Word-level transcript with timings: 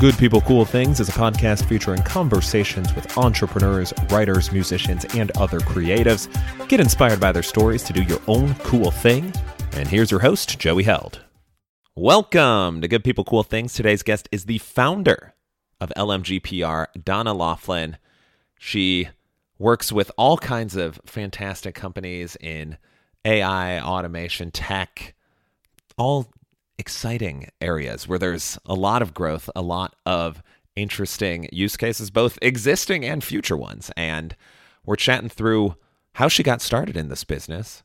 Good 0.00 0.16
People 0.16 0.40
Cool 0.42 0.64
Things 0.64 1.00
is 1.00 1.08
a 1.08 1.12
podcast 1.12 1.64
featuring 1.64 2.04
conversations 2.04 2.94
with 2.94 3.18
entrepreneurs, 3.18 3.92
writers, 4.10 4.52
musicians, 4.52 5.04
and 5.16 5.36
other 5.36 5.58
creatives. 5.58 6.28
Get 6.68 6.78
inspired 6.78 7.18
by 7.18 7.32
their 7.32 7.42
stories 7.42 7.82
to 7.82 7.92
do 7.92 8.04
your 8.04 8.20
own 8.28 8.54
cool 8.60 8.92
thing. 8.92 9.32
And 9.72 9.88
here's 9.88 10.12
your 10.12 10.20
host, 10.20 10.56
Joey 10.56 10.84
Held. 10.84 11.24
Welcome 11.96 12.80
to 12.80 12.86
Good 12.86 13.02
People 13.02 13.24
Cool 13.24 13.42
Things. 13.42 13.74
Today's 13.74 14.04
guest 14.04 14.28
is 14.30 14.44
the 14.44 14.58
founder 14.58 15.34
of 15.80 15.92
LMGPR, 15.96 16.86
Donna 17.04 17.34
Loughlin. 17.34 17.96
She 18.56 19.08
works 19.58 19.90
with 19.90 20.12
all 20.16 20.38
kinds 20.38 20.76
of 20.76 21.00
fantastic 21.06 21.74
companies 21.74 22.36
in 22.40 22.78
AI, 23.24 23.80
automation, 23.80 24.52
tech, 24.52 25.16
all 25.96 26.30
exciting 26.78 27.48
areas 27.60 28.06
where 28.06 28.18
there's 28.18 28.58
a 28.64 28.74
lot 28.74 29.02
of 29.02 29.14
growth, 29.14 29.50
a 29.56 29.62
lot 29.62 29.96
of 30.06 30.42
interesting 30.76 31.48
use 31.52 31.76
cases, 31.76 32.10
both 32.10 32.38
existing 32.40 33.04
and 33.04 33.22
future 33.22 33.56
ones. 33.56 33.90
And 33.96 34.36
we're 34.84 34.96
chatting 34.96 35.28
through 35.28 35.76
how 36.14 36.28
she 36.28 36.42
got 36.42 36.62
started 36.62 36.96
in 36.96 37.08
this 37.08 37.24
business, 37.24 37.82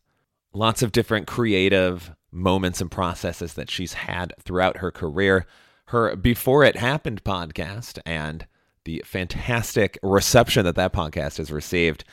lots 0.53 0.81
of 0.81 0.91
different 0.91 1.27
creative 1.27 2.11
moments 2.31 2.81
and 2.81 2.89
processes 2.89 3.53
that 3.53 3.69
she's 3.69 3.93
had 3.93 4.33
throughout 4.39 4.77
her 4.77 4.91
career, 4.91 5.45
her 5.87 6.15
Before 6.15 6.63
It 6.63 6.77
Happened 6.77 7.23
podcast, 7.23 7.99
and 8.05 8.47
the 8.85 9.03
fantastic 9.05 9.97
reception 10.01 10.65
that 10.65 10.75
that 10.75 10.93
podcast 10.93 11.37
has 11.37 11.51
received, 11.51 12.03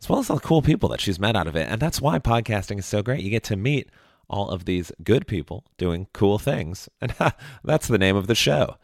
as 0.00 0.08
well 0.08 0.20
as 0.20 0.30
all 0.30 0.36
the 0.36 0.42
cool 0.42 0.62
people 0.62 0.88
that 0.88 1.00
she's 1.00 1.20
met 1.20 1.36
out 1.36 1.46
of 1.46 1.56
it. 1.56 1.68
And 1.68 1.80
that's 1.80 2.00
why 2.00 2.18
podcasting 2.18 2.78
is 2.78 2.86
so 2.86 3.02
great. 3.02 3.22
You 3.22 3.30
get 3.30 3.44
to 3.44 3.56
meet 3.56 3.90
all 4.30 4.48
of 4.48 4.64
these 4.64 4.92
good 5.02 5.26
people 5.26 5.64
doing 5.76 6.06
cool 6.12 6.38
things. 6.38 6.88
And 7.00 7.14
that's 7.64 7.88
the 7.88 7.98
name 7.98 8.16
of 8.16 8.26
the 8.26 8.34
show. 8.34 8.76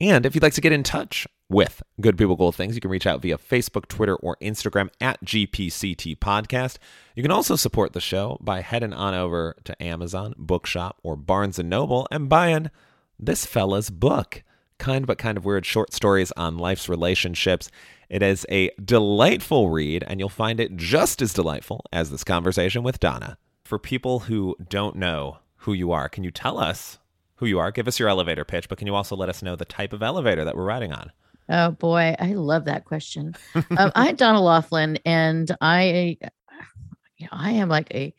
And 0.00 0.26
if 0.26 0.34
you'd 0.34 0.42
like 0.42 0.54
to 0.54 0.60
get 0.60 0.72
in 0.72 0.82
touch 0.82 1.26
with 1.48 1.82
Good 2.00 2.18
People 2.18 2.36
Cool 2.36 2.52
Things, 2.52 2.74
you 2.74 2.80
can 2.80 2.90
reach 2.90 3.06
out 3.06 3.22
via 3.22 3.38
Facebook, 3.38 3.86
Twitter, 3.86 4.16
or 4.16 4.36
Instagram 4.42 4.90
at 5.00 5.24
GPCT 5.24 6.18
Podcast. 6.18 6.78
You 7.14 7.22
can 7.22 7.30
also 7.30 7.54
support 7.54 7.92
the 7.92 8.00
show 8.00 8.36
by 8.40 8.60
heading 8.60 8.92
on 8.92 9.14
over 9.14 9.56
to 9.64 9.82
Amazon, 9.82 10.34
Bookshop, 10.36 10.98
or 11.02 11.16
Barnes 11.16 11.58
& 11.58 11.64
Noble 11.64 12.08
and 12.10 12.28
buying 12.28 12.70
this 13.18 13.46
fella's 13.46 13.88
book, 13.88 14.42
Kind 14.78 15.06
But 15.06 15.18
Kind 15.18 15.38
of 15.38 15.44
Weird 15.44 15.64
Short 15.64 15.92
Stories 15.92 16.32
on 16.32 16.58
Life's 16.58 16.88
Relationships. 16.88 17.70
It 18.08 18.22
is 18.22 18.44
a 18.50 18.70
delightful 18.84 19.70
read, 19.70 20.04
and 20.06 20.18
you'll 20.18 20.28
find 20.28 20.58
it 20.58 20.76
just 20.76 21.22
as 21.22 21.32
delightful 21.32 21.84
as 21.92 22.10
this 22.10 22.24
conversation 22.24 22.82
with 22.82 23.00
Donna 23.00 23.38
for 23.64 23.78
people 23.78 24.20
who 24.20 24.56
don't 24.68 24.96
know 24.96 25.38
who 25.56 25.72
you 25.72 25.92
are, 25.92 26.08
can 26.08 26.24
you 26.24 26.30
tell 26.30 26.58
us 26.58 26.98
who 27.36 27.46
you 27.46 27.58
are? 27.58 27.70
Give 27.70 27.88
us 27.88 27.98
your 27.98 28.08
elevator 28.08 28.44
pitch, 28.44 28.68
but 28.68 28.78
can 28.78 28.86
you 28.86 28.94
also 28.94 29.16
let 29.16 29.28
us 29.28 29.42
know 29.42 29.56
the 29.56 29.64
type 29.64 29.92
of 29.92 30.02
elevator 30.02 30.44
that 30.44 30.56
we're 30.56 30.64
riding 30.64 30.92
on? 30.92 31.10
Oh 31.48 31.70
boy, 31.72 32.14
I 32.18 32.34
love 32.34 32.66
that 32.66 32.84
question. 32.84 33.34
um, 33.54 33.92
I'm 33.94 34.16
Donna 34.16 34.40
Loughlin, 34.40 34.98
and 35.04 35.54
I, 35.60 36.18
you 37.16 37.26
know, 37.26 37.32
I 37.32 37.52
am 37.52 37.68
like 37.68 37.94
a 37.94 38.14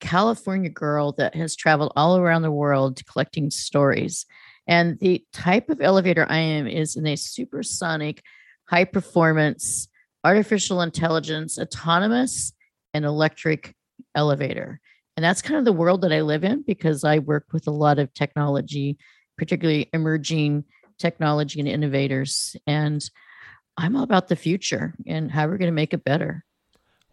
California 0.00 0.70
girl 0.70 1.12
that 1.12 1.34
has 1.34 1.56
traveled 1.56 1.92
all 1.96 2.16
around 2.16 2.42
the 2.42 2.52
world 2.52 3.00
collecting 3.06 3.50
stories. 3.50 4.26
And 4.66 4.98
the 5.00 5.24
type 5.32 5.70
of 5.70 5.80
elevator 5.80 6.24
I 6.28 6.38
am 6.38 6.66
is 6.66 6.96
in 6.96 7.06
a 7.06 7.16
supersonic, 7.16 8.22
high 8.66 8.84
performance, 8.84 9.88
artificial 10.22 10.82
intelligence, 10.82 11.58
autonomous, 11.58 12.52
and 12.94 13.04
electric 13.04 13.74
elevator. 14.14 14.80
And 15.16 15.24
that's 15.24 15.42
kind 15.42 15.58
of 15.58 15.64
the 15.64 15.72
world 15.72 16.02
that 16.02 16.12
I 16.12 16.22
live 16.22 16.44
in 16.44 16.62
because 16.62 17.04
I 17.04 17.18
work 17.18 17.46
with 17.52 17.66
a 17.66 17.72
lot 17.72 17.98
of 17.98 18.12
technology, 18.14 18.96
particularly 19.36 19.90
emerging 19.92 20.64
technology 20.98 21.60
and 21.60 21.68
innovators. 21.68 22.56
And 22.66 23.04
I'm 23.76 23.96
all 23.96 24.02
about 24.02 24.28
the 24.28 24.36
future 24.36 24.94
and 25.06 25.30
how 25.30 25.46
we're 25.46 25.58
going 25.58 25.70
to 25.70 25.72
make 25.72 25.92
it 25.92 26.04
better. 26.04 26.44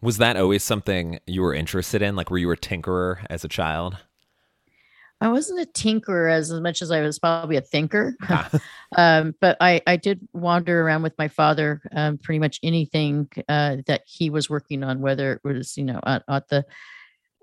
Was 0.00 0.16
that 0.16 0.36
always 0.36 0.62
something 0.62 1.18
you 1.26 1.42
were 1.42 1.54
interested 1.54 2.00
in? 2.00 2.16
Like, 2.16 2.30
were 2.30 2.38
you 2.38 2.50
a 2.50 2.56
tinkerer 2.56 3.24
as 3.28 3.44
a 3.44 3.48
child? 3.48 3.98
I 5.20 5.28
wasn't 5.28 5.60
a 5.60 5.70
tinkerer 5.70 6.32
as 6.32 6.50
much 6.52 6.80
as 6.80 6.90
I 6.90 7.02
was 7.02 7.18
probably 7.18 7.56
a 7.56 7.60
thinker. 7.60 8.16
um, 8.96 9.34
but 9.40 9.56
I, 9.60 9.82
I 9.86 9.96
did 9.96 10.26
wander 10.32 10.80
around 10.80 11.02
with 11.02 11.18
my 11.18 11.28
father, 11.28 11.82
um, 11.92 12.18
pretty 12.18 12.38
much 12.38 12.58
anything 12.62 13.28
uh, 13.48 13.76
that 13.86 14.02
he 14.06 14.30
was 14.30 14.48
working 14.48 14.82
on, 14.82 15.00
whether 15.00 15.32
it 15.32 15.40
was, 15.44 15.76
you 15.76 15.84
know, 15.84 16.00
at, 16.04 16.22
at 16.28 16.48
the 16.48 16.64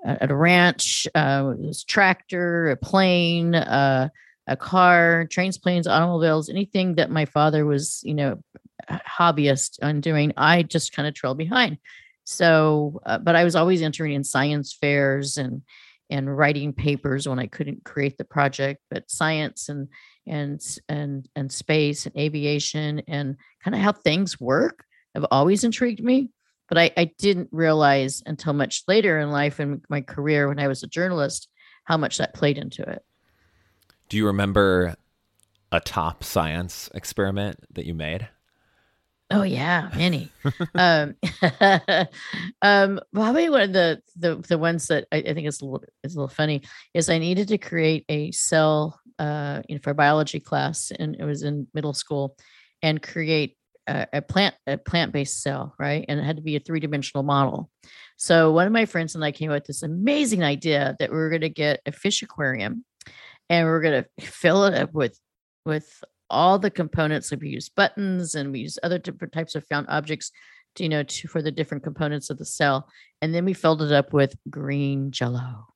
at 0.06 0.32
a 0.32 0.36
ranch, 0.36 1.08
uh, 1.16 1.54
was 1.58 1.84
tractor, 1.84 2.70
a 2.70 2.78
plane, 2.78 3.56
uh, 3.56 4.10
a 4.48 4.56
car, 4.56 5.26
trains, 5.30 5.58
planes, 5.58 5.88
automobiles, 5.88 6.50
anything 6.50 6.96
that 6.96 7.12
my 7.12 7.26
father 7.26 7.66
was, 7.66 8.02
you 8.04 8.14
know, 8.14 8.42
hobbyist 8.90 9.80
on 9.82 10.02
doing, 10.02 10.34
I 10.38 10.64
just 10.64 10.94
kind 10.94 11.08
of 11.08 11.14
trailed 11.14 11.38
behind. 11.38 11.78
So, 12.24 13.02
uh, 13.06 13.18
but 13.20 13.36
I 13.36 13.44
was 13.44 13.56
always 13.56 13.82
entering 13.82 14.14
in 14.14 14.24
science 14.24 14.74
fairs 14.74 15.38
and 15.38 15.62
and 16.09 16.38
writing 16.38 16.73
papers 16.73 17.28
when 17.28 17.40
I 17.40 17.47
couldn't 17.47 17.84
create 17.84 18.18
the 18.18 18.23
project, 18.23 18.81
but 18.90 19.09
science 19.09 19.69
and 19.69 19.88
and 20.25 20.62
and 20.90 21.28
and 21.35 21.51
space 21.51 22.06
and 22.06 22.18
aviation 22.18 23.01
and 23.07 23.38
kind 23.63 23.75
of 23.75 23.81
how 23.81 23.91
things 23.91 24.40
work 24.40 24.84
have 25.16 25.25
always 25.31 25.63
intrigued 25.63 26.03
me. 26.03 26.31
But 26.69 26.78
I, 26.78 26.91
I 26.97 27.12
didn't 27.18 27.50
realize 27.51 28.22
until 28.25 28.53
much 28.53 28.84
later 28.88 29.19
in 29.19 29.31
life 29.31 29.59
in 29.59 29.81
my 29.90 30.01
career 30.01 30.47
when 30.47 30.59
I 30.59 30.68
was 30.68 30.84
a 30.84 30.88
journalist 30.88 31.47
how 31.85 31.95
much 31.95 32.18
that 32.18 32.34
played 32.34 32.57
into 32.57 32.84
it. 32.84 33.03
Do 34.09 34.18
you 34.18 34.28
remember 34.28 34.95
a 35.72 35.79
top 35.79 36.24
science 36.24 36.89
experiment 36.94 37.59
that 37.74 37.85
you 37.85 37.94
made? 37.94 38.28
Oh 39.30 39.44
yeah, 39.44 39.90
many. 39.96 40.32
um, 40.76 41.16
um, 42.62 43.00
probably 43.14 43.50
one 43.50 43.62
of 43.62 43.74
the 43.74 44.02
the 44.16 44.38
the 44.48 44.58
ones 44.58 44.88
that 44.88 45.06
I, 45.12 45.18
I, 45.18 45.34
think 45.34 45.48
is 45.48 45.60
a 45.60 45.66
little 45.66 45.84
is 46.04 46.16
a 46.16 46.20
little 46.20 46.34
funny 46.34 46.62
is 46.94 47.10
I 47.10 47.18
needed 47.18 47.50
to 47.50 47.58
create 47.58 48.06
a 48.08 48.32
cell 48.32 49.02
uh, 49.20 49.64
in 49.68 49.80
for 49.80 49.94
biology 49.94 50.40
class, 50.40 50.92
and 50.98 51.18
it 51.20 51.26
was 51.26 51.44
in 51.44 51.68
middle 51.74 51.94
school, 51.94 52.38
and 52.82 53.04
create 53.04 53.58
a, 53.88 54.08
a 54.14 54.22
plant 54.22 54.56
a 54.66 54.78
plant 54.78 55.12
based 55.12 55.42
cell, 55.42 55.76
right? 55.78 56.06
And 56.08 56.22
it 56.22 56.24
had 56.24 56.38
to 56.38 56.44
be 56.44 56.56
a 56.56 56.62
three 56.62 56.80
dimensional 56.80 57.24
model. 57.24 57.70
So 58.16 58.54
one 58.54 58.66
of 58.66 58.74
my 58.74 58.86
friends 58.86 59.14
and 59.14 59.26
I 59.26 59.34
came 59.34 59.52
up 59.52 59.56
with 59.56 59.66
this 59.66 59.84
amazing 59.84 60.44
idea 60.44 60.96
that 61.00 61.12
we 61.12 61.18
were 61.18 61.30
going 61.30 61.42
to 61.42 61.50
get 61.50 61.82
a 61.86 61.92
fish 61.92 62.22
aquarium, 62.22 62.86
and 63.50 63.66
we 63.66 63.72
we're 63.72 63.82
going 63.82 64.04
to 64.04 64.26
fill 64.26 64.64
it 64.66 64.74
up 64.74 64.94
with 64.94 65.20
with 65.66 66.02
all 66.30 66.60
the 66.60 66.72
components. 66.72 67.32
Like 67.32 67.42
we 67.42 67.50
use 67.50 67.70
buttons 67.70 68.36
and 68.36 68.52
we 68.52 68.60
use 68.60 68.80
other 68.84 68.98
different 68.98 69.34
types 69.34 69.56
of 69.56 69.66
found 69.68 69.88
objects, 69.90 70.32
to, 70.76 70.84
you 70.84 70.90
know, 70.90 71.04
to, 71.04 71.28
for 71.28 71.42
the 71.42 71.52
different 71.52 71.84
components 71.84 72.30
of 72.30 72.38
the 72.38 72.46
cell. 72.46 72.88
And 73.22 73.34
then 73.34 73.46
we 73.46 73.54
filled 73.54 73.82
it 73.82 73.92
up 73.92 74.14
with 74.14 74.36
green 74.50 75.12
jello. 75.12 75.68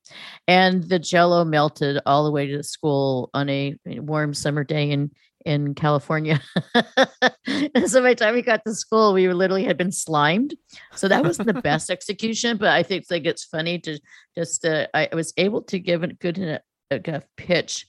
And 0.48 0.84
the 0.84 1.00
jello 1.00 1.44
melted 1.44 2.00
all 2.06 2.24
the 2.24 2.32
way 2.32 2.48
to 2.48 2.58
the 2.58 2.64
school 2.64 3.30
on 3.34 3.50
a 3.50 3.76
warm 3.86 4.34
summer 4.34 4.64
day 4.64 4.92
in 4.92 5.12
in 5.46 5.74
California. 5.74 6.40
and 6.76 7.90
so 7.90 8.02
by 8.02 8.10
the 8.10 8.16
time 8.16 8.36
we 8.36 8.44
got 8.44 8.64
to 8.64 8.76
school, 8.76 9.14
we 9.14 9.32
literally 9.34 9.64
had 9.64 9.78
been 9.78 9.92
slimed. 9.92 10.56
So 10.96 11.08
that 11.08 11.24
wasn't 11.24 11.48
the 11.48 11.62
best 11.62 11.90
execution, 11.90 12.58
but 12.58 12.70
I 12.70 12.84
think 12.84 13.06
like 13.10 13.26
it's 13.26 13.44
funny 13.44 13.80
to 13.80 14.00
just 14.38 14.66
uh, 14.66 14.88
I 14.94 15.10
was 15.14 15.34
able 15.38 15.64
to 15.64 15.80
give 15.80 16.04
a 16.04 16.08
good 16.08 16.38
enough 16.92 17.24
pitch 17.38 17.88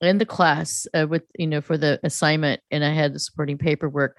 in 0.00 0.18
the 0.18 0.26
class 0.26 0.86
uh, 0.94 1.06
with 1.08 1.22
you 1.38 1.46
know 1.46 1.60
for 1.60 1.76
the 1.76 2.00
assignment 2.02 2.60
and 2.70 2.84
i 2.84 2.90
had 2.90 3.14
the 3.14 3.18
supporting 3.18 3.58
paperwork 3.58 4.16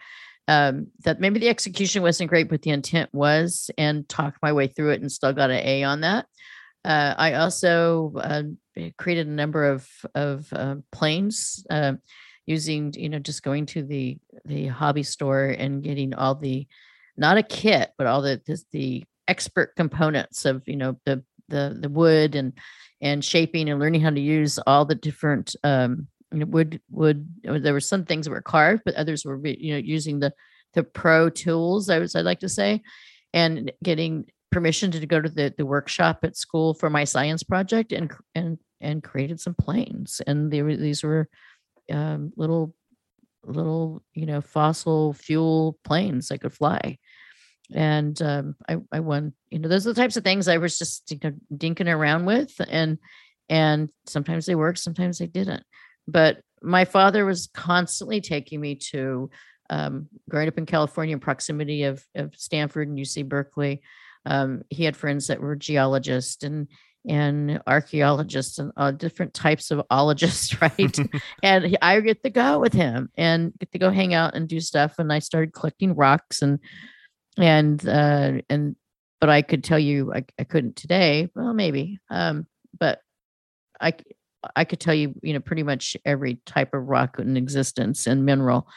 um, 0.47 0.87
that 1.03 1.19
maybe 1.19 1.39
the 1.39 1.49
execution 1.49 2.01
wasn't 2.01 2.29
great 2.29 2.49
but 2.49 2.61
the 2.61 2.71
intent 2.71 3.09
was 3.13 3.69
and 3.77 4.07
talked 4.09 4.37
my 4.41 4.51
way 4.51 4.67
through 4.67 4.91
it 4.91 5.01
and 5.01 5.11
still 5.11 5.33
got 5.33 5.51
an 5.51 5.65
a 5.65 5.83
on 5.83 6.01
that. 6.01 6.25
Uh, 6.83 7.13
i 7.17 7.33
also 7.33 8.13
uh, 8.17 8.43
created 8.97 9.27
a 9.27 9.31
number 9.31 9.65
of 9.65 9.87
of 10.15 10.47
um, 10.53 10.83
planes 10.91 11.65
um, 11.69 11.99
using 12.45 12.93
you 12.97 13.09
know 13.09 13.19
just 13.19 13.43
going 13.43 13.65
to 13.65 13.83
the 13.83 14.17
the 14.45 14.67
hobby 14.67 15.03
store 15.03 15.45
and 15.45 15.83
getting 15.83 16.13
all 16.13 16.35
the 16.35 16.67
not 17.17 17.37
a 17.37 17.43
kit 17.43 17.91
but 17.97 18.07
all 18.07 18.21
the 18.21 18.41
the, 18.45 18.63
the 18.71 19.03
expert 19.27 19.75
components 19.75 20.45
of 20.45 20.63
you 20.67 20.75
know 20.75 20.97
the 21.05 21.23
the 21.49 21.77
the 21.79 21.89
wood 21.89 22.35
and 22.35 22.53
and 23.01 23.25
shaping 23.25 23.69
and 23.69 23.79
learning 23.79 24.01
how 24.01 24.09
to 24.09 24.19
use 24.19 24.59
all 24.67 24.85
the 24.85 24.95
different 24.95 25.55
um, 25.63 26.07
you 26.31 26.39
know, 26.39 26.45
wood 26.45 26.81
wood. 26.89 27.27
There 27.43 27.73
were 27.73 27.79
some 27.79 28.05
things 28.05 28.25
that 28.25 28.31
were 28.31 28.41
carved, 28.41 28.83
but 28.85 28.95
others 28.95 29.25
were 29.25 29.39
you 29.45 29.73
know 29.73 29.79
using 29.79 30.19
the 30.19 30.33
the 30.73 30.83
pro 30.83 31.29
tools. 31.29 31.89
I 31.89 31.99
was 31.99 32.15
I'd 32.15 32.25
like 32.25 32.39
to 32.39 32.49
say, 32.49 32.81
and 33.33 33.71
getting 33.83 34.25
permission 34.51 34.91
to 34.91 35.05
go 35.05 35.21
to 35.21 35.29
the 35.29 35.53
the 35.57 35.65
workshop 35.65 36.19
at 36.23 36.37
school 36.37 36.73
for 36.73 36.89
my 36.89 37.03
science 37.03 37.43
project 37.43 37.91
and 37.91 38.11
and 38.35 38.57
and 38.79 39.03
created 39.03 39.39
some 39.39 39.55
planes. 39.55 40.21
And 40.25 40.51
they 40.51 40.61
were, 40.61 40.75
these 40.75 41.03
were 41.03 41.27
um, 41.91 42.31
little 42.35 42.73
little 43.43 44.03
you 44.13 44.25
know 44.25 44.41
fossil 44.41 45.13
fuel 45.13 45.77
planes 45.83 46.27
that 46.27 46.41
could 46.41 46.53
fly 46.53 46.97
and 47.73 48.21
um, 48.21 48.55
I, 48.67 48.77
I 48.91 48.99
won 48.99 49.33
you 49.49 49.59
know 49.59 49.69
those 49.69 49.85
are 49.87 49.93
the 49.93 50.01
types 50.01 50.17
of 50.17 50.23
things 50.23 50.47
i 50.47 50.57
was 50.57 50.77
just 50.77 51.09
you 51.11 51.19
know 51.23 51.33
dinking 51.55 51.93
around 51.93 52.25
with 52.25 52.53
and 52.69 52.97
and 53.49 53.89
sometimes 54.05 54.45
they 54.45 54.55
worked 54.55 54.79
sometimes 54.79 55.19
they 55.19 55.27
didn't 55.27 55.63
but 56.07 56.41
my 56.61 56.85
father 56.85 57.25
was 57.25 57.49
constantly 57.53 58.21
taking 58.21 58.61
me 58.61 58.75
to 58.75 59.29
um, 59.71 60.09
growing 60.29 60.49
up 60.49 60.57
in 60.57 60.65
California 60.65 61.13
in 61.13 61.19
proximity 61.19 61.83
of, 61.83 62.05
of 62.13 62.35
Stanford 62.35 62.89
and 62.89 62.97
UC 62.97 63.27
Berkeley. 63.27 63.81
Um, 64.25 64.63
he 64.69 64.83
had 64.83 64.97
friends 64.97 65.27
that 65.27 65.41
were 65.41 65.55
geologists 65.55 66.43
and 66.43 66.67
and 67.09 67.59
archaeologists 67.65 68.59
and 68.59 68.71
uh, 68.77 68.91
different 68.91 69.33
types 69.33 69.71
of 69.71 69.81
ologists, 69.89 70.61
right? 70.61 70.99
and 71.43 71.65
he, 71.65 71.77
I 71.81 71.99
get 72.01 72.21
to 72.21 72.29
go 72.29 72.59
with 72.59 72.73
him 72.73 73.09
and 73.17 73.53
get 73.59 73.71
to 73.71 73.79
go 73.79 73.89
hang 73.89 74.13
out 74.13 74.35
and 74.35 74.47
do 74.47 74.59
stuff. 74.59 74.99
And 74.99 75.11
I 75.11 75.17
started 75.17 75.53
collecting 75.53 75.95
rocks 75.95 76.43
and 76.43 76.59
and 77.37 77.87
uh, 77.87 78.41
and 78.49 78.75
but 79.19 79.29
I 79.29 79.41
could 79.41 79.63
tell 79.63 79.79
you 79.79 80.13
I, 80.13 80.25
I 80.39 80.43
couldn't 80.43 80.75
today. 80.75 81.29
Well, 81.35 81.53
maybe, 81.53 81.99
um, 82.09 82.47
but 82.77 82.99
I 83.79 83.93
I 84.55 84.65
could 84.65 84.79
tell 84.79 84.93
you, 84.93 85.15
you 85.21 85.33
know, 85.33 85.39
pretty 85.39 85.63
much 85.63 85.95
every 86.05 86.41
type 86.45 86.73
of 86.73 86.87
rock 86.87 87.19
in 87.19 87.37
existence 87.37 88.07
and 88.07 88.25
mineral. 88.25 88.67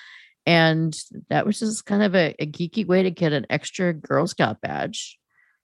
And 0.47 0.95
that 1.31 1.47
was 1.47 1.59
just 1.59 1.87
kind 1.87 2.03
of 2.03 2.15
a, 2.15 2.35
a 2.39 2.47
geeky 2.47 2.87
way 2.87 3.03
to 3.03 3.11
get 3.11 3.33
an 3.33 3.47
extra 3.49 3.95
Girl 3.95 4.27
Scout 4.27 4.61
badge 4.61 5.19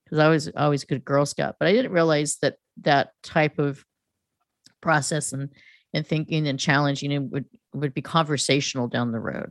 because 0.05 0.19
I 0.19 0.29
was 0.29 0.51
always 0.57 0.83
a 0.83 0.87
good 0.87 1.05
Girl 1.05 1.27
Scout, 1.27 1.57
but 1.59 1.69
I 1.69 1.73
didn't 1.73 1.93
realize 1.93 2.39
that 2.41 2.57
that 2.83 3.11
type 3.23 3.59
of 3.59 3.85
process 4.81 5.33
and 5.33 5.51
and 5.93 6.07
thinking 6.07 6.47
and 6.47 6.59
challenging 6.59 7.13
it 7.13 7.19
would 7.19 7.45
would 7.75 7.93
be 7.93 8.03
conversational 8.03 8.89
down 8.89 9.13
the 9.13 9.21
road. 9.21 9.51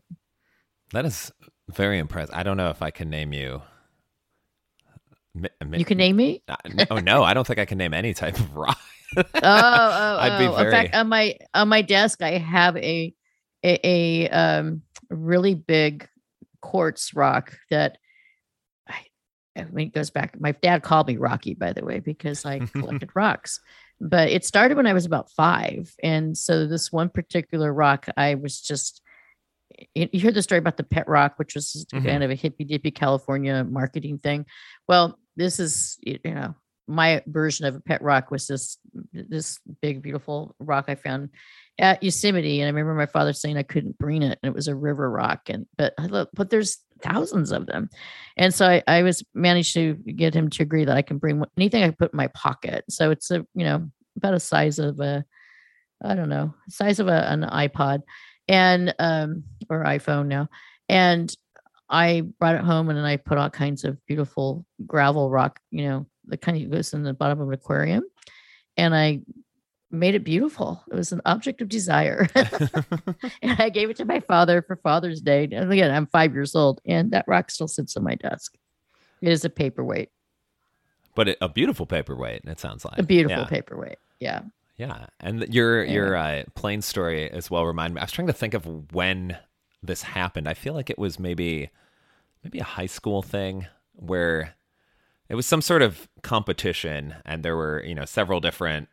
That 0.94 1.06
is 1.06 1.32
very 1.70 2.00
impressive. 2.00 2.34
I 2.36 2.44
don't 2.44 2.58
know 2.58 2.70
if 2.70 2.82
I 2.82 2.92
can 2.92 3.10
name 3.10 3.34
you. 3.34 3.62
You 5.76 5.86
can 5.86 5.98
name 5.98 6.16
me? 6.16 6.42
Oh 6.90 6.98
no, 6.98 7.24
I 7.24 7.34
don't 7.34 7.46
think 7.46 7.60
I 7.60 7.66
can 7.66 7.78
name 7.78 7.94
any 7.94 8.14
type 8.14 8.40
of 8.40 8.56
rock. 8.56 8.80
oh, 9.18 9.24
oh, 9.34 9.34
I'd 10.20 10.40
be 10.40 10.48
oh. 10.48 10.56
very... 10.56 10.66
In 10.66 10.72
fact, 10.72 10.96
on 10.96 11.08
my 11.08 11.38
on 11.54 11.70
my 11.70 11.82
desk, 11.82 12.22
I 12.22 12.32
have 12.32 12.76
a 12.78 13.14
a, 13.64 13.88
a 13.88 14.30
um 14.30 14.82
really 15.10 15.54
big 15.54 16.08
quartz 16.62 17.14
rock 17.14 17.58
that 17.70 17.98
I, 18.88 19.06
I 19.56 19.64
mean 19.66 19.88
it 19.88 19.94
goes 19.94 20.10
back. 20.10 20.40
My 20.40 20.52
dad 20.54 20.84
called 20.84 21.08
me 21.08 21.18
Rocky, 21.18 21.54
by 21.54 21.74
the 21.74 21.86
way, 21.86 22.00
because 22.00 22.46
I 22.46 22.60
collected 22.74 23.12
rocks. 23.16 23.60
But 24.02 24.30
it 24.30 24.46
started 24.46 24.78
when 24.78 24.88
I 24.88 24.94
was 24.94 25.06
about 25.06 25.30
five, 25.32 25.94
and 26.02 26.38
so 26.38 26.66
this 26.66 26.92
one 26.92 27.10
particular 27.10 27.72
rock, 27.72 28.08
I 28.16 28.36
was 28.36 28.62
just 28.62 29.02
you, 29.94 30.08
hear 30.12 30.32
the 30.32 30.42
story 30.42 30.60
about 30.60 30.78
the 30.78 30.84
pet 30.84 31.08
rock, 31.08 31.34
which 31.38 31.56
was 31.56 31.86
mm-hmm. 31.94 32.06
kind 32.06 32.24
of 32.24 32.32
a 32.32 32.36
hippy 32.36 32.64
dippy 32.64 32.92
California 32.92 33.64
marketing 33.64 34.18
thing. 34.18 34.46
Well, 34.88 35.18
this 35.36 35.60
is 35.60 35.98
you 36.02 36.20
know 36.26 36.56
my 36.88 37.22
version 37.28 37.66
of 37.66 37.76
a 37.76 37.80
pet 37.80 38.02
rock 38.02 38.32
was 38.32 38.48
this 38.48 38.78
this 39.14 39.60
big 39.82 40.02
beautiful 40.02 40.56
rock 40.60 40.86
I 40.88 40.96
found 40.96 41.30
at 41.80 42.04
Yosemite, 42.04 42.60
and 42.60 42.68
I 42.68 42.70
remember 42.70 42.96
my 42.96 43.06
father 43.06 43.32
saying 43.32 43.58
I 43.58 43.64
couldn't 43.64 43.98
bring 43.98 44.24
it, 44.24 44.40
and 44.42 44.50
it 44.50 44.56
was 44.56 44.68
a 44.68 44.76
river 44.76 45.10
rock, 45.10 45.50
and 45.50 45.66
but 45.78 45.94
but 46.34 46.50
there's 46.50 46.80
thousands 47.02 47.52
of 47.52 47.68
them, 47.68 47.90
and 48.38 48.54
so 48.54 48.68
I, 48.68 48.84
I 48.88 49.04
was 49.04 49.24
managed 49.34 49.76
to 49.76 49.94
get 49.94 50.34
him 50.34 50.50
to 50.50 50.64
agree 50.64 50.86
that 50.86 50.98
I 50.98 51.04
can 51.04 51.20
bring 51.20 51.44
anything 51.58 51.84
I 51.84 51.92
put 51.92 52.12
in 52.12 52.18
my 52.18 52.28
pocket. 52.28 52.86
So 52.90 53.12
it's 53.12 53.30
a 53.32 53.46
you 53.54 53.64
know 53.64 53.90
about 54.18 54.34
a 54.34 54.40
size 54.40 54.80
of 54.80 55.00
a 55.00 55.24
I 56.04 56.16
don't 56.16 56.30
know 56.30 56.56
size 56.70 57.00
of 57.00 57.08
a, 57.08 57.32
an 57.32 57.42
iPod, 57.44 58.02
and 58.50 58.94
um 59.00 59.44
or 59.70 59.86
iPhone 59.86 60.28
now, 60.28 60.50
and 60.90 61.34
I 61.90 62.22
brought 62.40 62.56
it 62.56 62.62
home 62.62 62.90
and 62.90 62.98
then 62.98 63.06
I 63.06 63.18
put 63.18 63.38
all 63.38 63.50
kinds 63.50 63.84
of 63.84 64.06
beautiful 64.06 64.66
gravel 64.86 65.30
rock, 65.30 65.60
you 65.72 65.88
know, 65.88 66.06
the 66.26 66.38
kind 66.38 66.62
of 66.62 66.70
goes 66.70 66.94
in 66.94 67.04
the 67.04 67.14
bottom 67.14 67.42
of 67.42 67.48
an 67.48 67.54
aquarium. 67.54 68.04
And 68.78 68.96
I 68.96 69.22
made 69.92 70.14
it 70.14 70.24
beautiful. 70.24 70.84
It 70.92 70.96
was 70.96 71.12
an 71.12 71.22
object 71.26 71.62
of 71.62 71.70
desire. 71.70 72.28
and 72.36 73.56
I 73.58 73.70
gave 73.70 73.90
it 73.90 73.98
to 73.98 74.06
my 74.06 74.20
father 74.20 74.62
for 74.62 74.76
Father's 74.78 75.22
Day. 75.22 75.48
And 75.52 75.72
again, 75.72 75.92
I'm 75.92 76.06
five 76.06 76.34
years 76.34 76.56
old, 76.56 76.80
and 76.86 77.12
that 77.12 77.26
rock 77.28 77.50
still 77.50 77.68
sits 77.68 77.98
on 77.98 78.04
my 78.04 78.16
desk. 78.16 78.56
It 79.22 79.30
is 79.30 79.44
a 79.44 79.50
paperweight. 79.50 80.10
But 81.16 81.38
a 81.42 81.50
beautiful 81.50 81.86
paperweight, 81.86 82.44
it 82.46 82.60
sounds 82.60 82.86
like. 82.86 83.00
A 83.00 83.04
beautiful 83.04 83.40
yeah. 83.40 83.48
paperweight. 83.48 83.98
Yeah. 84.20 84.42
Yeah. 84.80 85.08
And 85.20 85.54
your 85.54 85.84
yeah. 85.84 85.92
your 85.92 86.16
uh, 86.16 86.44
plane 86.56 86.82
story 86.82 87.30
as 87.30 87.52
well 87.52 87.66
remind 87.66 87.94
me. 87.94 88.00
I 88.00 88.06
was 88.06 88.14
trying 88.14 88.28
to 88.28 88.34
think 88.34 88.54
of 88.54 88.94
when 88.94 89.38
this 89.84 90.02
happened. 90.02 90.48
I 90.48 90.54
feel 90.54 90.74
like 90.74 90.90
it 90.90 90.98
was 90.98 91.20
maybe 91.20 91.70
maybe 92.44 92.60
a 92.60 92.64
high 92.64 92.86
school 92.86 93.22
thing 93.22 93.68
where 93.94 94.56
it 95.28 95.36
was 95.36 95.46
some 95.46 95.62
sort 95.62 95.82
of 95.82 96.08
competition 96.24 97.16
and 97.26 97.44
there 97.44 97.58
were, 97.58 97.84
you 97.84 97.94
know, 97.94 98.06
several 98.06 98.40
different 98.40 98.88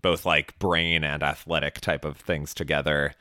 both 0.00 0.26
like 0.26 0.58
brain 0.58 1.02
and 1.02 1.22
athletic 1.22 1.80
type 1.80 2.04
of 2.04 2.18
things 2.18 2.52
together 2.52 3.14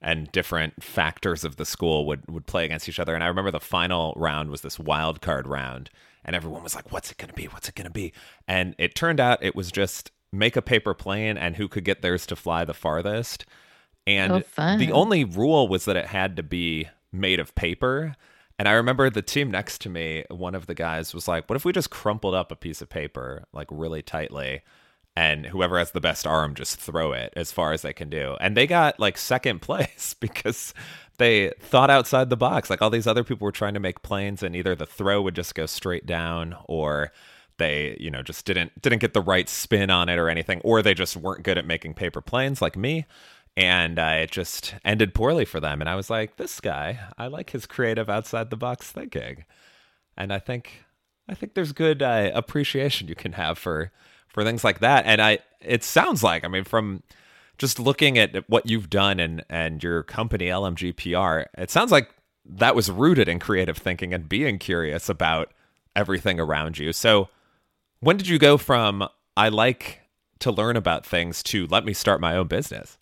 and 0.00 0.32
different 0.32 0.82
factors 0.82 1.44
of 1.44 1.56
the 1.56 1.66
school 1.66 2.06
would 2.06 2.26
would 2.30 2.46
play 2.46 2.64
against 2.64 2.88
each 2.88 2.98
other 2.98 3.14
and 3.14 3.22
I 3.22 3.26
remember 3.26 3.50
the 3.50 3.60
final 3.60 4.14
round 4.16 4.50
was 4.50 4.62
this 4.62 4.78
wild 4.78 5.20
card 5.20 5.46
round 5.46 5.90
and 6.24 6.34
everyone 6.34 6.62
was 6.62 6.74
like 6.74 6.92
what's 6.92 7.10
it 7.10 7.18
going 7.18 7.30
to 7.30 7.34
be 7.34 7.46
what's 7.46 7.68
it 7.68 7.74
going 7.74 7.86
to 7.86 7.90
be 7.90 8.12
and 8.46 8.74
it 8.78 8.94
turned 8.94 9.20
out 9.20 9.42
it 9.42 9.56
was 9.56 9.72
just 9.72 10.10
make 10.32 10.56
a 10.56 10.62
paper 10.62 10.94
plane 10.94 11.38
and 11.38 11.56
who 11.56 11.68
could 11.68 11.84
get 11.84 12.02
theirs 12.02 12.26
to 12.26 12.36
fly 12.36 12.64
the 12.64 12.74
farthest 12.74 13.44
and 14.08 14.32
oh, 14.32 14.76
the 14.78 14.90
only 14.90 15.24
rule 15.24 15.68
was 15.68 15.84
that 15.84 15.96
it 15.96 16.06
had 16.06 16.36
to 16.36 16.42
be 16.42 16.88
made 17.12 17.38
of 17.40 17.54
paper. 17.54 18.16
And 18.58 18.66
I 18.66 18.72
remember 18.72 19.10
the 19.10 19.20
team 19.20 19.50
next 19.50 19.82
to 19.82 19.90
me, 19.90 20.24
one 20.30 20.54
of 20.54 20.66
the 20.66 20.74
guys 20.74 21.12
was 21.12 21.28
like, 21.28 21.48
What 21.48 21.56
if 21.56 21.66
we 21.66 21.72
just 21.72 21.90
crumpled 21.90 22.34
up 22.34 22.50
a 22.50 22.56
piece 22.56 22.80
of 22.80 22.88
paper, 22.88 23.44
like 23.52 23.68
really 23.70 24.00
tightly, 24.00 24.62
and 25.14 25.44
whoever 25.44 25.78
has 25.78 25.90
the 25.90 26.00
best 26.00 26.26
arm 26.26 26.54
just 26.54 26.80
throw 26.80 27.12
it 27.12 27.34
as 27.36 27.52
far 27.52 27.72
as 27.72 27.82
they 27.82 27.92
can 27.92 28.08
do? 28.08 28.34
And 28.40 28.56
they 28.56 28.66
got 28.66 28.98
like 28.98 29.18
second 29.18 29.60
place 29.62 30.14
because 30.18 30.72
they 31.18 31.52
thought 31.60 31.90
outside 31.90 32.30
the 32.30 32.36
box. 32.36 32.70
Like 32.70 32.80
all 32.80 32.90
these 32.90 33.06
other 33.06 33.24
people 33.24 33.44
were 33.44 33.52
trying 33.52 33.74
to 33.74 33.80
make 33.80 34.00
planes, 34.00 34.42
and 34.42 34.56
either 34.56 34.74
the 34.74 34.86
throw 34.86 35.20
would 35.20 35.36
just 35.36 35.54
go 35.54 35.66
straight 35.66 36.06
down 36.06 36.56
or 36.66 37.12
they 37.58 37.96
you 38.00 38.10
know 38.10 38.22
just 38.22 38.44
didn't 38.44 38.80
didn't 38.80 39.00
get 39.00 39.14
the 39.14 39.20
right 39.20 39.48
spin 39.48 39.90
on 39.90 40.08
it 40.08 40.18
or 40.18 40.28
anything 40.28 40.60
or 40.64 40.82
they 40.82 40.94
just 40.94 41.16
weren't 41.16 41.42
good 41.42 41.58
at 41.58 41.66
making 41.66 41.94
paper 41.94 42.20
planes 42.20 42.62
like 42.62 42.76
me 42.76 43.04
and 43.56 43.98
uh, 43.98 44.18
it 44.20 44.30
just 44.30 44.76
ended 44.84 45.14
poorly 45.14 45.44
for 45.44 45.58
them. 45.58 45.80
And 45.80 45.90
I 45.90 45.96
was 45.96 46.08
like, 46.08 46.36
this 46.36 46.60
guy, 46.60 47.00
I 47.18 47.26
like 47.26 47.50
his 47.50 47.66
creative 47.66 48.08
outside 48.08 48.50
the 48.50 48.56
box 48.56 48.92
thinking, 48.92 49.44
and 50.16 50.32
I 50.32 50.38
think 50.38 50.84
I 51.28 51.34
think 51.34 51.54
there's 51.54 51.72
good 51.72 52.00
uh, 52.00 52.30
appreciation 52.34 53.08
you 53.08 53.16
can 53.16 53.32
have 53.32 53.58
for 53.58 53.90
for 54.28 54.44
things 54.44 54.62
like 54.62 54.78
that. 54.78 55.06
And 55.06 55.20
I, 55.20 55.40
it 55.60 55.82
sounds 55.82 56.22
like, 56.22 56.44
I 56.44 56.48
mean, 56.48 56.62
from 56.62 57.02
just 57.58 57.80
looking 57.80 58.16
at 58.16 58.48
what 58.48 58.66
you've 58.66 58.88
done 58.90 59.18
and 59.18 59.44
and 59.50 59.82
your 59.82 60.04
company 60.04 60.46
lmgpr 60.46 61.46
it 61.56 61.72
sounds 61.72 61.90
like 61.90 62.08
that 62.44 62.76
was 62.76 62.88
rooted 62.88 63.28
in 63.28 63.40
creative 63.40 63.76
thinking 63.76 64.14
and 64.14 64.28
being 64.28 64.58
curious 64.58 65.08
about 65.08 65.52
everything 65.94 66.40
around 66.40 66.78
you. 66.78 66.92
So, 66.92 67.28
when 68.00 68.16
did 68.16 68.28
you 68.28 68.38
go 68.38 68.58
from 68.58 69.08
I 69.36 69.48
like 69.48 70.02
to 70.40 70.52
learn 70.52 70.76
about 70.76 71.04
things 71.04 71.42
to 71.44 71.66
let 71.66 71.84
me 71.84 71.92
start 71.92 72.20
my 72.20 72.36
own 72.36 72.46
business? 72.46 72.98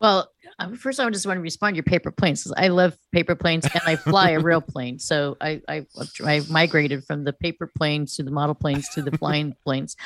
Well, 0.00 0.30
first 0.78 0.98
I 0.98 1.08
just 1.10 1.26
want 1.26 1.36
to 1.36 1.42
respond 1.42 1.74
to 1.74 1.76
your 1.76 1.84
paper 1.84 2.10
planes. 2.10 2.50
I 2.56 2.68
love 2.68 2.96
paper 3.12 3.34
planes 3.34 3.66
and 3.66 3.82
I 3.86 3.96
fly 3.96 4.30
a 4.30 4.40
real 4.40 4.60
plane. 4.60 4.98
So 4.98 5.36
I, 5.40 5.60
I 5.68 5.86
I 6.24 6.40
migrated 6.48 7.04
from 7.04 7.24
the 7.24 7.32
paper 7.32 7.70
planes 7.76 8.16
to 8.16 8.22
the 8.22 8.30
model 8.30 8.54
planes 8.54 8.88
to 8.90 9.02
the 9.02 9.16
flying 9.16 9.54
planes. 9.64 9.96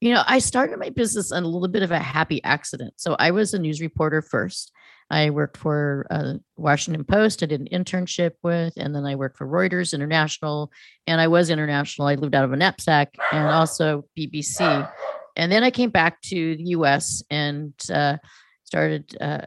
You 0.00 0.14
know, 0.14 0.22
I 0.26 0.38
started 0.38 0.78
my 0.78 0.88
business 0.90 1.30
on 1.30 1.42
a 1.42 1.48
little 1.48 1.68
bit 1.68 1.82
of 1.82 1.90
a 1.90 1.98
happy 1.98 2.42
accident. 2.44 2.94
So 2.96 3.16
I 3.18 3.32
was 3.32 3.52
a 3.52 3.58
news 3.58 3.80
reporter 3.80 4.22
first. 4.22 4.72
I 5.10 5.30
worked 5.30 5.56
for 5.56 6.06
uh, 6.10 6.34
Washington 6.56 7.04
Post. 7.04 7.42
I 7.42 7.46
did 7.46 7.60
an 7.60 7.68
internship 7.72 8.32
with, 8.42 8.74
and 8.76 8.94
then 8.94 9.04
I 9.04 9.16
worked 9.16 9.36
for 9.36 9.46
Reuters 9.46 9.92
International. 9.92 10.70
And 11.06 11.20
I 11.20 11.26
was 11.26 11.50
international. 11.50 12.06
I 12.06 12.14
lived 12.14 12.34
out 12.34 12.44
of 12.44 12.52
a 12.52 12.56
knapsack 12.56 13.16
and 13.32 13.48
also 13.48 14.04
BBC. 14.16 14.88
And 15.36 15.50
then 15.50 15.64
I 15.64 15.70
came 15.70 15.90
back 15.90 16.20
to 16.22 16.56
the 16.56 16.64
U.S. 16.70 17.22
and 17.30 17.72
uh, 17.92 18.18
started 18.64 19.16
uh, 19.20 19.46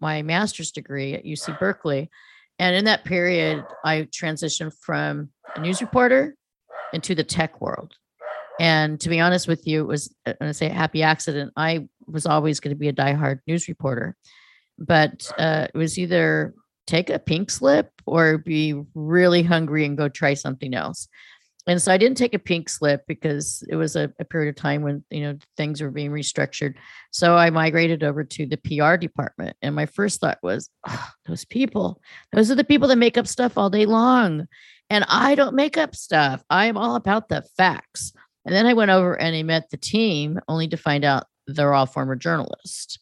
my 0.00 0.22
master's 0.22 0.70
degree 0.70 1.14
at 1.14 1.24
UC 1.24 1.58
Berkeley. 1.58 2.08
And 2.60 2.76
in 2.76 2.84
that 2.84 3.04
period, 3.04 3.64
I 3.84 4.02
transitioned 4.02 4.72
from 4.80 5.30
a 5.56 5.60
news 5.60 5.80
reporter 5.80 6.36
into 6.92 7.16
the 7.16 7.24
tech 7.24 7.60
world. 7.60 7.94
And 8.60 9.00
to 9.00 9.08
be 9.08 9.18
honest 9.18 9.48
with 9.48 9.66
you, 9.66 9.80
it 9.80 9.88
was, 9.88 10.14
uh, 10.26 10.34
when 10.38 10.48
I 10.48 10.52
say 10.52 10.66
a 10.66 10.72
happy 10.72 11.02
accident, 11.02 11.52
I 11.56 11.88
was 12.06 12.26
always 12.26 12.60
going 12.60 12.70
to 12.74 12.78
be 12.78 12.88
a 12.88 12.92
diehard 12.92 13.40
news 13.48 13.66
reporter. 13.66 14.16
But 14.78 15.30
uh, 15.38 15.68
it 15.72 15.76
was 15.76 15.98
either 15.98 16.54
take 16.86 17.10
a 17.10 17.18
pink 17.18 17.50
slip 17.50 17.90
or 18.06 18.38
be 18.38 18.74
really 18.94 19.42
hungry 19.42 19.84
and 19.84 19.96
go 19.96 20.08
try 20.08 20.34
something 20.34 20.74
else 20.74 21.08
and 21.66 21.80
so 21.80 21.92
I 21.92 21.96
didn't 21.96 22.18
take 22.18 22.34
a 22.34 22.38
pink 22.38 22.68
slip 22.68 23.04
because 23.06 23.64
it 23.68 23.76
was 23.76 23.96
a, 23.96 24.12
a, 24.18 24.24
period 24.24 24.50
of 24.50 24.56
time 24.56 24.82
when 24.82 25.02
you 25.10 25.20
know 25.22 25.38
things 25.56 25.80
were 25.80 25.90
being 25.90 26.10
restructured. 26.10 26.74
So 27.10 27.36
I 27.36 27.50
migrated 27.50 28.02
over 28.02 28.22
to 28.22 28.46
the 28.46 28.58
PR 28.58 28.96
department, 28.96 29.56
and 29.62 29.74
my 29.74 29.86
first 29.86 30.20
thought 30.20 30.38
was, 30.42 30.68
oh, 30.86 31.10
"Those 31.26 31.44
people, 31.44 32.02
those 32.32 32.50
are 32.50 32.54
the 32.54 32.64
people 32.64 32.88
that 32.88 32.96
make 32.96 33.16
up 33.16 33.26
stuff 33.26 33.56
all 33.56 33.70
day 33.70 33.86
long, 33.86 34.46
and 34.90 35.04
I 35.08 35.34
don't 35.34 35.54
make 35.54 35.78
up 35.78 35.96
stuff. 35.96 36.44
I 36.50 36.66
am 36.66 36.76
all 36.76 36.96
about 36.96 37.28
the 37.28 37.42
facts." 37.56 38.12
And 38.44 38.54
then 38.54 38.66
I 38.66 38.74
went 38.74 38.90
over 38.90 39.18
and 39.18 39.34
I 39.34 39.42
met 39.42 39.70
the 39.70 39.78
team, 39.78 40.38
only 40.48 40.68
to 40.68 40.76
find 40.76 41.02
out 41.02 41.24
they're 41.46 41.72
all 41.72 41.86
former 41.86 42.14
journalists. 42.14 42.98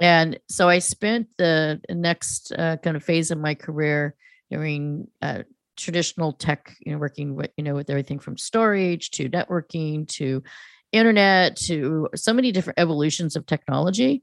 And 0.00 0.38
so 0.48 0.68
I 0.68 0.78
spent 0.78 1.28
the 1.38 1.80
next 1.88 2.52
uh, 2.52 2.76
kind 2.78 2.96
of 2.96 3.04
phase 3.04 3.30
of 3.30 3.38
my 3.38 3.54
career 3.54 4.14
doing 4.50 5.08
uh, 5.22 5.42
traditional 5.76 6.32
tech, 6.32 6.74
you 6.80 6.92
know, 6.92 6.98
working 6.98 7.34
with, 7.34 7.50
you 7.56 7.64
know, 7.64 7.74
with 7.74 7.90
everything 7.90 8.18
from 8.18 8.36
storage 8.36 9.10
to 9.12 9.28
networking 9.28 10.08
to 10.08 10.42
internet 10.92 11.56
to 11.56 12.08
so 12.14 12.32
many 12.32 12.52
different 12.52 12.78
evolutions 12.78 13.36
of 13.36 13.46
technology, 13.46 14.22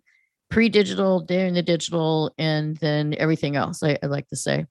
pre-digital, 0.49 1.21
during 1.21 1.53
the 1.53 1.61
digital, 1.61 2.33
and 2.37 2.77
then 2.77 3.15
everything 3.17 3.55
else. 3.55 3.83
I, 3.83 3.97
I 4.01 4.07
like 4.07 4.27
to 4.29 4.35
say, 4.35 4.65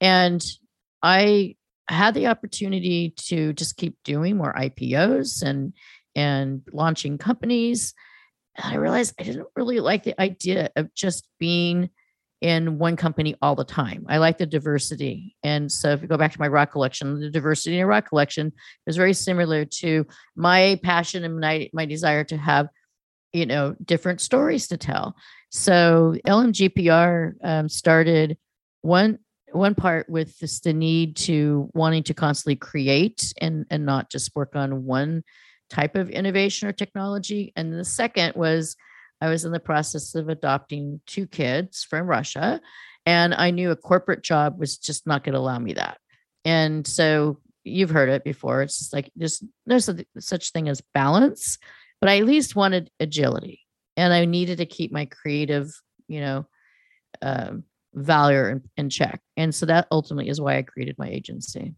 and 0.00 0.44
I 1.02 1.56
had 1.88 2.14
the 2.14 2.28
opportunity 2.28 3.14
to 3.16 3.52
just 3.52 3.76
keep 3.76 3.96
doing 4.04 4.36
more 4.36 4.54
IPOs 4.54 5.42
and 5.42 5.72
and 6.16 6.62
launching 6.72 7.18
companies. 7.18 7.94
And 8.56 8.74
I 8.74 8.76
realized 8.76 9.14
I 9.18 9.24
didn't 9.24 9.48
really 9.56 9.80
like 9.80 10.04
the 10.04 10.20
idea 10.20 10.70
of 10.76 10.94
just 10.94 11.28
being 11.38 11.90
in 12.40 12.78
one 12.78 12.96
company 12.96 13.34
all 13.40 13.54
the 13.54 13.64
time. 13.64 14.04
I 14.08 14.18
like 14.18 14.36
the 14.36 14.46
diversity. 14.46 15.34
And 15.42 15.72
so 15.72 15.92
if 15.92 16.02
you 16.02 16.08
go 16.08 16.18
back 16.18 16.32
to 16.32 16.40
my 16.40 16.48
rock 16.48 16.72
collection, 16.72 17.18
the 17.18 17.30
diversity 17.30 17.76
in 17.76 17.82
a 17.82 17.86
rock 17.86 18.08
collection 18.08 18.52
is 18.86 18.96
very 18.96 19.14
similar 19.14 19.64
to 19.64 20.06
my 20.36 20.78
passion 20.82 21.24
and 21.24 21.40
my, 21.40 21.70
my 21.72 21.86
desire 21.86 22.22
to 22.24 22.36
have, 22.36 22.68
you 23.32 23.46
know, 23.46 23.74
different 23.82 24.20
stories 24.20 24.68
to 24.68 24.76
tell. 24.76 25.16
So 25.50 26.16
LMGPR 26.26 27.34
um, 27.42 27.68
started 27.68 28.36
one 28.82 29.20
one 29.52 29.74
part 29.74 30.10
with 30.10 30.36
this 30.40 30.60
the 30.60 30.72
need 30.72 31.16
to 31.16 31.70
wanting 31.74 32.02
to 32.02 32.12
constantly 32.12 32.56
create 32.56 33.32
and 33.40 33.64
and 33.70 33.86
not 33.86 34.10
just 34.10 34.34
work 34.34 34.56
on 34.56 34.84
one 34.84 35.22
type 35.70 35.96
of 35.96 36.10
innovation 36.10 36.68
or 36.68 36.72
technology. 36.72 37.52
And 37.56 37.72
the 37.72 37.84
second 37.84 38.34
was 38.36 38.76
I 39.20 39.28
was 39.28 39.44
in 39.44 39.52
the 39.52 39.60
process 39.60 40.14
of 40.14 40.28
adopting 40.28 41.00
two 41.06 41.26
kids 41.26 41.84
from 41.84 42.06
Russia, 42.06 42.60
and 43.06 43.34
I 43.34 43.50
knew 43.50 43.70
a 43.70 43.76
corporate 43.76 44.22
job 44.22 44.58
was 44.58 44.76
just 44.76 45.06
not 45.06 45.24
going 45.24 45.34
to 45.34 45.38
allow 45.38 45.58
me 45.58 45.74
that. 45.74 45.98
And 46.44 46.86
so 46.86 47.38
you've 47.62 47.90
heard 47.90 48.08
it 48.08 48.24
before. 48.24 48.62
It's 48.62 48.78
just 48.78 48.92
like 48.92 49.10
there's 49.16 49.42
a, 49.88 50.04
such 50.18 50.50
thing 50.50 50.68
as 50.68 50.82
balance, 50.92 51.58
but 52.00 52.10
I 52.10 52.18
at 52.18 52.26
least 52.26 52.56
wanted 52.56 52.90
agility, 53.00 53.60
and 53.96 54.12
I 54.12 54.24
needed 54.24 54.58
to 54.58 54.66
keep 54.66 54.92
my 54.92 55.06
creative, 55.06 55.70
you 56.08 56.20
know, 56.20 56.46
uh, 57.22 57.52
value 57.94 58.44
in, 58.46 58.62
in 58.76 58.90
check. 58.90 59.20
And 59.36 59.54
so 59.54 59.66
that 59.66 59.86
ultimately 59.90 60.28
is 60.28 60.40
why 60.40 60.58
I 60.58 60.62
created 60.62 60.96
my 60.98 61.08
agency. 61.08 61.74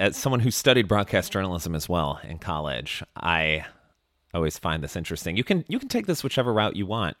As 0.00 0.16
someone 0.16 0.40
who 0.40 0.50
studied 0.50 0.88
broadcast 0.88 1.30
journalism 1.30 1.74
as 1.74 1.86
well 1.86 2.18
in 2.24 2.38
college, 2.38 3.02
I 3.14 3.66
always 4.32 4.56
find 4.56 4.82
this 4.82 4.96
interesting. 4.96 5.36
You 5.36 5.44
can 5.44 5.62
you 5.68 5.78
can 5.78 5.88
take 5.88 6.06
this 6.06 6.24
whichever 6.24 6.54
route 6.54 6.74
you 6.74 6.86
want. 6.86 7.18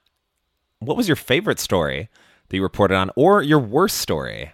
What 0.78 0.96
was 0.96 1.06
your 1.06 1.16
favorite 1.16 1.58
story 1.58 2.08
that 2.48 2.56
you 2.56 2.62
reported 2.62 2.94
on, 2.94 3.10
or 3.16 3.42
your 3.42 3.58
worst 3.58 3.98
story? 3.98 4.52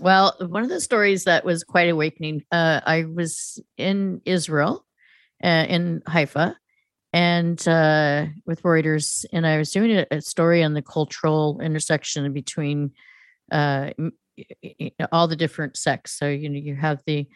Well, 0.00 0.34
one 0.40 0.62
of 0.62 0.70
the 0.70 0.80
stories 0.80 1.24
that 1.24 1.44
was 1.44 1.64
quite 1.64 1.90
awakening. 1.90 2.44
Uh, 2.50 2.80
I 2.86 3.04
was 3.04 3.60
in 3.76 4.22
Israel, 4.24 4.86
uh, 5.44 5.66
in 5.68 6.02
Haifa, 6.06 6.56
and 7.12 7.68
uh, 7.68 8.24
with 8.46 8.62
Reuters, 8.62 9.26
and 9.34 9.46
I 9.46 9.58
was 9.58 9.70
doing 9.70 9.98
a, 9.98 10.06
a 10.10 10.22
story 10.22 10.62
on 10.62 10.72
the 10.72 10.80
cultural 10.80 11.60
intersection 11.60 12.32
between 12.32 12.92
uh, 13.52 13.90
all 15.12 15.28
the 15.28 15.36
different 15.36 15.76
sects. 15.76 16.12
So 16.12 16.26
you 16.26 16.48
know 16.48 16.58
you 16.58 16.74
have 16.74 17.02
the 17.06 17.28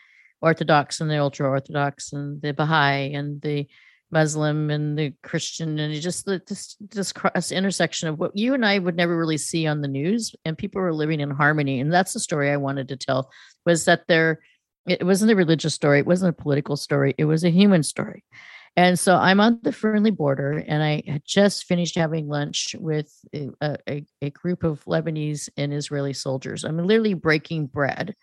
Orthodox 0.42 1.00
and 1.00 1.10
the 1.10 1.18
ultra 1.18 1.48
Orthodox, 1.48 2.12
and 2.12 2.40
the 2.42 2.52
Baha'i 2.52 3.14
and 3.14 3.40
the 3.42 3.68
Muslim 4.10 4.70
and 4.70 4.98
the 4.98 5.14
Christian, 5.22 5.78
and 5.78 5.92
it 5.92 6.00
just 6.00 6.26
this 6.26 6.76
this 6.80 7.12
cross 7.12 7.52
intersection 7.52 8.08
of 8.08 8.18
what 8.18 8.36
you 8.36 8.54
and 8.54 8.66
I 8.66 8.78
would 8.78 8.96
never 8.96 9.16
really 9.16 9.38
see 9.38 9.66
on 9.66 9.80
the 9.80 9.88
news, 9.88 10.34
and 10.44 10.58
people 10.58 10.82
are 10.82 10.92
living 10.92 11.20
in 11.20 11.30
harmony, 11.30 11.80
and 11.80 11.92
that's 11.92 12.12
the 12.12 12.20
story 12.20 12.50
I 12.50 12.56
wanted 12.56 12.88
to 12.88 12.96
tell. 12.96 13.30
Was 13.64 13.84
that 13.84 14.08
there? 14.08 14.40
It 14.88 15.04
wasn't 15.04 15.30
a 15.30 15.36
religious 15.36 15.74
story, 15.74 16.00
it 16.00 16.06
wasn't 16.06 16.36
a 16.36 16.42
political 16.42 16.76
story, 16.76 17.14
it 17.18 17.26
was 17.26 17.44
a 17.44 17.50
human 17.50 17.82
story. 17.82 18.24
And 18.76 18.98
so 18.98 19.16
I'm 19.16 19.40
on 19.40 19.60
the 19.62 19.72
friendly 19.72 20.10
border, 20.10 20.64
and 20.66 20.82
I 20.82 21.02
had 21.06 21.22
just 21.24 21.64
finished 21.64 21.96
having 21.96 22.28
lunch 22.28 22.74
with 22.78 23.12
a, 23.34 23.50
a, 23.60 24.04
a 24.22 24.30
group 24.30 24.64
of 24.64 24.84
Lebanese 24.84 25.48
and 25.56 25.74
Israeli 25.74 26.12
soldiers. 26.12 26.64
I'm 26.64 26.78
literally 26.78 27.14
breaking 27.14 27.66
bread 27.66 28.14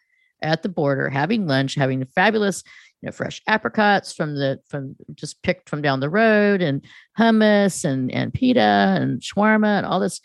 at 0.41 0.63
the 0.63 0.70
border, 0.70 1.10
having 1.10 1.48
lunch, 1.48 1.75
having 1.75 2.06
fabulous 2.06 2.63
you 3.01 3.08
know, 3.08 3.12
fresh 3.12 3.41
apricots 3.48 4.13
from 4.13 4.36
the 4.36 4.60
from 4.67 4.96
just 5.13 5.41
picked 5.44 5.70
from 5.70 5.82
down 5.82 6.00
the 6.00 6.10
road, 6.10 6.62
and 6.62 6.84
hummus 7.17 7.86
and 7.86 8.12
and 8.12 8.34
pita 8.34 8.60
and 8.60 9.22
shawarma 9.22 9.77
and 9.77 9.86
all 9.86 10.00
this 10.00 10.22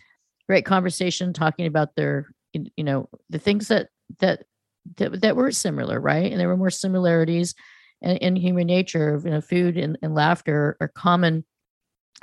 great 0.49 0.65
conversation 0.65 1.33
talking 1.33 1.67
about 1.67 1.95
their 1.97 2.29
you 2.53 2.85
know 2.85 3.09
the 3.31 3.39
things 3.39 3.69
that 3.69 3.89
that 4.21 4.45
that, 4.97 5.21
that 5.21 5.37
were 5.37 5.53
similar, 5.53 6.01
right? 6.01 6.31
And 6.31 6.41
there 6.41 6.49
were 6.49 6.57
more 6.57 6.71
similarities 6.71 7.55
in, 8.03 8.17
in 8.19 8.37
human 8.37 8.67
nature 8.67 9.21
you 9.25 9.31
know 9.31 9.41
food 9.41 9.77
and, 9.77 9.97
and 10.03 10.15
laughter 10.15 10.77
are 10.81 10.89
common 10.89 11.45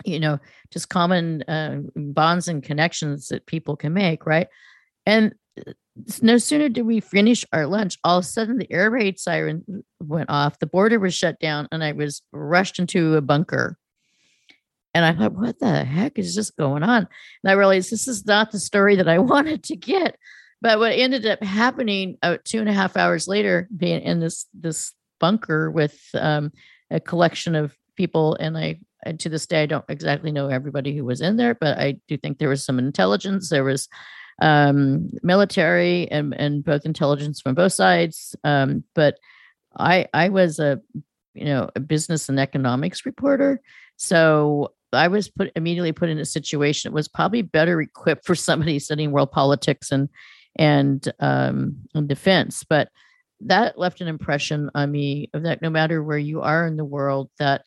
you 0.06 0.20
know 0.20 0.40
just 0.72 0.90
common 0.90 1.42
uh, 1.44 1.78
bonds 1.96 2.48
and 2.48 2.64
connections 2.64 3.30
that 3.30 3.46
people 3.46 3.76
can 3.76 3.94
make 3.94 4.26
right 4.26 4.48
and 5.06 5.34
no 6.22 6.38
sooner 6.38 6.70
did 6.70 6.84
we 6.84 7.00
finish 7.00 7.46
our 7.52 7.66
lunch, 7.66 7.98
all 8.04 8.20
of 8.20 8.24
a 8.24 8.28
sudden 8.28 8.58
the 8.58 8.72
air 8.72 8.90
raid 8.90 9.20
siren 9.20 9.84
went 10.00 10.30
off, 10.30 10.60
the 10.60 10.68
border 10.68 11.00
was 11.00 11.14
shut 11.14 11.40
down, 11.40 11.68
and 11.72 11.84
I 11.84 11.92
was 11.92 12.22
rushed 12.32 12.80
into 12.80 13.16
a 13.16 13.22
bunker. 13.22 13.78
And 14.94 15.06
I 15.06 15.14
thought, 15.14 15.34
what 15.34 15.60
the 15.60 15.84
heck 15.84 16.18
is 16.18 16.34
just 16.34 16.58
going 16.58 16.84
on? 16.84 17.08
And 17.44 17.52
I 17.52 17.54
realized 17.54 17.92
this 17.92 18.08
is 18.08 18.26
not 18.26 18.52
the 18.52 18.60
story 18.60 18.96
that 18.96 19.08
I 19.08 19.20
wanted 19.20 19.64
to 19.66 19.76
get. 19.76 20.18
But 20.62 20.80
what 20.80 20.92
ended 20.92 21.26
up 21.26 21.42
happening 21.44 22.18
uh, 22.22 22.38
two 22.44 22.60
and 22.60 22.68
a 22.68 22.74
half 22.74 22.98
hours 22.98 23.28
later, 23.28 23.70
being 23.76 24.02
in 24.02 24.20
this 24.20 24.46
this 24.54 24.94
bunker 25.20 25.72
with 25.72 25.98
um, 26.16 26.52
a 26.92 27.00
collection 27.00 27.56
of 27.56 27.74
people, 27.96 28.36
and 28.36 28.58
I 28.58 28.80
and 29.06 29.18
to 29.22 29.30
this 29.30 29.46
day 29.46 29.64
I 29.64 29.68
don't 29.68 29.86
exactly 29.88 30.32
know 30.32 30.50
everybody 30.50 30.96
who 30.96 31.06
was 31.06 31.22
in 31.22 31.38
there, 31.38 31.56
but 31.56 31.78
I 31.78 31.98
do 32.10 32.18
think 32.18 32.38
there 32.38 32.50
was 32.50 32.66
some 32.66 32.78
intelligence. 32.78 33.50
There 33.50 33.64
was 33.64 33.88
um, 34.42 35.10
military 35.24 36.10
and, 36.12 36.34
and 36.34 36.64
both 36.64 36.86
intelligence 36.86 37.42
from 37.42 37.56
both 37.56 37.74
sides. 37.74 38.36
Um, 38.44 38.84
but 38.96 39.20
I 39.78 40.08
I 40.14 40.30
was 40.30 40.60
a 40.60 40.82
you 41.34 41.46
know 41.46 41.70
a 41.76 41.80
business 41.80 42.30
and 42.30 42.40
economics 42.40 43.06
reporter, 43.06 43.62
so 43.98 44.74
I 44.94 45.08
was 45.08 45.30
put 45.30 45.52
immediately 45.56 45.92
put 45.92 46.10
in 46.10 46.20
a 46.20 46.26
situation 46.26 46.90
that 46.90 46.96
was 46.96 47.08
probably 47.08 47.42
better 47.42 47.82
equipped 47.82 48.26
for 48.26 48.36
somebody 48.36 48.80
studying 48.80 49.12
world 49.12 49.32
politics 49.32 49.92
and 49.92 50.10
and 50.58 51.12
um, 51.20 51.78
and 51.94 52.08
defense, 52.08 52.64
but 52.68 52.90
that 53.42 53.80
left 53.80 54.02
an 54.02 54.08
impression 54.08 54.70
on 54.76 54.92
me 54.92 55.30
of 55.34 55.44
that 55.44 55.62
no 55.62 55.70
matter 55.70 56.04
where 56.04 56.18
you 56.18 56.42
are 56.42 56.68
in 56.68 56.76
the 56.76 56.86
world 56.86 57.30
that 57.40 57.64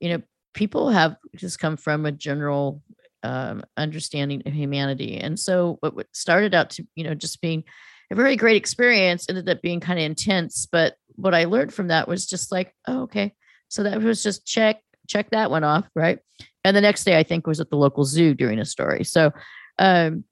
you 0.00 0.08
know 0.08 0.22
people 0.52 0.88
have 0.88 1.16
just 1.36 1.60
come 1.60 1.76
from 1.76 2.06
a 2.06 2.12
general 2.12 2.82
um, 3.26 3.64
understanding 3.76 4.42
of 4.46 4.52
humanity. 4.52 5.18
And 5.18 5.38
so 5.38 5.78
what 5.80 6.06
started 6.12 6.54
out 6.54 6.70
to, 6.70 6.86
you 6.94 7.02
know, 7.02 7.14
just 7.14 7.40
being 7.40 7.64
a 8.12 8.14
very 8.14 8.36
great 8.36 8.56
experience 8.56 9.26
ended 9.28 9.48
up 9.48 9.62
being 9.62 9.80
kind 9.80 9.98
of 9.98 10.04
intense. 10.04 10.66
But 10.70 10.94
what 11.16 11.34
I 11.34 11.44
learned 11.44 11.74
from 11.74 11.88
that 11.88 12.06
was 12.06 12.26
just 12.26 12.52
like, 12.52 12.72
oh, 12.86 13.02
okay. 13.02 13.34
So 13.68 13.82
that 13.82 14.00
was 14.00 14.22
just 14.22 14.46
check, 14.46 14.80
check 15.08 15.30
that 15.30 15.50
one 15.50 15.64
off. 15.64 15.88
Right. 15.96 16.20
And 16.64 16.76
the 16.76 16.80
next 16.80 17.02
day 17.02 17.18
I 17.18 17.24
think 17.24 17.48
was 17.48 17.58
at 17.58 17.68
the 17.68 17.76
local 17.76 18.04
zoo 18.04 18.32
doing 18.32 18.60
a 18.60 18.64
story. 18.64 19.02
So 19.02 19.32
um 19.78 20.24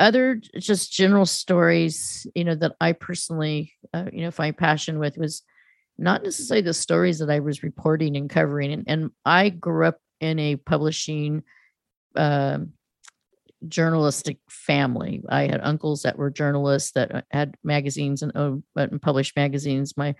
other 0.00 0.40
just 0.58 0.92
general 0.92 1.26
stories, 1.26 2.26
you 2.34 2.44
know, 2.44 2.54
that 2.56 2.74
I 2.80 2.92
personally, 2.92 3.72
uh, 3.92 4.06
you 4.12 4.22
know, 4.22 4.30
find 4.30 4.56
passion 4.56 4.98
with 4.98 5.16
was 5.16 5.42
not 5.96 6.22
necessarily 6.22 6.62
the 6.62 6.74
stories 6.74 7.18
that 7.18 7.30
I 7.30 7.40
was 7.40 7.62
reporting 7.62 8.16
and 8.16 8.30
covering. 8.30 8.72
And, 8.72 8.84
and 8.86 9.10
I 9.24 9.48
grew 9.48 9.86
up 9.86 9.98
in 10.20 10.38
a 10.38 10.56
publishing 10.56 11.42
uh, 12.18 12.58
journalistic 13.66 14.38
family. 14.48 15.22
I 15.28 15.42
had 15.42 15.60
uncles 15.62 16.02
that 16.02 16.18
were 16.18 16.30
journalists 16.30 16.92
that 16.92 17.14
uh, 17.14 17.22
had 17.30 17.56
magazines 17.64 18.22
and, 18.22 18.32
uh, 18.36 18.56
and 18.76 19.02
published 19.02 19.36
magazines. 19.36 19.96
My 19.96 20.14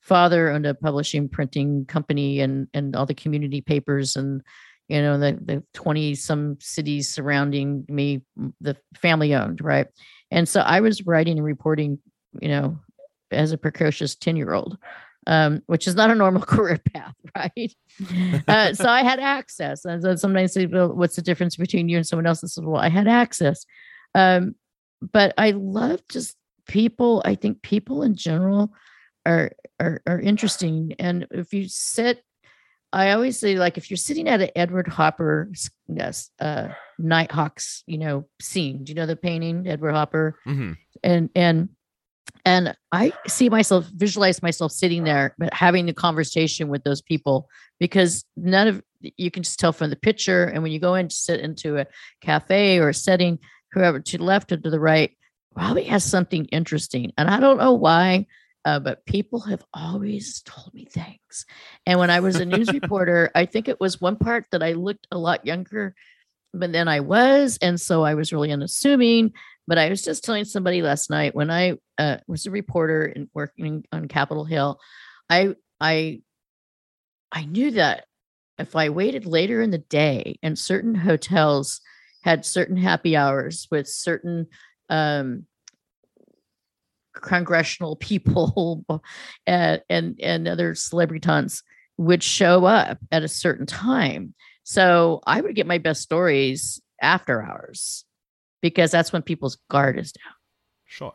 father 0.00 0.50
owned 0.50 0.66
a 0.66 0.74
publishing 0.74 1.28
printing 1.28 1.86
company 1.86 2.40
and 2.40 2.66
and 2.74 2.96
all 2.96 3.06
the 3.06 3.14
community 3.14 3.60
papers 3.60 4.16
and 4.16 4.42
you 4.88 5.00
know 5.00 5.16
the 5.18 5.38
the 5.44 5.62
20 5.74 6.16
some 6.16 6.56
cities 6.60 7.08
surrounding 7.08 7.84
me 7.88 8.20
the 8.60 8.76
family 8.96 9.32
owned 9.32 9.60
right 9.60 9.86
and 10.32 10.48
so 10.48 10.60
i 10.60 10.80
was 10.80 11.06
writing 11.06 11.38
and 11.38 11.46
reporting 11.46 12.00
you 12.40 12.48
know 12.48 12.78
as 13.30 13.52
a 13.52 13.58
precocious 13.58 14.16
10 14.16 14.36
year 14.36 14.52
old 14.52 14.76
um, 15.26 15.62
which 15.66 15.86
is 15.86 15.94
not 15.94 16.10
a 16.10 16.14
normal 16.14 16.42
career 16.46 16.80
path, 16.92 17.14
right? 17.36 17.74
uh, 18.48 18.74
so 18.74 18.88
I 18.88 19.02
had 19.02 19.20
access. 19.20 19.84
And 19.84 20.02
so 20.02 20.16
sometimes 20.16 20.54
they 20.54 20.66
well, 20.66 20.88
what's 20.88 21.16
the 21.16 21.22
difference 21.22 21.56
between 21.56 21.88
you 21.88 21.96
and 21.96 22.06
someone 22.06 22.26
else? 22.26 22.42
And 22.42 22.50
said, 22.50 22.64
well, 22.64 22.80
I 22.80 22.88
had 22.88 23.08
access. 23.08 23.64
Um, 24.14 24.54
but 25.00 25.34
I 25.38 25.52
love 25.52 26.00
just 26.08 26.36
people. 26.66 27.22
I 27.24 27.34
think 27.34 27.62
people 27.62 28.02
in 28.02 28.14
general 28.14 28.72
are, 29.26 29.52
are, 29.80 30.02
are 30.06 30.20
interesting. 30.20 30.94
And 30.98 31.26
if 31.30 31.52
you 31.52 31.68
sit, 31.68 32.22
I 32.92 33.12
always 33.12 33.38
say, 33.38 33.56
like, 33.56 33.78
if 33.78 33.90
you're 33.90 33.96
sitting 33.96 34.28
at 34.28 34.42
an 34.42 34.50
Edward 34.54 34.86
Hopper 34.86 35.50
yes, 35.88 36.30
uh, 36.40 36.68
Nighthawks, 36.98 37.82
you 37.86 37.98
know, 37.98 38.26
scene. 38.40 38.84
Do 38.84 38.90
you 38.90 38.96
know 38.96 39.06
the 39.06 39.16
painting, 39.16 39.66
Edward 39.66 39.92
Hopper? 39.92 40.38
Mhm. 40.46 40.76
And 41.02 41.30
and 41.34 41.70
and 42.44 42.76
I 42.90 43.12
see 43.26 43.48
myself 43.48 43.86
visualize 43.86 44.42
myself 44.42 44.72
sitting 44.72 45.04
there 45.04 45.34
but 45.38 45.54
having 45.54 45.88
a 45.88 45.94
conversation 45.94 46.68
with 46.68 46.82
those 46.82 47.00
people 47.00 47.48
because 47.78 48.24
none 48.36 48.68
of 48.68 48.82
you 49.00 49.30
can 49.30 49.42
just 49.42 49.58
tell 49.58 49.72
from 49.72 49.90
the 49.90 49.96
picture. 49.96 50.44
And 50.44 50.62
when 50.62 50.72
you 50.72 50.78
go 50.78 50.94
in 50.94 51.08
to 51.08 51.14
sit 51.14 51.40
into 51.40 51.78
a 51.78 51.86
cafe 52.20 52.78
or 52.78 52.90
a 52.90 52.94
setting, 52.94 53.38
whoever 53.72 54.00
to 54.00 54.18
the 54.18 54.24
left 54.24 54.52
or 54.52 54.56
to 54.56 54.70
the 54.70 54.80
right 54.80 55.16
probably 55.54 55.84
has 55.84 56.04
something 56.04 56.46
interesting. 56.46 57.12
And 57.18 57.28
I 57.28 57.40
don't 57.40 57.58
know 57.58 57.72
why, 57.72 58.26
uh, 58.64 58.78
but 58.78 59.04
people 59.06 59.40
have 59.40 59.64
always 59.74 60.42
told 60.42 60.72
me 60.72 60.84
things. 60.84 61.46
And 61.86 61.98
when 61.98 62.10
I 62.10 62.20
was 62.20 62.36
a 62.36 62.44
news 62.44 62.68
reporter, 62.72 63.30
I 63.34 63.46
think 63.46 63.68
it 63.68 63.80
was 63.80 64.00
one 64.00 64.16
part 64.16 64.46
that 64.52 64.62
I 64.62 64.72
looked 64.72 65.06
a 65.10 65.18
lot 65.18 65.46
younger 65.46 65.94
but 66.54 66.72
then 66.72 66.88
I 66.88 67.00
was. 67.00 67.58
And 67.62 67.80
so 67.80 68.02
I 68.02 68.14
was 68.14 68.32
really 68.32 68.52
unassuming. 68.52 69.32
But 69.66 69.78
I 69.78 69.88
was 69.88 70.02
just 70.02 70.24
telling 70.24 70.44
somebody 70.44 70.82
last 70.82 71.10
night 71.10 71.34
when 71.34 71.50
I 71.50 71.78
uh, 71.98 72.18
was 72.26 72.46
a 72.46 72.50
reporter 72.50 73.04
and 73.04 73.28
working 73.32 73.84
on 73.92 74.08
Capitol 74.08 74.44
Hill, 74.44 74.80
I 75.30 75.54
I 75.80 76.22
I 77.30 77.44
knew 77.44 77.72
that 77.72 78.06
if 78.58 78.76
I 78.76 78.90
waited 78.90 79.24
later 79.24 79.62
in 79.62 79.70
the 79.70 79.78
day 79.78 80.38
and 80.42 80.58
certain 80.58 80.94
hotels 80.94 81.80
had 82.22 82.44
certain 82.44 82.76
happy 82.76 83.16
hours 83.16 83.66
with 83.70 83.88
certain 83.88 84.46
um, 84.88 85.46
congressional 87.14 87.96
people 88.00 89.02
and, 89.46 89.82
and 89.88 90.20
and 90.20 90.48
other 90.48 90.74
celebritons 90.74 91.62
would 91.98 92.22
show 92.22 92.64
up 92.64 92.98
at 93.10 93.22
a 93.22 93.28
certain 93.28 93.66
time. 93.66 94.34
So 94.64 95.20
I 95.26 95.40
would 95.40 95.54
get 95.54 95.66
my 95.66 95.78
best 95.78 96.02
stories 96.02 96.80
after 97.00 97.42
hours 97.42 98.04
because 98.62 98.90
that's 98.90 99.12
when 99.12 99.22
people's 99.22 99.58
guard 99.68 99.98
is 99.98 100.12
down. 100.12 100.32
Sure. 100.86 101.12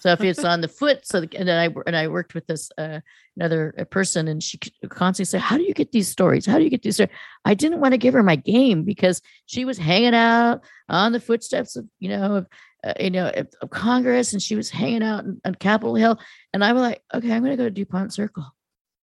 So 0.00 0.12
if 0.12 0.20
it's 0.20 0.44
on 0.44 0.60
the 0.60 0.68
foot, 0.68 1.06
so 1.06 1.22
the, 1.22 1.36
and 1.36 1.48
then 1.48 1.58
I 1.58 1.74
and 1.86 1.96
I 1.96 2.08
worked 2.08 2.34
with 2.34 2.46
this 2.46 2.70
uh, 2.78 3.00
another 3.36 3.74
uh, 3.78 3.84
person, 3.84 4.28
and 4.28 4.42
she 4.42 4.58
constantly 4.88 5.28
said, 5.28 5.40
"How 5.40 5.56
do 5.56 5.62
you 5.62 5.74
get 5.74 5.92
these 5.92 6.08
stories? 6.08 6.46
How 6.46 6.58
do 6.58 6.64
you 6.64 6.70
get 6.70 6.82
these?" 6.82 6.96
Stories? 6.96 7.12
I 7.44 7.54
didn't 7.54 7.80
want 7.80 7.92
to 7.92 7.98
give 7.98 8.14
her 8.14 8.22
my 8.22 8.36
game 8.36 8.84
because 8.84 9.22
she 9.46 9.64
was 9.64 9.78
hanging 9.78 10.14
out 10.14 10.62
on 10.88 11.12
the 11.12 11.20
footsteps 11.20 11.76
of 11.76 11.86
you 11.98 12.08
know 12.10 12.36
of 12.36 12.46
uh, 12.84 12.94
you 13.00 13.10
know 13.10 13.28
of, 13.28 13.48
of 13.62 13.70
Congress, 13.70 14.32
and 14.32 14.42
she 14.42 14.56
was 14.56 14.70
hanging 14.70 15.02
out 15.02 15.20
on, 15.20 15.40
on 15.44 15.54
Capitol 15.54 15.94
Hill, 15.94 16.18
and 16.52 16.64
I 16.64 16.72
was 16.72 16.82
like, 16.82 17.02
"Okay, 17.14 17.32
I'm 17.32 17.42
going 17.42 17.52
to 17.52 17.56
go 17.56 17.64
to 17.64 17.70
Dupont 17.70 18.12
Circle. 18.12 18.44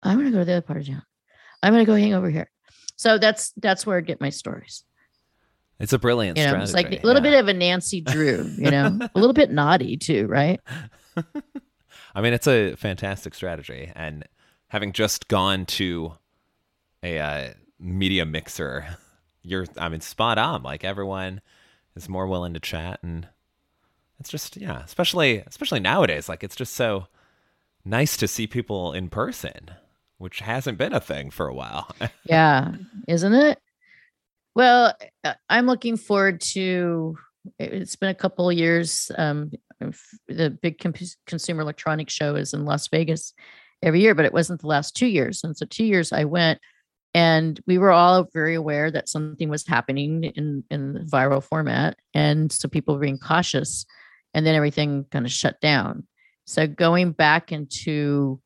I'm 0.02 0.18
going 0.18 0.28
to 0.28 0.32
go 0.32 0.40
to 0.40 0.46
the 0.46 0.54
other 0.54 0.62
part 0.62 0.80
of 0.80 0.88
town. 0.88 1.04
I'm 1.62 1.74
going 1.74 1.86
to 1.86 1.92
go 1.92 1.98
hang 1.98 2.14
over 2.14 2.30
here." 2.30 2.50
So 2.96 3.18
that's 3.18 3.52
that's 3.58 3.86
where 3.86 3.98
I 3.98 4.02
get 4.02 4.22
my 4.22 4.30
stories. 4.30 4.84
It's 5.84 5.92
a 5.92 6.00
brilliant 6.00 6.38
You 6.38 6.46
know, 6.46 6.52
strategy. 6.52 6.64
it's 6.64 6.74
like 6.74 7.04
a 7.04 7.06
little 7.06 7.22
yeah. 7.22 7.32
bit 7.32 7.40
of 7.42 7.50
a 7.50 7.54
Nancy 7.54 8.00
Drew, 8.00 8.50
you 8.58 8.72
know, 8.72 8.98
a 9.02 9.20
little 9.20 9.34
bit 9.34 9.52
naughty 9.52 9.98
too, 9.98 10.28
right? 10.28 10.62
I 12.16 12.22
mean, 12.22 12.32
it's 12.32 12.48
a 12.48 12.76
fantastic 12.76 13.36
strategy. 13.36 13.92
And 13.94 14.24
having 14.70 14.94
just 14.94 15.28
gone 15.28 15.66
to 15.66 16.14
a 17.04 17.20
uh, 17.20 17.54
media 17.80 18.26
mixer, 18.26 18.96
you're, 19.42 19.66
I 19.78 19.90
mean, 19.90 20.00
spot 20.00 20.38
on. 20.38 20.64
Like 20.64 20.86
everyone 20.86 21.42
is 21.98 22.08
more 22.08 22.28
willing 22.28 22.54
to 22.54 22.62
chat. 22.62 23.02
And 23.04 23.28
it's 24.22 24.30
just, 24.30 24.56
yeah, 24.56 24.84
especially, 24.86 25.40
especially 25.40 25.82
nowadays, 25.82 26.30
like 26.30 26.46
it's 26.46 26.56
just 26.56 26.76
so 26.76 27.08
nice 27.84 28.16
to 28.16 28.28
see 28.30 28.48
people 28.48 28.94
in 28.94 29.10
person, 29.10 29.72
which 30.18 30.40
hasn't 30.40 30.78
been 30.78 30.94
a 30.94 31.02
thing 31.02 31.30
for 31.30 31.50
a 31.50 31.54
while. 31.54 31.94
yeah 32.24 32.72
isn't 33.06 33.34
it 33.34 33.60
well 34.56 34.94
uh, 35.24 35.34
i'm 35.50 35.66
looking 35.66 35.98
forward 35.98 36.42
to 36.42 37.16
it's 37.60 37.96
been 37.96 38.10
a 38.10 38.16
couple 38.16 38.50
of 38.50 38.58
years 38.58 39.12
um 39.18 39.52
the 40.28 40.50
big 40.50 40.82
consumer 41.28 41.62
electronics 41.62 42.14
show 42.14 42.36
is 42.36 42.54
in 42.54 42.66
las 42.66 42.88
vegas 42.88 43.34
every 43.82 44.02
year 44.02 44.16
but 44.16 44.26
it 44.26 44.34
wasn't 44.34 44.62
the 44.62 44.68
last 44.68 44.96
two 44.96 45.08
years 45.08 45.44
and 45.44 45.58
so 45.58 45.66
two 45.66 45.86
years 45.86 46.14
i 46.14 46.24
went 46.24 46.60
and 47.16 47.60
we 47.68 47.78
were 47.78 47.92
all 47.92 48.28
very 48.34 48.56
aware 48.56 48.90
that 48.90 49.10
something 49.10 49.50
was 49.50 49.68
happening 49.68 50.24
in 50.24 50.64
in 50.72 51.06
viral 51.12 51.44
format 51.44 51.98
and 52.14 52.52
so 52.52 52.68
people 52.68 52.96
were 52.96 53.02
being 53.02 53.20
cautious 53.20 53.86
and 54.34 54.46
then 54.46 54.56
everything 54.56 55.06
kind 55.12 55.26
of 55.26 55.32
shut 55.32 55.60
down. 55.62 56.08
So 56.46 56.68
going 56.68 57.12
back 57.12 57.52
into 57.52 58.42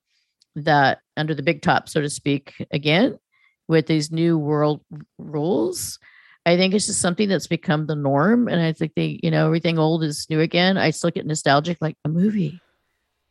that 0.56 1.00
under 1.16 1.36
the 1.36 1.44
big 1.44 1.62
top 1.62 1.88
so 1.88 2.02
to 2.02 2.10
speak 2.10 2.54
again 2.72 3.20
with 3.68 3.88
these 3.88 4.12
new 4.12 4.38
world 4.38 4.82
rules. 5.18 6.00
I 6.46 6.56
think 6.56 6.74
it's 6.74 6.86
just 6.86 7.02
something 7.02 7.28
that's 7.28 7.48
become 7.48 7.88
the 7.88 7.96
norm. 7.96 8.48
And 8.48 8.62
I 8.62 8.72
think 8.72 8.94
they, 8.96 9.20
you 9.22 9.32
know, 9.32 9.46
everything 9.46 9.78
old 9.78 10.04
is 10.04 10.28
new 10.30 10.40
again. 10.40 10.78
I 10.78 10.92
still 10.92 11.12
get 11.12 11.26
nostalgic 11.26 11.78
like 11.82 11.98
a 12.06 12.10
movie. 12.10 12.62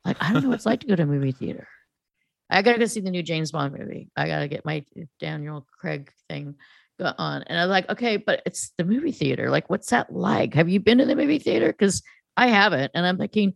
Like, 0.04 0.18
I 0.20 0.32
don't 0.32 0.42
know 0.42 0.50
what 0.50 0.56
it's 0.56 0.66
like 0.66 0.80
to 0.80 0.86
go 0.86 0.96
to 0.96 1.02
a 1.02 1.06
movie 1.06 1.32
theater. 1.32 1.66
I 2.48 2.62
gotta 2.62 2.78
go 2.78 2.86
see 2.86 3.00
the 3.00 3.10
new 3.10 3.22
James 3.22 3.50
Bond 3.50 3.76
movie. 3.76 4.08
I 4.16 4.26
gotta 4.28 4.48
get 4.48 4.64
my 4.64 4.84
Daniel 5.18 5.66
Craig 5.80 6.12
thing 6.28 6.54
on. 7.00 7.42
And 7.42 7.58
I'm 7.58 7.68
like, 7.68 7.88
okay, 7.90 8.16
but 8.18 8.42
it's 8.46 8.72
the 8.78 8.84
movie 8.84 9.12
theater. 9.12 9.50
Like, 9.50 9.68
what's 9.68 9.90
that 9.90 10.12
like? 10.12 10.54
Have 10.54 10.68
you 10.68 10.80
been 10.80 10.98
to 10.98 11.06
the 11.06 11.16
movie 11.16 11.38
theater? 11.38 11.68
Because 11.68 12.02
I 12.36 12.48
haven't. 12.48 12.92
And 12.94 13.06
I'm 13.06 13.18
thinking, 13.18 13.54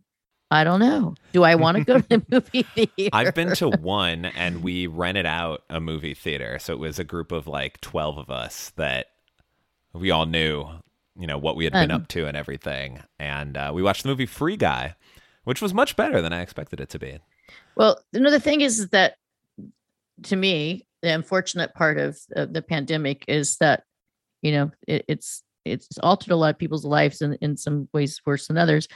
I 0.50 0.64
don't 0.64 0.80
know. 0.80 1.14
Do 1.32 1.44
I 1.44 1.54
want 1.54 1.76
to 1.78 1.84
go 1.84 2.00
to 2.00 2.08
the 2.08 2.22
movie 2.30 2.62
theater? 2.62 3.10
I've 3.12 3.34
been 3.34 3.54
to 3.56 3.68
one 3.68 4.24
and 4.24 4.62
we 4.62 4.88
rented 4.88 5.26
out 5.26 5.62
a 5.70 5.80
movie 5.80 6.14
theater. 6.14 6.58
So 6.58 6.72
it 6.72 6.78
was 6.80 6.98
a 6.98 7.04
group 7.04 7.30
of 7.30 7.46
like 7.46 7.80
12 7.80 8.18
of 8.18 8.30
us 8.30 8.72
that 8.76 9.06
we 9.92 10.10
all 10.10 10.26
knew, 10.26 10.66
you 11.16 11.26
know, 11.26 11.38
what 11.38 11.54
we 11.54 11.64
had 11.64 11.72
been 11.72 11.90
Fun. 11.90 12.02
up 12.02 12.08
to 12.08 12.26
and 12.26 12.36
everything. 12.36 13.00
And 13.18 13.56
uh, 13.56 13.70
we 13.72 13.82
watched 13.82 14.02
the 14.02 14.08
movie 14.08 14.26
Free 14.26 14.56
Guy, 14.56 14.96
which 15.44 15.62
was 15.62 15.72
much 15.72 15.94
better 15.94 16.20
than 16.20 16.32
I 16.32 16.40
expected 16.40 16.80
it 16.80 16.88
to 16.90 16.98
be. 16.98 17.18
Well, 17.76 18.00
you 18.12 18.20
know, 18.20 18.30
the 18.30 18.40
thing 18.40 18.60
is, 18.60 18.80
is 18.80 18.88
that 18.88 19.14
to 20.24 20.36
me, 20.36 20.86
the 21.02 21.14
unfortunate 21.14 21.74
part 21.74 21.98
of, 21.98 22.18
of 22.34 22.52
the 22.52 22.62
pandemic 22.62 23.24
is 23.28 23.56
that, 23.58 23.84
you 24.42 24.52
know, 24.52 24.70
it, 24.86 25.04
it's 25.08 25.42
it's 25.64 25.98
altered 25.98 26.32
a 26.32 26.36
lot 26.36 26.50
of 26.50 26.58
people's 26.58 26.84
lives 26.84 27.20
in, 27.20 27.34
in 27.40 27.56
some 27.56 27.88
ways 27.92 28.20
worse 28.24 28.48
than 28.48 28.58
others. 28.58 28.88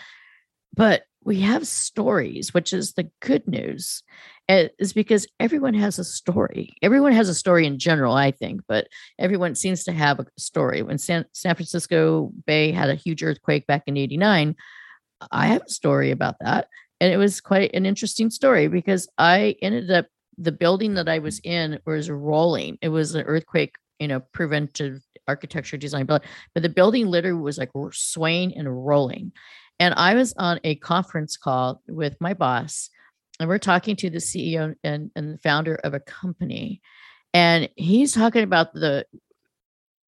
But 0.74 1.02
we 1.24 1.40
have 1.40 1.66
stories, 1.66 2.52
which 2.52 2.72
is 2.72 2.92
the 2.92 3.10
good 3.20 3.46
news, 3.48 4.02
uh, 4.48 4.64
is 4.78 4.92
because 4.92 5.26
everyone 5.40 5.74
has 5.74 5.98
a 5.98 6.04
story. 6.04 6.74
Everyone 6.82 7.12
has 7.12 7.28
a 7.28 7.34
story 7.34 7.66
in 7.66 7.78
general, 7.78 8.14
I 8.14 8.30
think, 8.30 8.60
but 8.68 8.88
everyone 9.18 9.54
seems 9.54 9.84
to 9.84 9.92
have 9.92 10.20
a 10.20 10.26
story. 10.38 10.82
When 10.82 10.98
San, 10.98 11.24
San 11.32 11.54
Francisco 11.54 12.30
Bay 12.46 12.72
had 12.72 12.90
a 12.90 12.94
huge 12.94 13.22
earthquake 13.22 13.66
back 13.66 13.84
in 13.86 13.96
89, 13.96 14.54
I 15.30 15.46
have 15.46 15.62
a 15.62 15.70
story 15.70 16.10
about 16.10 16.36
that 16.40 16.68
and 17.00 17.12
it 17.12 17.16
was 17.16 17.40
quite 17.40 17.74
an 17.74 17.86
interesting 17.86 18.30
story 18.30 18.68
because 18.68 19.08
I 19.18 19.56
ended 19.60 19.90
up 19.90 20.06
the 20.38 20.52
building 20.52 20.94
that 20.94 21.08
I 21.08 21.18
was 21.18 21.40
in 21.44 21.78
was 21.86 22.10
rolling. 22.10 22.78
It 22.80 22.88
was 22.88 23.14
an 23.14 23.26
earthquake, 23.26 23.74
you 23.98 24.08
know, 24.08 24.20
preventive 24.32 25.02
architecture 25.28 25.76
design 25.76 26.06
building, 26.06 26.26
but 26.54 26.62
the 26.62 26.68
building 26.68 27.06
literally 27.08 27.40
was 27.40 27.58
like 27.58 27.70
swaying 27.92 28.56
and 28.56 28.86
rolling. 28.86 29.32
And 29.80 29.94
I 29.94 30.14
was 30.14 30.34
on 30.36 30.60
a 30.64 30.76
conference 30.76 31.36
call 31.36 31.82
with 31.88 32.16
my 32.20 32.34
boss, 32.34 32.90
and 33.40 33.48
we're 33.48 33.58
talking 33.58 33.96
to 33.96 34.10
the 34.10 34.18
CEO 34.18 34.74
and, 34.84 35.10
and 35.16 35.42
founder 35.42 35.74
of 35.76 35.94
a 35.94 36.00
company, 36.00 36.80
and 37.32 37.68
he's 37.76 38.12
talking 38.12 38.44
about 38.44 38.72
the 38.74 39.06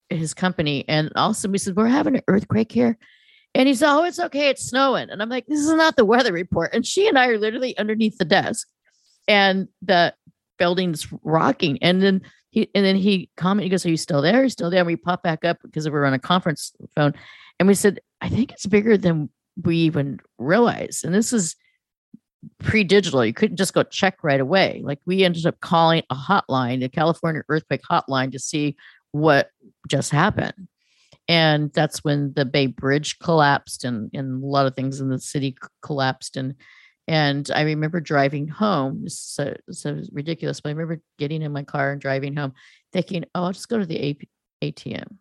his 0.09 0.35
company, 0.35 0.85
and 0.89 1.11
also 1.17 1.49
we 1.49 1.59
said 1.59 1.77
we're 1.77 1.89
having 1.89 2.17
an 2.17 2.23
earthquake 2.29 2.71
here. 2.71 2.97
And 3.55 3.67
he 3.67 3.75
said, 3.75 3.91
Oh, 3.91 4.05
it's 4.05 4.21
okay. 4.21 4.51
It's 4.51 4.69
snowing. 4.69 5.09
And 5.09 5.23
I'm 5.23 5.31
like, 5.31 5.47
This 5.47 5.61
is 5.61 5.73
not 5.73 5.97
the 5.97 6.05
weather 6.05 6.33
report. 6.33 6.75
And 6.75 6.87
she 6.87 7.09
and 7.09 7.19
I 7.19 7.29
are 7.29 7.39
literally 7.39 7.77
underneath 7.79 8.19
the 8.19 8.25
desk 8.27 8.69
and 9.27 9.69
the 9.83 10.15
building's 10.59 11.09
rocking. 11.23 11.79
And 11.83 12.03
then 12.03 12.23
he 12.51 12.71
and 12.75 12.85
then 12.85 12.97
he 12.97 13.31
commented, 13.37 13.65
he 13.65 13.71
goes, 13.71 13.87
Are 13.87 13.91
you 13.91 13.97
still 13.97 14.23
there? 14.23 14.41
Are 14.41 14.45
you 14.45 14.51
still 14.51 14.71
there? 14.71 14.81
And 14.81 14.87
we 14.87 14.97
pop 14.97 15.23
back 15.23 15.45
up 15.45 15.59
because 15.63 15.87
we 15.87 15.93
were 15.93 16.07
on 16.07 16.15
a 16.15 16.19
conference 16.19 16.73
phone. 16.95 17.15
And 17.59 17.67
we 17.67 17.75
said, 17.75 18.01
I 18.21 18.29
think 18.29 18.53
it's 18.53 18.67
bigger 18.67 18.99
than 18.99 19.31
we 19.63 19.77
even 19.79 20.21
realized. 20.39 21.05
And 21.05 21.15
this 21.15 21.33
is 21.33 21.57
pre-digital. 22.61 23.25
You 23.25 23.33
couldn't 23.33 23.57
just 23.57 23.75
go 23.75 23.83
check 23.83 24.19
right 24.23 24.41
away. 24.41 24.83
Like 24.85 25.01
we 25.07 25.25
ended 25.25 25.47
up 25.47 25.61
calling 25.61 26.03
a 26.11 26.15
hotline, 26.15 26.81
the 26.81 26.89
California 26.89 27.43
earthquake 27.49 27.83
hotline, 27.83 28.33
to 28.33 28.39
see 28.39 28.77
what 29.13 29.51
just 29.89 30.11
happened 30.11 30.69
and 31.29 31.73
that's 31.73 32.05
when 32.05 32.33
the 32.35 32.45
Bay 32.45 32.67
Bridge 32.67 33.19
collapsed 33.19 33.85
and 33.85 34.11
and 34.15 34.43
a 34.43 34.47
lot 34.47 34.67
of 34.67 34.75
things 34.75 35.01
in 35.01 35.09
the 35.09 35.19
city 35.19 35.57
collapsed 35.83 36.37
and 36.37 36.55
and 37.09 37.49
I 37.55 37.63
remember 37.63 38.01
driving 38.01 38.49
home. 38.49 39.09
So 39.09 39.57
so 39.71 40.01
ridiculous, 40.13 40.61
but 40.61 40.71
I 40.71 40.73
remember 40.73 41.03
getting 41.19 41.43
in 41.43 41.53
my 41.53 41.63
car 41.63 41.93
and 41.93 42.01
driving 42.01 42.35
home, 42.37 42.53
thinking, 42.93 43.25
"Oh, 43.35 43.45
I'll 43.45 43.53
just 43.53 43.69
go 43.69 43.79
to 43.79 43.87
the 43.87 44.11
AP, 44.11 44.29
ATM." 44.63 45.19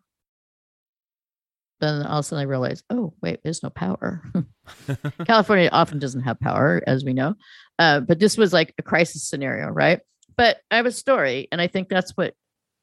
Then 1.80 2.02
all 2.06 2.18
of 2.18 2.20
a 2.20 2.22
sudden 2.22 2.42
I 2.42 2.48
realized, 2.48 2.84
"Oh, 2.90 3.14
wait, 3.22 3.40
there's 3.42 3.62
no 3.62 3.70
power." 3.70 4.22
California 5.26 5.68
often 5.72 5.98
doesn't 5.98 6.22
have 6.22 6.40
power, 6.40 6.82
as 6.86 7.04
we 7.04 7.12
know, 7.12 7.34
uh, 7.78 8.00
but 8.00 8.18
this 8.18 8.36
was 8.36 8.52
like 8.52 8.74
a 8.78 8.82
crisis 8.82 9.28
scenario, 9.28 9.68
right? 9.68 10.00
But 10.36 10.58
I 10.70 10.76
have 10.76 10.86
a 10.86 10.92
story, 10.92 11.48
and 11.52 11.60
I 11.60 11.66
think 11.66 11.88
that's 11.88 12.16
what 12.16 12.34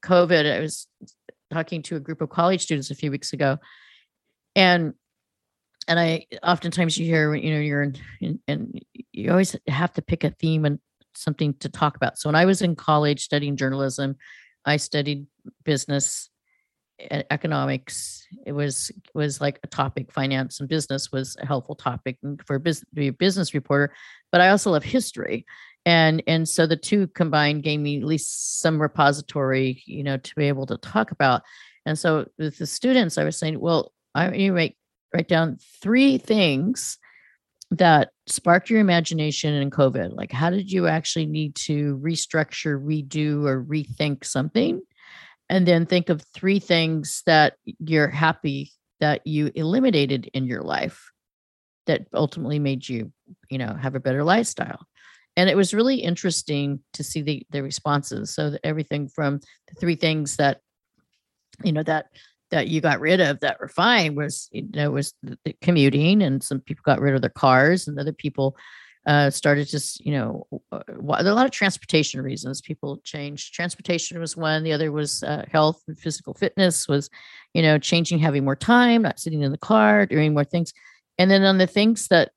COVID. 0.06 0.52
I 0.52 0.60
was 0.60 0.88
talking 1.52 1.82
to 1.84 1.96
a 1.96 2.00
group 2.00 2.22
of 2.22 2.30
college 2.30 2.62
students 2.62 2.92
a 2.92 2.96
few 2.96 3.12
weeks 3.12 3.34
ago, 3.34 3.58
and 4.56 4.94
and 5.88 6.00
I 6.00 6.28
oftentimes 6.42 6.98
you 6.98 7.06
hear 7.06 7.32
when 7.32 7.42
you 7.42 7.54
know 7.54 7.60
you're 7.60 7.84
in, 7.84 7.98
in 8.22 8.40
and 8.48 8.82
you 9.12 9.32
always 9.32 9.56
have 9.68 9.94
to 9.94 10.02
pick 10.02 10.24
a 10.24 10.30
theme 10.30 10.66
and 10.66 10.80
something 11.16 11.54
to 11.56 11.70
talk 11.70 11.96
about. 11.96 12.18
So 12.18 12.30
when 12.30 12.36
I 12.36 12.46
was 12.46 12.62
in 12.62 12.76
college 12.76 13.24
studying 13.24 13.56
journalism, 13.56 14.16
I 14.66 14.78
studied 14.78 15.28
business 15.64 16.30
economics 17.00 18.26
it 18.46 18.52
was 18.52 18.92
was 19.14 19.42
like 19.42 19.60
a 19.64 19.68
topic 19.68 20.12
finance 20.12 20.60
and 20.60 20.70
business 20.70 21.12
was 21.12 21.36
a 21.42 21.46
helpful 21.46 21.76
topic 21.76 22.18
for 22.46 22.60
business 22.60 22.88
to 22.90 22.96
be 22.96 23.08
a 23.08 23.14
business 23.14 23.54
reporter 23.54 23.94
but 24.32 24.42
i 24.42 24.50
also 24.50 24.72
love 24.72 24.84
history. 24.84 25.46
And 25.86 26.24
and 26.28 26.48
so 26.48 26.66
the 26.66 26.78
two 26.78 27.08
combined 27.08 27.64
gave 27.64 27.80
me 27.80 27.98
at 27.98 28.04
least 28.04 28.60
some 28.62 28.82
repository 28.82 29.84
you 29.86 30.04
know 30.04 30.18
to 30.18 30.36
be 30.36 30.48
able 30.48 30.66
to 30.68 30.78
talk 30.78 31.12
about. 31.12 31.44
And 31.86 32.00
so 32.00 32.28
with 32.38 32.58
the 32.58 32.66
students 32.66 33.18
i 33.18 33.24
was 33.24 33.38
saying 33.38 33.60
well 33.60 33.92
i 34.16 34.34
you 34.34 34.56
write 34.56 34.78
write 35.14 35.28
down 35.28 35.58
three 35.82 36.18
things 36.18 36.98
that 37.70 38.12
sparked 38.28 38.70
your 38.70 38.80
imagination 38.80 39.54
in 39.54 39.70
covid. 39.70 40.16
Like 40.16 40.32
how 40.32 40.50
did 40.50 40.72
you 40.72 40.88
actually 40.88 41.26
need 41.26 41.56
to 41.68 41.98
restructure 41.98 42.82
redo 42.82 43.46
or 43.46 43.64
rethink 43.64 44.24
something 44.24 44.82
and 45.54 45.68
then 45.68 45.86
think 45.86 46.10
of 46.10 46.24
three 46.34 46.58
things 46.58 47.22
that 47.28 47.58
you're 47.78 48.08
happy 48.08 48.72
that 49.00 49.26
you 49.28 49.52
eliminated 49.54 50.28
in 50.34 50.46
your 50.48 50.64
life 50.64 51.12
that 51.86 52.08
ultimately 52.12 52.58
made 52.58 52.90
you 52.90 53.12
you 53.52 53.60
know 53.60 53.76
have 53.76 53.94
a 53.94 54.00
better 54.00 54.24
lifestyle. 54.24 54.88
And 55.38 55.52
it 55.52 55.56
was 55.56 55.74
really 55.74 55.98
interesting 55.98 56.80
to 56.94 57.04
see 57.04 57.22
the 57.22 57.46
the 57.52 57.62
responses. 57.62 58.34
So 58.34 58.58
everything 58.64 59.08
from 59.08 59.42
the 59.68 59.76
three 59.80 59.96
things 59.96 60.38
that 60.38 60.60
you 61.64 61.72
know 61.72 61.84
that 61.84 62.08
that 62.50 62.68
you 62.68 62.82
got 62.82 63.00
rid 63.00 63.22
of 63.22 63.40
that 63.42 63.60
were 63.60 63.68
fine 63.68 64.16
was 64.16 64.50
you 64.52 64.68
know 64.74 64.90
was 64.90 65.14
the 65.22 65.54
commuting 65.62 66.24
and 66.24 66.42
some 66.42 66.62
people 66.62 66.82
got 66.84 67.00
rid 67.00 67.14
of 67.14 67.22
their 67.22 67.30
cars 67.30 67.88
and 67.88 68.00
other 68.00 68.14
people 68.14 68.58
uh, 69.06 69.30
started 69.30 69.68
just, 69.68 70.06
you 70.06 70.14
know, 70.14 70.48
uh, 70.72 70.80
there 70.88 71.28
are 71.28 71.32
a 71.32 71.36
lot 71.36 71.46
of 71.46 71.52
transportation 71.52 72.22
reasons 72.22 72.62
people 72.62 72.98
changed. 73.04 73.54
Transportation 73.54 74.20
was 74.20 74.38
one. 74.38 74.64
The 74.64 74.72
other 74.72 74.92
was 74.92 75.24
uh, 75.24 75.46
health 75.52 75.84
and 75.88 75.98
physical 75.98 76.34
fitness 76.34 76.88
was, 76.88 77.10
you 77.54 77.62
know, 77.62 77.78
changing, 77.78 78.20
having 78.20 78.46
more 78.46 78.56
time, 78.56 79.02
not 79.02 79.20
sitting 79.20 79.42
in 79.42 79.52
the 79.52 79.58
car, 79.58 80.06
doing 80.06 80.34
more 80.34 80.46
things. 80.46 80.74
And 81.18 81.30
then 81.30 81.44
on 81.44 81.58
the 81.58 81.68
things 81.68 82.08
that, 82.08 82.32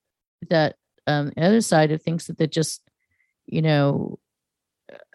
that, 0.51 0.75
um, 1.07 1.33
the 1.37 1.45
other 1.45 1.61
side 1.61 1.93
of 1.93 2.03
things 2.03 2.27
that, 2.27 2.39
that 2.39 2.51
just, 2.51 2.83
you 3.47 3.63
know, 3.63 4.19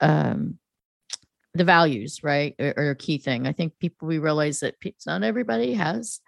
um, 0.01 0.57
the 1.53 1.65
values, 1.65 2.21
right, 2.23 2.55
are, 2.59 2.73
are 2.77 2.89
a 2.91 2.95
key 2.95 3.17
thing. 3.17 3.45
I 3.45 3.51
think 3.51 3.77
people, 3.77 4.07
we 4.07 4.19
realize 4.19 4.61
that 4.61 4.75
not 5.05 5.23
everybody 5.23 5.73
has 5.73 6.21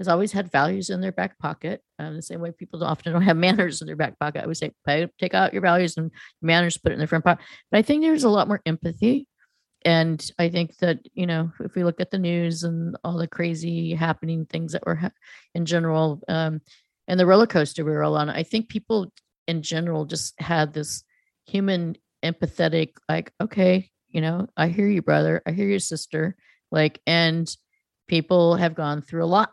has 0.00 0.08
always 0.08 0.32
had 0.32 0.50
values 0.50 0.88
in 0.88 1.02
their 1.02 1.12
back 1.12 1.38
pocket. 1.38 1.82
Um, 1.98 2.16
the 2.16 2.22
same 2.22 2.40
way 2.40 2.52
people 2.52 2.82
often 2.82 3.12
don't 3.12 3.20
have 3.20 3.36
manners 3.36 3.82
in 3.82 3.86
their 3.86 3.96
back 3.96 4.18
pocket. 4.18 4.42
I 4.42 4.46
would 4.46 4.56
say, 4.56 4.72
take 5.18 5.34
out 5.34 5.52
your 5.52 5.60
values 5.60 5.98
and 5.98 6.10
manners, 6.40 6.78
put 6.78 6.92
it 6.92 6.94
in 6.94 7.00
the 7.00 7.06
front 7.06 7.22
pocket. 7.22 7.44
But 7.70 7.78
I 7.78 7.82
think 7.82 8.02
there's 8.02 8.24
a 8.24 8.30
lot 8.30 8.48
more 8.48 8.62
empathy. 8.64 9.26
And 9.84 10.18
I 10.38 10.48
think 10.48 10.78
that, 10.78 11.00
you 11.12 11.26
know, 11.26 11.52
if 11.60 11.74
we 11.74 11.84
look 11.84 12.00
at 12.00 12.10
the 12.10 12.18
news 12.18 12.62
and 12.64 12.96
all 13.04 13.18
the 13.18 13.28
crazy 13.28 13.92
happening 13.92 14.46
things 14.46 14.72
that 14.72 14.86
were 14.86 14.94
ha- 14.94 15.10
in 15.54 15.66
general, 15.66 16.22
um, 16.28 16.62
and 17.06 17.20
the 17.20 17.26
roller 17.26 17.46
coaster 17.46 17.84
we 17.84 17.90
were 17.90 18.02
all 18.02 18.16
on, 18.16 18.30
I 18.30 18.42
think 18.42 18.70
people 18.70 19.12
in 19.46 19.60
general 19.60 20.06
just 20.06 20.32
had 20.40 20.72
this 20.72 21.04
human 21.44 21.96
empathetic, 22.24 22.92
like, 23.06 23.32
okay, 23.38 23.90
you 24.08 24.22
know, 24.22 24.48
I 24.56 24.68
hear 24.68 24.88
you, 24.88 25.02
brother. 25.02 25.42
I 25.46 25.52
hear 25.52 25.68
your 25.68 25.78
sister. 25.78 26.36
Like, 26.72 27.02
and 27.06 27.54
people 28.08 28.56
have 28.56 28.74
gone 28.74 29.02
through 29.02 29.24
a 29.24 29.26
lot 29.26 29.50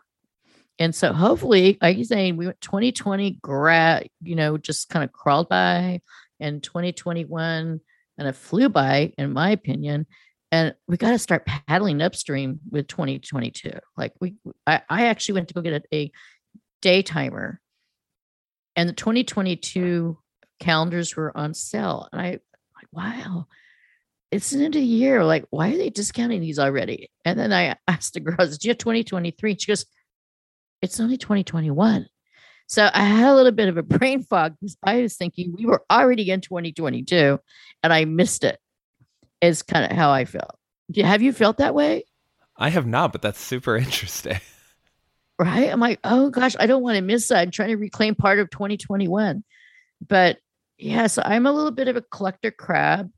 and 0.78 0.94
so 0.94 1.12
hopefully, 1.12 1.76
like 1.82 1.96
you're 1.96 2.04
saying, 2.04 2.36
we 2.36 2.46
went 2.46 2.60
2020 2.60 3.38
grad, 3.42 4.08
you 4.22 4.36
know, 4.36 4.56
just 4.56 4.88
kind 4.88 5.04
of 5.04 5.12
crawled 5.12 5.48
by 5.48 6.00
and 6.38 6.62
2021 6.62 7.80
and 8.18 8.28
it 8.28 8.36
flew 8.36 8.68
by, 8.68 9.12
in 9.18 9.32
my 9.32 9.50
opinion. 9.50 10.06
And 10.50 10.74
we 10.86 10.96
got 10.96 11.10
to 11.10 11.18
start 11.18 11.46
paddling 11.46 12.00
upstream 12.00 12.60
with 12.70 12.86
2022. 12.86 13.72
Like 13.96 14.12
we, 14.20 14.36
I, 14.66 14.82
I 14.88 15.06
actually 15.06 15.34
went 15.34 15.48
to 15.48 15.54
go 15.54 15.62
get 15.62 15.84
a, 15.92 15.96
a 15.96 16.12
day 16.80 17.02
timer 17.02 17.60
and 18.76 18.88
the 18.88 18.94
2022 18.94 20.16
calendars 20.60 21.16
were 21.16 21.36
on 21.36 21.54
sale. 21.54 22.08
And 22.12 22.20
I 22.20 22.30
like, 22.30 22.86
wow, 22.92 23.48
it's 24.30 24.50
the 24.50 24.64
end 24.64 24.76
of 24.76 24.80
the 24.80 24.86
year. 24.86 25.24
Like, 25.24 25.44
why 25.50 25.72
are 25.72 25.76
they 25.76 25.90
discounting 25.90 26.40
these 26.40 26.60
already? 26.60 27.10
And 27.24 27.36
then 27.38 27.52
I 27.52 27.76
asked 27.88 28.14
the 28.14 28.20
girls, 28.20 28.56
do 28.58 28.68
you 28.68 28.70
have 28.70 28.78
2023? 28.78 29.56
She 29.58 29.66
goes, 29.66 29.84
it's 30.82 31.00
only 31.00 31.16
2021. 31.16 32.06
So 32.66 32.88
I 32.92 33.02
had 33.02 33.30
a 33.30 33.34
little 33.34 33.52
bit 33.52 33.68
of 33.68 33.76
a 33.76 33.82
brain 33.98 34.22
fog 34.22 34.54
because 34.60 34.76
I 34.82 35.02
was 35.02 35.16
thinking 35.16 35.54
we 35.56 35.66
were 35.66 35.82
already 35.90 36.30
in 36.30 36.40
2022 36.40 37.38
and 37.82 37.92
I 37.92 38.04
missed 38.04 38.44
it, 38.44 38.58
is 39.40 39.62
kind 39.62 39.90
of 39.90 39.96
how 39.96 40.10
I 40.10 40.24
felt. 40.24 40.56
Have 40.96 41.22
you 41.22 41.32
felt 41.32 41.58
that 41.58 41.74
way? 41.74 42.04
I 42.56 42.70
have 42.70 42.86
not, 42.86 43.12
but 43.12 43.22
that's 43.22 43.40
super 43.40 43.76
interesting. 43.76 44.40
Right? 45.38 45.70
I'm 45.70 45.80
like, 45.80 46.00
oh 46.02 46.30
gosh, 46.30 46.56
I 46.58 46.66
don't 46.66 46.82
want 46.82 46.96
to 46.96 47.02
miss 47.02 47.28
that. 47.28 47.38
I'm 47.38 47.50
trying 47.50 47.68
to 47.68 47.76
reclaim 47.76 48.14
part 48.14 48.40
of 48.40 48.50
2021. 48.50 49.44
But 50.06 50.38
yeah, 50.76 51.06
so 51.06 51.22
I'm 51.24 51.46
a 51.46 51.52
little 51.52 51.70
bit 51.70 51.88
of 51.88 51.96
a 51.96 52.02
collector 52.02 52.50
crab. 52.50 53.10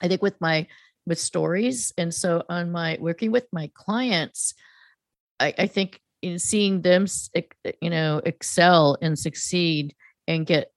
I 0.00 0.08
think 0.08 0.22
with 0.22 0.40
my 0.40 0.66
with 1.06 1.18
stories. 1.18 1.92
And 1.98 2.14
so 2.14 2.44
on 2.48 2.72
my 2.72 2.98
working 3.00 3.32
with 3.32 3.46
my 3.52 3.70
clients, 3.74 4.54
I, 5.38 5.54
I 5.58 5.66
think 5.66 6.00
in 6.22 6.38
seeing 6.38 6.82
them 6.82 7.06
you 7.80 7.90
know 7.90 8.20
excel 8.24 8.96
and 9.00 9.18
succeed 9.18 9.94
and 10.26 10.46
get 10.46 10.72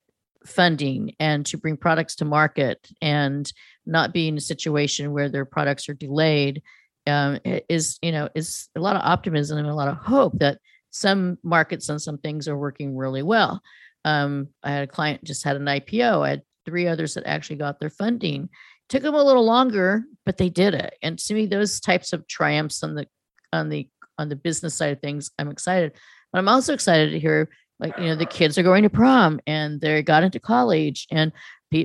funding 0.46 1.16
and 1.20 1.46
to 1.46 1.58
bring 1.58 1.78
products 1.78 2.16
to 2.16 2.26
market 2.26 2.88
and 3.02 3.52
not 3.86 4.14
be 4.14 4.28
in 4.28 4.38
a 4.38 4.42
situation 4.42 5.12
where 5.12 5.30
their 5.30 5.46
products 5.46 5.88
are 5.88 5.94
delayed 5.94 6.62
um, 7.08 7.40
is 7.70 7.98
you 8.02 8.12
know 8.12 8.30
is 8.36 8.70
a 8.76 8.80
lot 8.80 8.96
of 8.96 9.02
optimism 9.04 9.58
and 9.58 9.68
a 9.68 9.76
lot 9.76 9.88
of 9.88 9.98
hope 9.98 10.38
that 10.40 10.60
some 10.90 11.38
markets 11.44 11.90
and 11.90 12.02
some 12.02 12.18
things 12.18 12.48
are 12.48 12.58
working 12.58 12.96
really 12.96 13.24
well. 13.24 13.62
Um, 14.06 14.50
i 14.64 14.72
had 14.72 14.84
a 14.84 14.88
client 14.88 15.24
just 15.24 15.46
had 15.46 15.56
an 15.56 15.64
ipo 15.64 16.26
i 16.26 16.32
had 16.32 16.42
three 16.66 16.88
others 16.88 17.14
that 17.14 17.26
actually 17.26 17.58
got 17.58 17.80
their 17.80 17.90
funding. 17.90 18.50
Took 18.90 19.04
them 19.04 19.16
a 19.16 19.24
little 19.24 19.46
longer 19.46 20.04
but 20.26 20.38
they 20.38 20.50
did 20.50 20.74
it. 20.74 20.96
And 21.02 21.20
to 21.20 21.34
me 21.34 21.46
those 21.46 21.80
types 21.80 22.14
of 22.14 22.28
triumphs 22.28 22.84
on 22.84 22.96
the 22.96 23.08
on 23.52 23.70
the 23.70 23.90
on 24.18 24.30
the 24.30 24.36
business 24.36 24.76
side 24.76 24.94
of 24.94 25.00
things, 25.00 25.32
I'm 25.40 25.50
excited. 25.50 25.94
But 26.32 26.40
I'm 26.40 26.48
also 26.48 26.74
excited 26.74 27.12
to 27.12 27.20
hear 27.20 27.50
like 27.80 27.98
you 27.98 28.06
know 28.06 28.16
the 28.16 28.26
kids 28.26 28.58
are 28.58 28.64
going 28.64 28.84
to 28.84 28.90
prom 28.90 29.40
and 29.48 29.82
they 29.82 30.02
got 30.02 30.24
into 30.24 30.40
college 30.40 31.08
and 31.12 31.32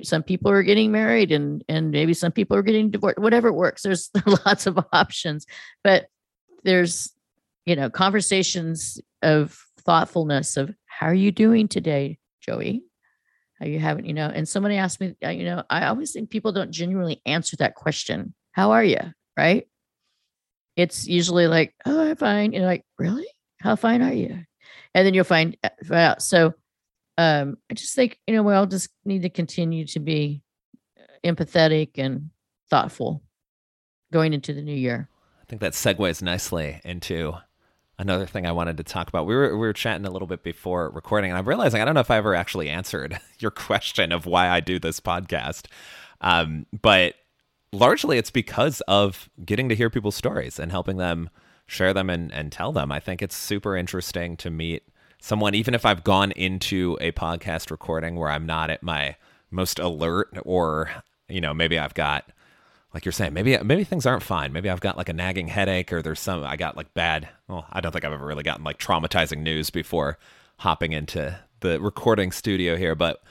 some 0.03 0.23
people 0.23 0.51
are 0.51 0.62
getting 0.62 0.93
married 0.93 1.33
and 1.33 1.64
and 1.69 1.91
maybe 1.91 2.12
some 2.14 2.33
people 2.33 2.57
are 2.57 2.62
getting 2.62 2.91
divorced. 2.91 3.19
Whatever 3.19 3.53
works. 3.53 3.83
There's 3.83 4.11
lots 4.47 4.67
of 4.67 4.79
options, 4.93 5.47
but 5.83 6.07
there's 6.64 7.12
you 7.64 7.77
know 7.77 7.91
conversations 7.91 9.01
of 9.23 9.59
thoughtfulness 9.81 10.57
of 10.57 10.75
how 10.87 11.07
are 11.07 11.14
you 11.14 11.33
doing 11.33 11.69
today, 11.69 12.19
Joey? 12.41 12.83
How 13.59 13.67
you 13.67 13.81
haven't, 13.81 14.07
you 14.07 14.14
know? 14.14 14.29
And 14.29 14.49
somebody 14.49 14.77
asked 14.77 15.01
me, 15.01 15.17
uh, 15.25 15.31
you 15.31 15.45
know, 15.45 15.64
I 15.69 15.87
always 15.87 16.12
think 16.12 16.31
people 16.31 16.53
don't 16.53 16.71
genuinely 16.71 17.21
answer 17.27 17.57
that 17.57 17.75
question. 17.75 18.35
How 18.53 18.73
are 18.73 18.85
you? 18.85 19.01
Right? 19.37 19.67
It's 20.79 21.09
usually 21.09 21.49
like, 21.49 21.75
oh, 21.85 22.09
I'm 22.09 22.17
fine. 22.17 22.53
You're 22.53 22.64
like, 22.64 22.85
really? 22.99 23.27
How 23.61 23.75
fine 23.75 24.01
are 24.01 24.12
you? 24.12 24.45
And 24.95 25.07
then 25.07 25.12
you'll 25.12 25.25
find 25.25 25.57
uh, 25.64 25.95
out. 25.95 26.23
So 26.23 26.55
um, 27.19 27.59
I 27.69 27.75
just 27.75 27.97
think, 27.97 28.19
you 28.29 28.35
know, 28.35 28.45
we 28.45 28.55
all 28.55 28.67
just 28.67 28.88
need 29.05 29.23
to 29.23 29.29
continue 29.29 29.85
to 29.87 29.99
be 29.99 30.41
uh, 30.97 31.03
empathetic 31.29 31.99
and 31.99 32.31
thoughtful 32.71 33.25
going 34.12 34.33
into 34.33 34.55
the 34.55 34.62
new 34.62 34.75
year. 34.75 35.09
I 35.43 35.45
think 35.47 35.61
that 35.62 35.73
segues 35.73 36.23
nicely 36.23 36.81
into 36.85 37.35
another 37.99 38.27
thing 38.27 38.47
I 38.47 38.53
wanted 38.53 38.77
to 38.77 38.85
talk 38.85 39.09
about. 39.09 39.27
We 39.27 39.35
were 39.35 39.51
we 39.51 39.67
were 39.67 39.73
chatting 39.73 40.07
a 40.07 40.11
little 40.11 40.29
bit 40.29 40.45
before 40.45 40.91
recording, 40.91 41.33
and 41.33 41.38
I'm 41.38 41.49
realizing 41.49 41.83
I 41.83 41.85
don't 41.85 41.95
know 41.95 42.01
if 42.01 42.11
I 42.11 42.19
ever 42.19 42.37
actually 42.37 42.69
answered 42.69 43.19
your 43.41 43.51
question 43.51 44.12
of 44.12 44.27
why 44.27 44.49
I 44.49 44.61
do 44.61 44.79
this 44.79 45.01
podcast. 45.01 45.67
Um, 46.21 46.67
but 46.81 47.14
largely 47.72 48.18
it's 48.18 48.31
because 48.31 48.81
of 48.83 49.28
getting 49.44 49.68
to 49.68 49.74
hear 49.74 49.90
people's 49.90 50.16
stories 50.16 50.59
and 50.59 50.70
helping 50.70 50.96
them 50.96 51.31
share 51.66 51.92
them 51.92 52.09
and, 52.09 52.33
and 52.33 52.50
tell 52.50 52.72
them. 52.72 52.90
I 52.90 53.00
think 53.00 53.22
it's 53.22 53.37
super 53.37 53.76
interesting 53.76 54.37
to 54.38 54.50
meet 54.50 54.85
someone, 55.20 55.54
even 55.54 55.74
if 55.74 55.85
I've 55.85 56.04
gone 56.04 56.33
into 56.33 56.96
a 57.00 57.12
podcast 57.12 57.70
recording 57.70 58.16
where 58.16 58.31
I'm 58.31 58.46
not 58.46 58.70
at 58.70 58.83
my 58.83 59.16
most 59.50 59.78
alert 59.78 60.31
or, 60.44 60.90
you 61.28 61.40
know, 61.40 61.52
maybe 61.52 61.78
I've 61.78 61.94
got 61.94 62.31
like 62.94 63.04
you're 63.04 63.12
saying, 63.12 63.35
maybe 63.35 63.57
maybe 63.59 63.85
things 63.85 64.07
aren't 64.07 64.22
fine. 64.22 64.52
Maybe 64.52 64.70
I've 64.70 64.81
got 64.81 64.96
like 64.96 65.11
a 65.11 65.12
nagging 65.12 65.48
headache 65.48 65.92
or 65.92 66.00
there's 66.00 66.20
some 66.20 66.42
I 66.42 66.57
got 66.57 66.76
like 66.76 66.94
bad 66.94 67.28
well, 67.46 67.66
I 67.70 67.81
don't 67.81 67.92
think 67.92 68.04
I've 68.04 68.12
ever 68.12 68.24
really 68.24 68.42
gotten 68.42 68.64
like 68.64 68.78
traumatizing 68.78 69.38
news 69.38 69.68
before 69.70 70.18
hopping 70.59 70.92
into 70.92 71.38
the 71.61 71.81
recording 71.81 72.33
studio 72.33 72.76
here, 72.76 72.94
but 72.94 73.22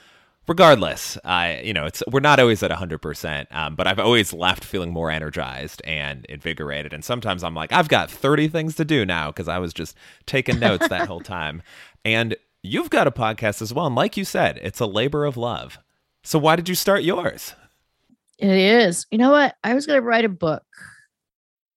regardless, 0.48 1.18
I 1.24 1.60
you 1.60 1.72
know 1.72 1.84
it's 1.84 2.02
we're 2.10 2.20
not 2.20 2.40
always 2.40 2.62
at 2.62 2.72
hundred 2.72 2.96
um, 2.96 3.00
percent, 3.00 3.48
but 3.50 3.86
I've 3.86 3.98
always 3.98 4.32
left 4.32 4.64
feeling 4.64 4.92
more 4.92 5.10
energized 5.10 5.82
and 5.84 6.24
invigorated. 6.26 6.92
And 6.92 7.04
sometimes 7.04 7.44
I'm 7.44 7.54
like, 7.54 7.72
I've 7.72 7.88
got 7.88 8.10
thirty 8.10 8.48
things 8.48 8.74
to 8.76 8.84
do 8.84 9.04
now 9.06 9.30
because 9.30 9.48
I 9.48 9.58
was 9.58 9.72
just 9.72 9.96
taking 10.26 10.58
notes 10.58 10.88
that 10.88 11.06
whole 11.06 11.20
time. 11.38 11.62
And 12.04 12.36
you've 12.62 12.90
got 12.90 13.06
a 13.06 13.12
podcast 13.12 13.62
as 13.62 13.72
well, 13.72 13.86
and 13.86 13.94
like 13.94 14.16
you 14.16 14.24
said, 14.24 14.58
it's 14.62 14.80
a 14.80 14.86
labor 14.86 15.24
of 15.24 15.36
love. 15.36 15.78
So 16.24 16.38
why 16.38 16.56
did 16.56 16.68
you 16.68 16.74
start 16.74 17.02
yours? 17.02 17.54
It 18.38 18.50
is. 18.50 19.06
You 19.10 19.18
know 19.18 19.30
what? 19.30 19.56
I 19.64 19.74
was 19.74 19.86
going 19.86 20.00
to 20.00 20.06
write 20.06 20.24
a 20.24 20.28
book, 20.28 20.62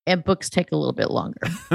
and 0.06 0.24
books 0.24 0.50
take 0.50 0.72
a 0.72 0.76
little 0.76 0.94
bit 0.94 1.10
longer. 1.10 1.40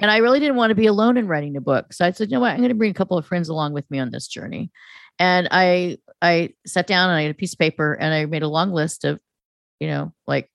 and 0.00 0.10
I 0.10 0.18
really 0.18 0.40
didn't 0.40 0.56
want 0.56 0.70
to 0.70 0.74
be 0.74 0.86
alone 0.86 1.16
in 1.16 1.28
writing 1.28 1.56
a 1.56 1.60
book. 1.60 1.92
So 1.92 2.04
I 2.04 2.10
said, 2.10 2.30
you 2.30 2.36
know 2.36 2.40
what? 2.40 2.52
I'm 2.52 2.58
going 2.58 2.68
to 2.70 2.74
bring 2.74 2.90
a 2.90 2.94
couple 2.94 3.18
of 3.18 3.26
friends 3.26 3.48
along 3.48 3.72
with 3.72 3.90
me 3.90 3.98
on 3.98 4.10
this 4.10 4.28
journey. 4.28 4.70
And 5.18 5.48
I 5.50 5.98
I 6.22 6.50
sat 6.66 6.86
down 6.86 7.10
and 7.10 7.18
I 7.18 7.22
had 7.22 7.30
a 7.32 7.34
piece 7.34 7.52
of 7.52 7.58
paper 7.58 7.94
and 7.94 8.12
I 8.12 8.26
made 8.26 8.42
a 8.42 8.48
long 8.48 8.72
list 8.72 9.04
of, 9.04 9.20
you 9.80 9.88
know, 9.88 10.12
like 10.26 10.50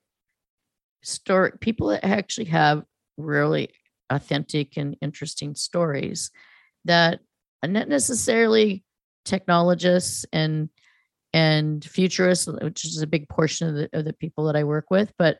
story 1.04 1.52
people 1.60 1.88
that 1.90 2.06
actually 2.06 2.46
have 2.46 2.84
really 3.18 3.70
authentic 4.10 4.78
and 4.78 4.98
interesting 5.02 5.56
stories 5.56 6.32
that 6.86 7.20
are 7.64 7.70
not 7.70 7.88
necessarily 7.88 8.84
technologists 9.26 10.26
and 10.34 10.70
and 11.32 11.86
futurists, 11.86 12.48
which 12.48 12.86
is 12.86 13.02
a 13.04 13.08
big 13.08 13.30
portion 13.30 13.70
of 13.70 13.76
the, 13.76 13.90
of 13.94 14.06
the 14.06 14.14
people 14.14 14.46
that 14.46 14.56
I 14.56 14.64
work 14.64 14.86
with, 14.90 15.14
but 15.20 15.38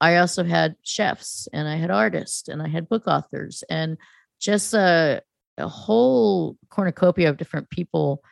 I 0.00 0.16
also 0.16 0.44
had 0.44 0.76
chefs 0.82 1.48
and 1.52 1.66
I 1.66 1.76
had 1.76 1.90
artists 1.90 2.48
and 2.48 2.62
I 2.62 2.68
had 2.68 2.88
book 2.88 3.08
authors 3.08 3.64
and 3.68 3.96
just 4.40 4.74
a, 4.74 5.22
a 5.58 5.68
whole 5.68 6.56
cornucopia 6.68 7.30
of 7.30 7.36
different 7.36 7.70
people 7.70 8.22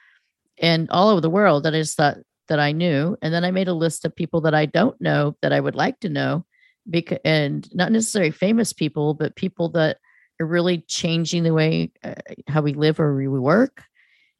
and 0.62 0.88
all 0.90 1.10
over 1.10 1.20
the 1.20 1.30
world 1.30 1.64
that 1.64 1.74
I 1.74 1.80
just 1.80 1.96
thought 1.96 2.16
that 2.48 2.58
I 2.58 2.72
knew. 2.72 3.16
And 3.20 3.34
then 3.34 3.44
I 3.44 3.50
made 3.50 3.68
a 3.68 3.74
list 3.74 4.04
of 4.04 4.16
people 4.16 4.40
that 4.42 4.54
I 4.54 4.66
don't 4.66 4.98
know 5.00 5.36
that 5.42 5.52
I 5.52 5.60
would 5.60 5.74
like 5.74 6.00
to 6.00 6.08
know 6.08 6.46
because 6.88 7.18
and 7.24 7.68
not 7.74 7.92
necessarily 7.92 8.30
famous 8.30 8.72
people, 8.72 9.14
but 9.14 9.36
people 9.36 9.68
that 9.70 9.98
are 10.40 10.46
really 10.46 10.78
changing 10.88 11.42
the 11.42 11.52
way 11.52 11.92
uh, 12.02 12.14
how 12.48 12.62
we 12.62 12.72
live 12.72 12.98
or 12.98 13.14
we 13.14 13.28
work 13.28 13.84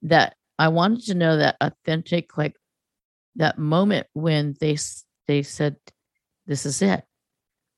that 0.02 0.36
I 0.58 0.68
wanted 0.68 1.04
to 1.06 1.14
know 1.14 1.36
that 1.36 1.56
authentic 1.60 2.38
like 2.38 2.56
that 3.36 3.58
moment 3.58 4.06
when 4.14 4.56
they 4.60 4.78
they 5.26 5.42
said 5.42 5.76
this 6.46 6.66
is 6.66 6.82
it 6.82 7.04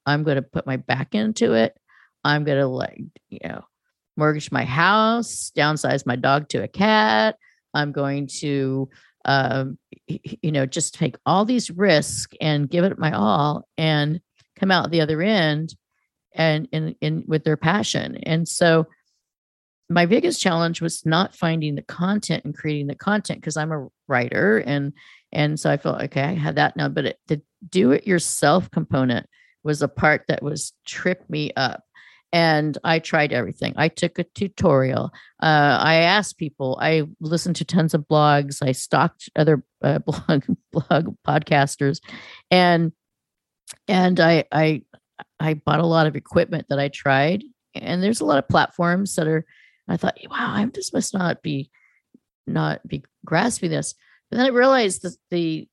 I'm 0.06 0.24
going 0.24 0.36
to 0.36 0.42
put 0.42 0.66
my 0.66 0.76
back 0.76 1.14
into 1.14 1.54
it. 1.54 1.76
I'm 2.24 2.44
going 2.44 2.58
to 2.58 2.66
like, 2.66 3.00
you 3.28 3.40
know, 3.44 3.64
mortgage 4.16 4.52
my 4.52 4.64
house, 4.64 5.52
downsize 5.56 6.06
my 6.06 6.16
dog 6.16 6.48
to 6.50 6.62
a 6.62 6.68
cat. 6.68 7.36
I'm 7.74 7.92
going 7.92 8.28
to, 8.40 8.88
um, 9.24 9.78
you 10.06 10.52
know, 10.52 10.66
just 10.66 10.94
take 10.94 11.16
all 11.26 11.44
these 11.44 11.70
risks 11.70 12.34
and 12.40 12.70
give 12.70 12.84
it 12.84 12.98
my 12.98 13.12
all 13.12 13.66
and 13.76 14.20
come 14.56 14.70
out 14.70 14.90
the 14.90 15.00
other 15.00 15.20
end 15.22 15.74
and 16.34 16.68
in, 16.72 16.94
in 17.00 17.24
with 17.26 17.44
their 17.44 17.56
passion. 17.56 18.16
And 18.24 18.48
so 18.48 18.86
my 19.88 20.06
biggest 20.06 20.40
challenge 20.40 20.80
was 20.80 21.04
not 21.04 21.36
finding 21.36 21.74
the 21.74 21.82
content 21.82 22.44
and 22.44 22.56
creating 22.56 22.86
the 22.86 22.94
content 22.94 23.40
because 23.40 23.56
I'm 23.56 23.72
a 23.72 23.88
writer 24.08 24.58
and 24.58 24.92
and 25.32 25.58
so 25.58 25.68
I 25.70 25.76
felt 25.76 26.00
okay, 26.02 26.22
I 26.22 26.34
had 26.34 26.56
that 26.56 26.76
now, 26.76 26.88
but 26.88 27.06
it, 27.06 27.18
the 27.26 27.42
do 27.68 27.90
it 27.92 28.06
yourself 28.06 28.70
component 28.70 29.26
was 29.62 29.82
a 29.82 29.88
part 29.88 30.24
that 30.28 30.42
was 30.42 30.72
tripped 30.86 31.28
me 31.28 31.50
up 31.56 31.82
and 32.34 32.76
I 32.82 32.98
tried 32.98 33.32
everything. 33.32 33.74
I 33.76 33.86
took 33.86 34.18
a 34.18 34.24
tutorial. 34.24 35.12
Uh, 35.40 35.78
I 35.80 35.94
asked 35.98 36.36
people. 36.36 36.76
I 36.80 37.04
listened 37.20 37.54
to 37.56 37.64
tons 37.64 37.94
of 37.94 38.08
blogs. 38.10 38.58
I 38.60 38.72
stalked 38.72 39.30
other 39.36 39.62
uh, 39.84 39.98
blog 40.06 40.44
blog 40.72 41.16
podcasters, 41.26 42.00
and 42.50 42.90
and 43.86 44.18
I 44.18 44.44
I 44.50 44.82
I 45.38 45.54
bought 45.54 45.78
a 45.78 45.86
lot 45.86 46.08
of 46.08 46.16
equipment 46.16 46.66
that 46.70 46.80
I 46.80 46.88
tried. 46.88 47.44
And 47.76 48.02
there's 48.02 48.20
a 48.20 48.24
lot 48.24 48.38
of 48.38 48.48
platforms 48.48 49.14
that 49.14 49.28
are. 49.28 49.46
I 49.86 49.96
thought, 49.96 50.18
wow, 50.28 50.54
I 50.54 50.64
just 50.64 50.92
must 50.92 51.14
not 51.14 51.40
be 51.40 51.70
not 52.48 52.86
be 52.88 53.04
grasping 53.24 53.70
this. 53.70 53.94
But 54.28 54.38
then 54.38 54.46
I 54.46 54.50
realized 54.50 55.02
that 55.02 55.16
the 55.30 55.68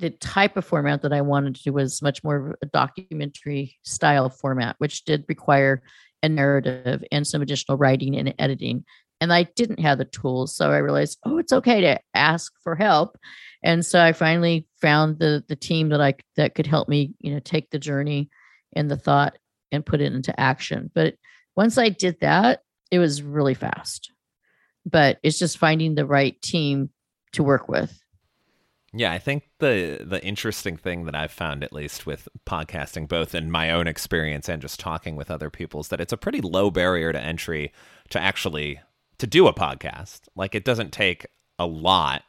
the 0.00 0.10
type 0.10 0.56
of 0.56 0.64
format 0.64 1.02
that 1.02 1.12
I 1.12 1.20
wanted 1.20 1.54
to 1.56 1.62
do 1.62 1.72
was 1.72 2.02
much 2.02 2.24
more 2.24 2.36
of 2.36 2.56
a 2.62 2.66
documentary 2.66 3.76
style 3.82 4.28
format, 4.28 4.76
which 4.78 5.04
did 5.04 5.24
require 5.28 5.82
a 6.22 6.28
narrative 6.28 7.04
and 7.12 7.26
some 7.26 7.42
additional 7.42 7.78
writing 7.78 8.16
and 8.16 8.34
editing. 8.38 8.84
And 9.20 9.32
I 9.32 9.44
didn't 9.44 9.80
have 9.80 9.98
the 9.98 10.06
tools. 10.06 10.56
So 10.56 10.70
I 10.70 10.78
realized, 10.78 11.18
oh, 11.24 11.38
it's 11.38 11.52
okay 11.52 11.80
to 11.82 12.00
ask 12.14 12.52
for 12.62 12.74
help. 12.74 13.18
And 13.62 13.84
so 13.84 14.00
I 14.00 14.12
finally 14.12 14.66
found 14.80 15.18
the 15.18 15.44
the 15.46 15.56
team 15.56 15.90
that 15.90 16.00
I 16.00 16.14
that 16.36 16.54
could 16.54 16.66
help 16.66 16.88
me, 16.88 17.14
you 17.18 17.32
know, 17.32 17.40
take 17.40 17.70
the 17.70 17.78
journey 17.78 18.30
and 18.74 18.90
the 18.90 18.96
thought 18.96 19.36
and 19.70 19.84
put 19.84 20.00
it 20.00 20.12
into 20.12 20.38
action. 20.40 20.90
But 20.94 21.14
once 21.56 21.76
I 21.76 21.90
did 21.90 22.20
that, 22.20 22.62
it 22.90 22.98
was 22.98 23.22
really 23.22 23.54
fast. 23.54 24.10
But 24.86 25.18
it's 25.22 25.38
just 25.38 25.58
finding 25.58 25.94
the 25.94 26.06
right 26.06 26.40
team 26.40 26.88
to 27.32 27.42
work 27.42 27.68
with 27.68 27.99
yeah, 28.92 29.12
I 29.12 29.18
think 29.18 29.44
the 29.58 30.04
the 30.04 30.22
interesting 30.24 30.76
thing 30.76 31.04
that 31.04 31.14
I've 31.14 31.30
found, 31.30 31.62
at 31.62 31.72
least 31.72 32.06
with 32.06 32.28
podcasting, 32.44 33.06
both 33.06 33.34
in 33.34 33.50
my 33.50 33.70
own 33.70 33.86
experience 33.86 34.48
and 34.48 34.60
just 34.60 34.80
talking 34.80 35.14
with 35.14 35.30
other 35.30 35.48
people, 35.48 35.80
is 35.80 35.88
that 35.88 36.00
it's 36.00 36.12
a 36.12 36.16
pretty 36.16 36.40
low 36.40 36.70
barrier 36.70 37.12
to 37.12 37.20
entry 37.20 37.72
to 38.10 38.20
actually 38.20 38.80
to 39.18 39.26
do 39.26 39.46
a 39.46 39.54
podcast. 39.54 40.22
Like 40.34 40.54
it 40.56 40.64
doesn't 40.64 40.92
take 40.92 41.26
a 41.58 41.66
lot, 41.66 42.24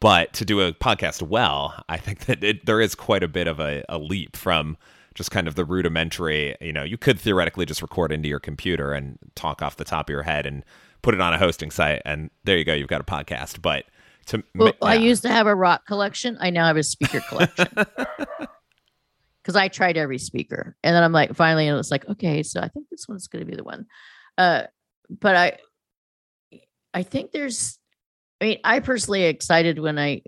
but 0.00 0.32
to 0.32 0.44
do 0.44 0.60
a 0.60 0.72
podcast 0.72 1.22
well, 1.22 1.84
I 1.88 1.98
think 1.98 2.26
that 2.26 2.42
it, 2.42 2.66
there 2.66 2.80
is 2.80 2.96
quite 2.96 3.22
a 3.22 3.28
bit 3.28 3.46
of 3.46 3.60
a, 3.60 3.84
a 3.88 3.98
leap 3.98 4.36
from 4.36 4.76
just 5.14 5.30
kind 5.30 5.46
of 5.46 5.54
the 5.54 5.64
rudimentary. 5.64 6.56
You 6.60 6.72
know, 6.72 6.82
you 6.82 6.98
could 6.98 7.20
theoretically 7.20 7.64
just 7.64 7.82
record 7.82 8.10
into 8.10 8.28
your 8.28 8.40
computer 8.40 8.92
and 8.92 9.18
talk 9.36 9.62
off 9.62 9.76
the 9.76 9.84
top 9.84 10.08
of 10.08 10.12
your 10.12 10.24
head 10.24 10.46
and 10.46 10.64
put 11.02 11.14
it 11.14 11.20
on 11.20 11.32
a 11.32 11.38
hosting 11.38 11.70
site, 11.70 12.02
and 12.04 12.30
there 12.42 12.58
you 12.58 12.64
go, 12.64 12.74
you've 12.74 12.88
got 12.88 13.00
a 13.00 13.04
podcast. 13.04 13.62
But 13.62 13.84
to 14.26 14.42
well, 14.54 14.68
yeah. 14.68 14.88
I 14.88 14.94
used 14.94 15.22
to 15.22 15.28
have 15.28 15.46
a 15.46 15.54
rock 15.54 15.86
collection. 15.86 16.36
I 16.40 16.50
now 16.50 16.66
have 16.66 16.76
a 16.76 16.82
speaker 16.82 17.20
collection. 17.28 17.68
Because 19.42 19.54
I 19.54 19.68
tried 19.68 19.96
every 19.96 20.18
speaker. 20.18 20.74
And 20.82 20.92
then 20.92 21.04
I'm 21.04 21.12
like, 21.12 21.36
finally, 21.36 21.68
and 21.68 21.78
it's 21.78 21.92
like, 21.92 22.08
okay, 22.08 22.42
so 22.42 22.60
I 22.60 22.66
think 22.66 22.88
this 22.90 23.06
one's 23.06 23.28
going 23.28 23.44
to 23.44 23.48
be 23.48 23.56
the 23.56 23.62
one. 23.62 23.86
Uh, 24.36 24.64
but 25.08 25.36
I, 25.36 25.58
I 26.92 27.04
think 27.04 27.30
there's, 27.30 27.78
I 28.40 28.44
mean, 28.44 28.58
I 28.64 28.80
personally 28.80 29.22
excited 29.22 29.78
when 29.78 30.00
I, 30.00 30.22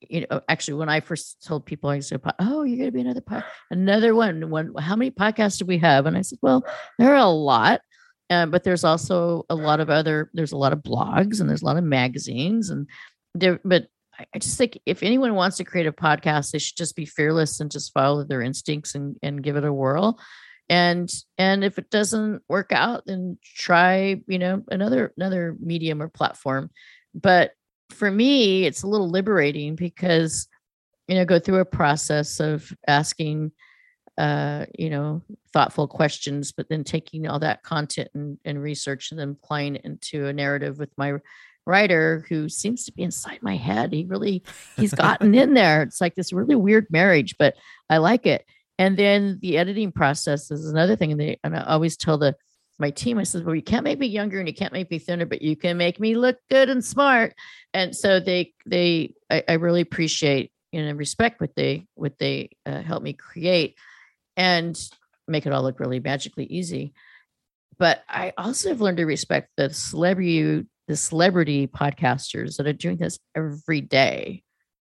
you 0.00 0.26
know, 0.30 0.40
actually, 0.48 0.74
when 0.74 0.88
I 0.88 1.00
first 1.00 1.44
told 1.44 1.66
people 1.66 1.90
I 1.90 2.00
said, 2.00 2.20
"Oh, 2.38 2.62
you're 2.62 2.78
going 2.78 2.88
to 2.88 2.92
be 2.92 3.00
another 3.00 3.20
pod, 3.20 3.44
another 3.70 4.14
one." 4.14 4.50
One, 4.50 4.74
how 4.78 4.96
many 4.96 5.10
podcasts 5.10 5.58
do 5.58 5.64
we 5.64 5.78
have? 5.78 6.06
And 6.06 6.16
I 6.16 6.22
said, 6.22 6.38
"Well, 6.42 6.64
there 6.98 7.12
are 7.12 7.16
a 7.16 7.26
lot, 7.26 7.80
uh, 8.30 8.46
but 8.46 8.64
there's 8.64 8.84
also 8.84 9.44
a 9.50 9.54
lot 9.54 9.80
of 9.80 9.90
other. 9.90 10.30
There's 10.34 10.52
a 10.52 10.56
lot 10.56 10.72
of 10.72 10.80
blogs 10.80 11.40
and 11.40 11.48
there's 11.48 11.62
a 11.62 11.66
lot 11.66 11.76
of 11.76 11.84
magazines, 11.84 12.70
and 12.70 12.88
but 13.34 13.88
I 14.32 14.38
just 14.38 14.56
think 14.56 14.78
if 14.86 15.02
anyone 15.02 15.34
wants 15.34 15.56
to 15.56 15.64
create 15.64 15.86
a 15.86 15.92
podcast, 15.92 16.52
they 16.52 16.58
should 16.58 16.76
just 16.76 16.94
be 16.94 17.04
fearless 17.04 17.60
and 17.60 17.70
just 17.70 17.92
follow 17.92 18.24
their 18.24 18.42
instincts 18.42 18.94
and, 18.94 19.16
and 19.22 19.42
give 19.42 19.56
it 19.56 19.64
a 19.64 19.72
whirl. 19.72 20.18
And 20.68 21.12
and 21.36 21.62
if 21.62 21.78
it 21.78 21.90
doesn't 21.90 22.42
work 22.48 22.72
out, 22.72 23.04
then 23.06 23.38
try, 23.42 24.22
you 24.26 24.38
know, 24.38 24.62
another 24.70 25.12
another 25.16 25.56
medium 25.60 26.00
or 26.00 26.08
platform. 26.08 26.70
But 27.14 27.52
for 27.90 28.10
me, 28.10 28.64
it's 28.64 28.82
a 28.82 28.86
little 28.86 29.10
liberating 29.10 29.74
because, 29.74 30.48
you 31.06 31.16
know, 31.16 31.24
go 31.24 31.38
through 31.38 31.58
a 31.58 31.66
process 31.66 32.40
of 32.40 32.72
asking 32.86 33.52
uh, 34.16 34.64
you 34.78 34.90
know, 34.90 35.22
thoughtful 35.52 35.88
questions, 35.88 36.52
but 36.52 36.68
then 36.68 36.84
taking 36.84 37.26
all 37.26 37.40
that 37.40 37.64
content 37.64 38.08
and, 38.14 38.38
and 38.44 38.62
research 38.62 39.10
and 39.10 39.18
then 39.18 39.36
applying 39.42 39.74
it 39.74 39.84
into 39.84 40.26
a 40.26 40.32
narrative 40.32 40.78
with 40.78 40.90
my 40.96 41.14
writer 41.66 42.24
who 42.28 42.48
seems 42.48 42.84
to 42.84 42.92
be 42.92 43.02
inside 43.02 43.38
my 43.42 43.56
head. 43.56 43.92
He 43.92 44.04
really 44.04 44.42
he's 44.76 44.94
gotten 44.94 45.34
in 45.34 45.54
there. 45.54 45.82
It's 45.82 46.00
like 46.00 46.14
this 46.14 46.32
really 46.32 46.54
weird 46.54 46.86
marriage, 46.90 47.36
but 47.38 47.54
I 47.88 47.98
like 47.98 48.26
it. 48.26 48.44
And 48.78 48.96
then 48.96 49.38
the 49.40 49.56
editing 49.58 49.92
process 49.92 50.50
is 50.50 50.68
another 50.68 50.96
thing. 50.96 51.12
And, 51.12 51.20
they, 51.20 51.38
and 51.44 51.56
I 51.56 51.62
always 51.62 51.96
tell 51.96 52.18
the 52.18 52.34
my 52.78 52.90
team, 52.90 53.18
I 53.18 53.22
said, 53.22 53.44
well, 53.44 53.54
you 53.54 53.62
can't 53.62 53.84
make 53.84 54.00
me 54.00 54.08
younger 54.08 54.40
and 54.40 54.48
you 54.48 54.54
can't 54.54 54.72
make 54.72 54.90
me 54.90 54.98
thinner, 54.98 55.26
but 55.26 55.42
you 55.42 55.54
can 55.54 55.76
make 55.76 56.00
me 56.00 56.16
look 56.16 56.38
good 56.50 56.68
and 56.68 56.84
smart. 56.84 57.34
And 57.72 57.94
so 57.94 58.18
they 58.18 58.52
they 58.66 59.14
I, 59.30 59.44
I 59.48 59.52
really 59.54 59.80
appreciate 59.80 60.50
and 60.72 60.98
respect 60.98 61.40
what 61.40 61.54
they 61.54 61.86
what 61.94 62.18
they 62.18 62.50
uh, 62.66 62.82
help 62.82 63.02
me 63.02 63.12
create 63.12 63.76
and 64.36 64.76
make 65.28 65.46
it 65.46 65.52
all 65.52 65.62
look 65.62 65.78
really 65.78 66.00
magically 66.00 66.46
easy. 66.46 66.92
But 67.78 68.02
I 68.08 68.32
also 68.36 68.68
have 68.68 68.80
learned 68.80 68.98
to 68.98 69.04
respect 69.04 69.50
the 69.56 69.70
celebrity 69.70 70.66
the 70.86 70.96
celebrity 70.96 71.66
podcasters 71.66 72.56
that 72.56 72.66
are 72.66 72.72
doing 72.72 72.96
this 72.96 73.18
every 73.34 73.80
day 73.80 74.42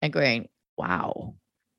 and 0.00 0.12
going, 0.12 0.48
wow, 0.76 1.34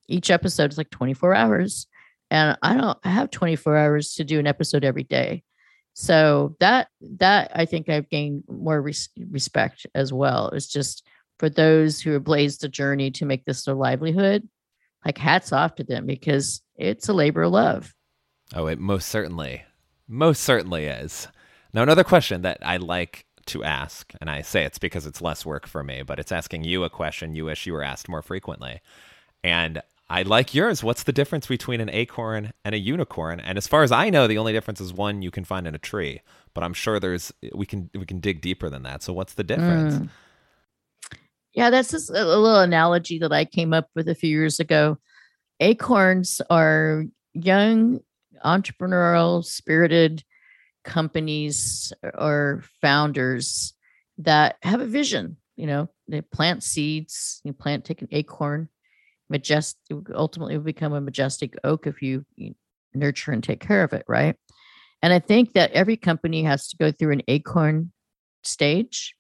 each 0.08 0.30
episode 0.30 0.72
is 0.72 0.78
like 0.78 0.90
24 0.90 1.34
hours. 1.34 1.88
And 2.30 2.58
I 2.62 2.76
don't 2.76 2.98
I 3.04 3.10
have 3.10 3.32
24 3.32 3.78
hours 3.78 4.16
to 4.16 4.24
do 4.24 4.40
an 4.40 4.48
episode 4.48 4.84
every 4.84 5.04
day. 5.04 5.44
So 5.94 6.56
that 6.60 6.88
that 7.18 7.52
I 7.54 7.66
think 7.66 7.90
I've 7.90 8.10
gained 8.10 8.44
more 8.48 8.82
res- 8.82 9.10
respect 9.30 9.86
as 9.94 10.12
well. 10.12 10.50
It's 10.50 10.68
just 10.68 11.06
for 11.38 11.50
those 11.50 12.02
who 12.02 12.12
have 12.12 12.24
blazed 12.24 12.64
a 12.64 12.70
journey 12.70 13.12
to 13.12 13.26
make 13.26 13.46
this 13.46 13.66
their 13.66 13.76
livelihood, 13.76 14.48
like 15.06 15.18
hats 15.18 15.52
off 15.52 15.76
to 15.76 15.84
them 15.84 16.06
because 16.06 16.62
it's 16.76 17.10
a 17.10 17.14
labor 17.14 17.44
of 17.44 17.52
love. 17.52 17.94
Oh, 18.56 18.68
it 18.68 18.80
most 18.80 19.10
certainly, 19.10 19.64
most 20.08 20.42
certainly 20.42 20.86
is. 20.86 21.28
Now, 21.74 21.84
another 21.84 22.04
question 22.04 22.44
that 22.44 22.60
I 22.62 22.78
like 22.78 23.26
to 23.48 23.64
ask, 23.64 24.14
and 24.20 24.30
I 24.30 24.42
say 24.42 24.64
it's 24.64 24.78
because 24.78 25.06
it's 25.06 25.22
less 25.22 25.46
work 25.46 25.68
for 25.68 25.84
me, 25.84 26.04
but 26.04 26.20
it's 26.20 26.32
asking 26.32 26.64
you 26.64 26.84
a 26.84 26.90
question 26.90 27.36
you 27.36 27.46
wish 27.46 27.66
you 27.66 27.74
were 27.74 27.84
asked 27.84 28.10
more 28.10 28.22
frequently. 28.22 28.82
And 29.44 29.82
I 30.10 30.24
like 30.24 30.54
yours. 30.54 30.84
What's 30.84 31.04
the 31.04 31.12
difference 31.12 31.48
between 31.48 31.82
an 31.82 31.90
acorn 31.90 32.54
and 32.64 32.76
a 32.76 32.78
unicorn? 32.78 33.40
And 33.40 33.58
as 33.58 33.68
far 33.68 33.84
as 33.84 33.92
I 33.92 34.10
know, 34.10 34.28
the 34.28 34.38
only 34.38 34.54
difference 34.54 34.80
is 34.80 34.94
one 34.94 35.22
you 35.22 35.32
can 35.32 35.44
find 35.44 35.66
in 35.66 35.76
a 35.76 35.80
tree. 35.80 36.22
But 36.54 36.64
I'm 36.64 36.74
sure 36.74 37.00
there's 37.00 37.34
we 37.54 37.66
can 37.66 37.90
we 37.94 38.06
can 38.06 38.20
dig 38.20 38.42
deeper 38.42 38.70
than 38.70 38.84
that. 38.84 39.02
So 39.02 39.12
what's 39.12 39.34
the 39.34 39.44
difference? 39.44 39.96
Mm. 39.96 40.10
Yeah, 41.54 41.70
that's 41.70 41.92
just 41.92 42.10
a 42.10 42.14
little 42.14 42.60
analogy 42.60 43.20
that 43.20 43.32
I 43.32 43.46
came 43.46 43.74
up 43.74 43.88
with 43.96 44.08
a 44.10 44.16
few 44.16 44.30
years 44.30 44.60
ago. 44.60 44.98
Acorns 45.60 46.42
are 46.50 47.06
young, 47.34 48.00
entrepreneurial, 48.44 49.44
spirited 49.46 50.24
companies 50.84 51.94
or 52.14 52.64
founders 52.82 53.74
that 54.20 54.58
have 54.64 54.82
a 54.82 54.86
vision. 54.86 55.38
You 55.56 55.68
know, 55.68 55.90
they 56.08 56.22
plant 56.22 56.64
seeds, 56.64 57.42
you 57.44 57.54
plant, 57.54 57.86
take 57.86 58.02
an 58.02 58.08
acorn, 58.12 58.70
majestic, 59.30 59.98
ultimately 60.14 60.58
will 60.58 60.66
become 60.66 60.94
a 60.94 61.02
majestic 61.02 61.56
oak 61.64 61.88
if 61.88 62.02
you, 62.02 62.26
you 62.36 62.56
nurture 62.94 63.32
and 63.32 63.44
take 63.44 63.60
care 63.60 63.84
of 63.84 63.94
it, 63.94 64.04
right? 64.08 64.36
And 65.02 65.12
I 65.12 65.20
think 65.20 65.54
that 65.54 65.72
every 65.72 65.98
company 65.98 66.44
has 66.44 66.70
to 66.70 66.78
go 66.78 66.92
through 66.92 67.14
an 67.14 67.24
acorn 67.28 67.92
stage 68.44 69.16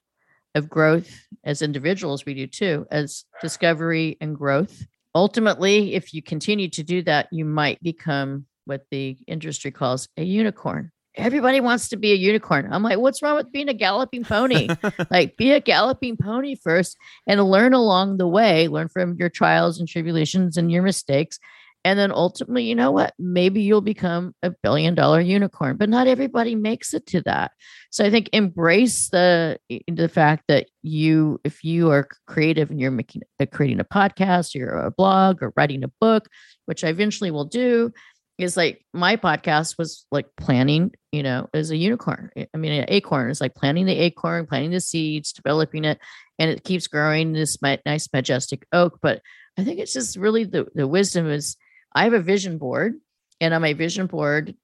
of 0.56 0.69
growth 0.69 1.28
as 1.43 1.62
individuals, 1.62 2.26
we 2.26 2.34
do 2.34 2.47
too, 2.47 2.86
as 2.89 3.26
discovery 3.41 4.17
and 4.21 4.36
growth. 4.36 4.86
Ultimately, 5.13 5.93
if 5.93 6.13
you 6.13 6.21
continue 6.21 6.69
to 6.69 6.84
do 6.84 7.02
that, 7.04 7.28
you 7.32 7.45
might 7.45 7.82
become 7.84 8.45
what 8.65 8.86
the 8.91 9.17
industry 9.28 9.71
calls 9.71 10.08
a 10.15 10.23
unicorn. 10.23 10.91
Everybody 11.15 11.62
wants 11.62 11.89
to 11.89 11.97
be 11.97 12.12
a 12.12 12.15
unicorn. 12.15 12.67
I'm 12.71 12.84
like, 12.84 12.97
what's 12.97 13.21
wrong 13.21 13.36
with 13.36 13.52
being 13.52 13.69
a 13.69 13.73
galloping 13.73 14.23
pony? 14.23 14.69
like, 15.12 15.38
be 15.38 15.52
a 15.52 15.60
galloping 15.60 16.17
pony 16.17 16.56
first 16.56 16.97
and 17.28 17.43
learn 17.43 17.73
along 17.73 18.17
the 18.17 18.28
way, 18.28 18.67
learn 18.67 18.89
from 18.89 19.15
your 19.15 19.30
trials 19.30 19.80
and 19.80 19.88
tribulations 19.88 20.58
and 20.58 20.71
your 20.71 20.82
mistakes, 20.82 21.39
and 21.86 21.99
then 21.99 22.12
ultimately, 22.12 22.63
you 22.63 22.76
know 22.76 22.91
what? 22.91 23.13
Maybe 23.19 23.62
you'll 23.62 23.82
become 23.82 24.34
a 24.41 24.52
billion 24.52 24.95
dollar 24.95 25.19
unicorn, 25.19 25.76
but 25.76 25.89
not 25.89 26.08
everybody 26.08 26.56
makes 26.56 26.93
it 26.93 27.06
to 27.08 27.21
that. 27.23 27.52
So 27.89 28.06
I 28.06 28.10
think 28.10 28.30
embrace 28.32 29.10
the 29.10 29.60
the 29.88 30.08
fact 30.08 30.45
that 30.47 30.67
you, 30.82 31.41
if 31.43 31.63
you 31.63 31.91
are 31.91 32.08
creative 32.26 32.71
and 32.71 32.80
you're 32.80 32.89
making 32.89 33.23
uh, 33.39 33.47
creating 33.52 33.82
a 33.82 33.86
podcast, 33.86 34.60
or 34.60 34.78
a 34.78 34.91
blog, 34.91 35.43
or 35.43 35.52
writing 35.58 35.84
a 35.84 35.91
book, 35.99 36.30
which 36.67 36.86
I 36.86 36.88
eventually 36.88 37.32
will 37.32 37.45
do, 37.45 37.91
is 38.38 38.58
like 38.58 38.84
my 38.93 39.15
podcast 39.15 39.78
was 39.78 40.06
like 40.12 40.26
planning, 40.38 40.91
you 41.12 41.24
know, 41.24 41.50
as 41.54 41.72
a 41.72 41.78
unicorn. 41.78 42.32
I 42.36 42.58
mean, 42.58 42.72
an 42.72 42.86
acorn 42.88 43.30
is 43.30 43.39
like 43.39 43.56
planting 43.56 43.86
the 43.86 43.98
acorn, 44.00 44.48
planting 44.48 44.72
the 44.72 44.80
seeds, 44.80 45.34
developing 45.34 45.86
it, 45.86 46.00
and 46.39 46.50
it 46.50 46.63
keeps 46.63 46.88
growing 46.88 47.34
this 47.34 47.58
nice 47.62 48.10
majestic 48.12 48.65
oak. 48.72 49.00
But 49.02 49.22
I 49.58 49.63
think 49.63 49.80
it's 49.80 49.93
just 49.93 50.17
really 50.17 50.46
the 50.46 50.67
the 50.74 50.88
wisdom 50.88 51.30
is 51.30 51.56
I 51.96 52.06
have 52.06 52.13
a 52.13 52.19
vision 52.19 52.58
board, 52.58 52.96
and 53.39 53.54
on 53.54 53.62
my 53.62 53.74
vision 53.74 54.08
board, 54.08 54.56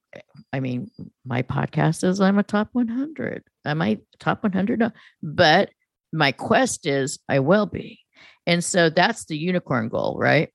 I 0.51 0.59
mean, 0.59 0.89
my 1.25 1.43
podcast 1.43 2.03
is 2.03 2.19
I'm 2.19 2.39
a 2.39 2.43
top 2.43 2.69
100. 2.71 3.43
Am 3.65 3.81
I 3.81 3.99
top 4.19 4.43
100? 4.43 4.91
But 5.21 5.69
my 6.11 6.31
quest 6.31 6.87
is 6.87 7.19
I 7.29 7.39
will 7.39 7.67
be. 7.67 7.99
And 8.47 8.63
so 8.63 8.89
that's 8.89 9.25
the 9.25 9.37
unicorn 9.37 9.89
goal, 9.89 10.17
right? 10.17 10.49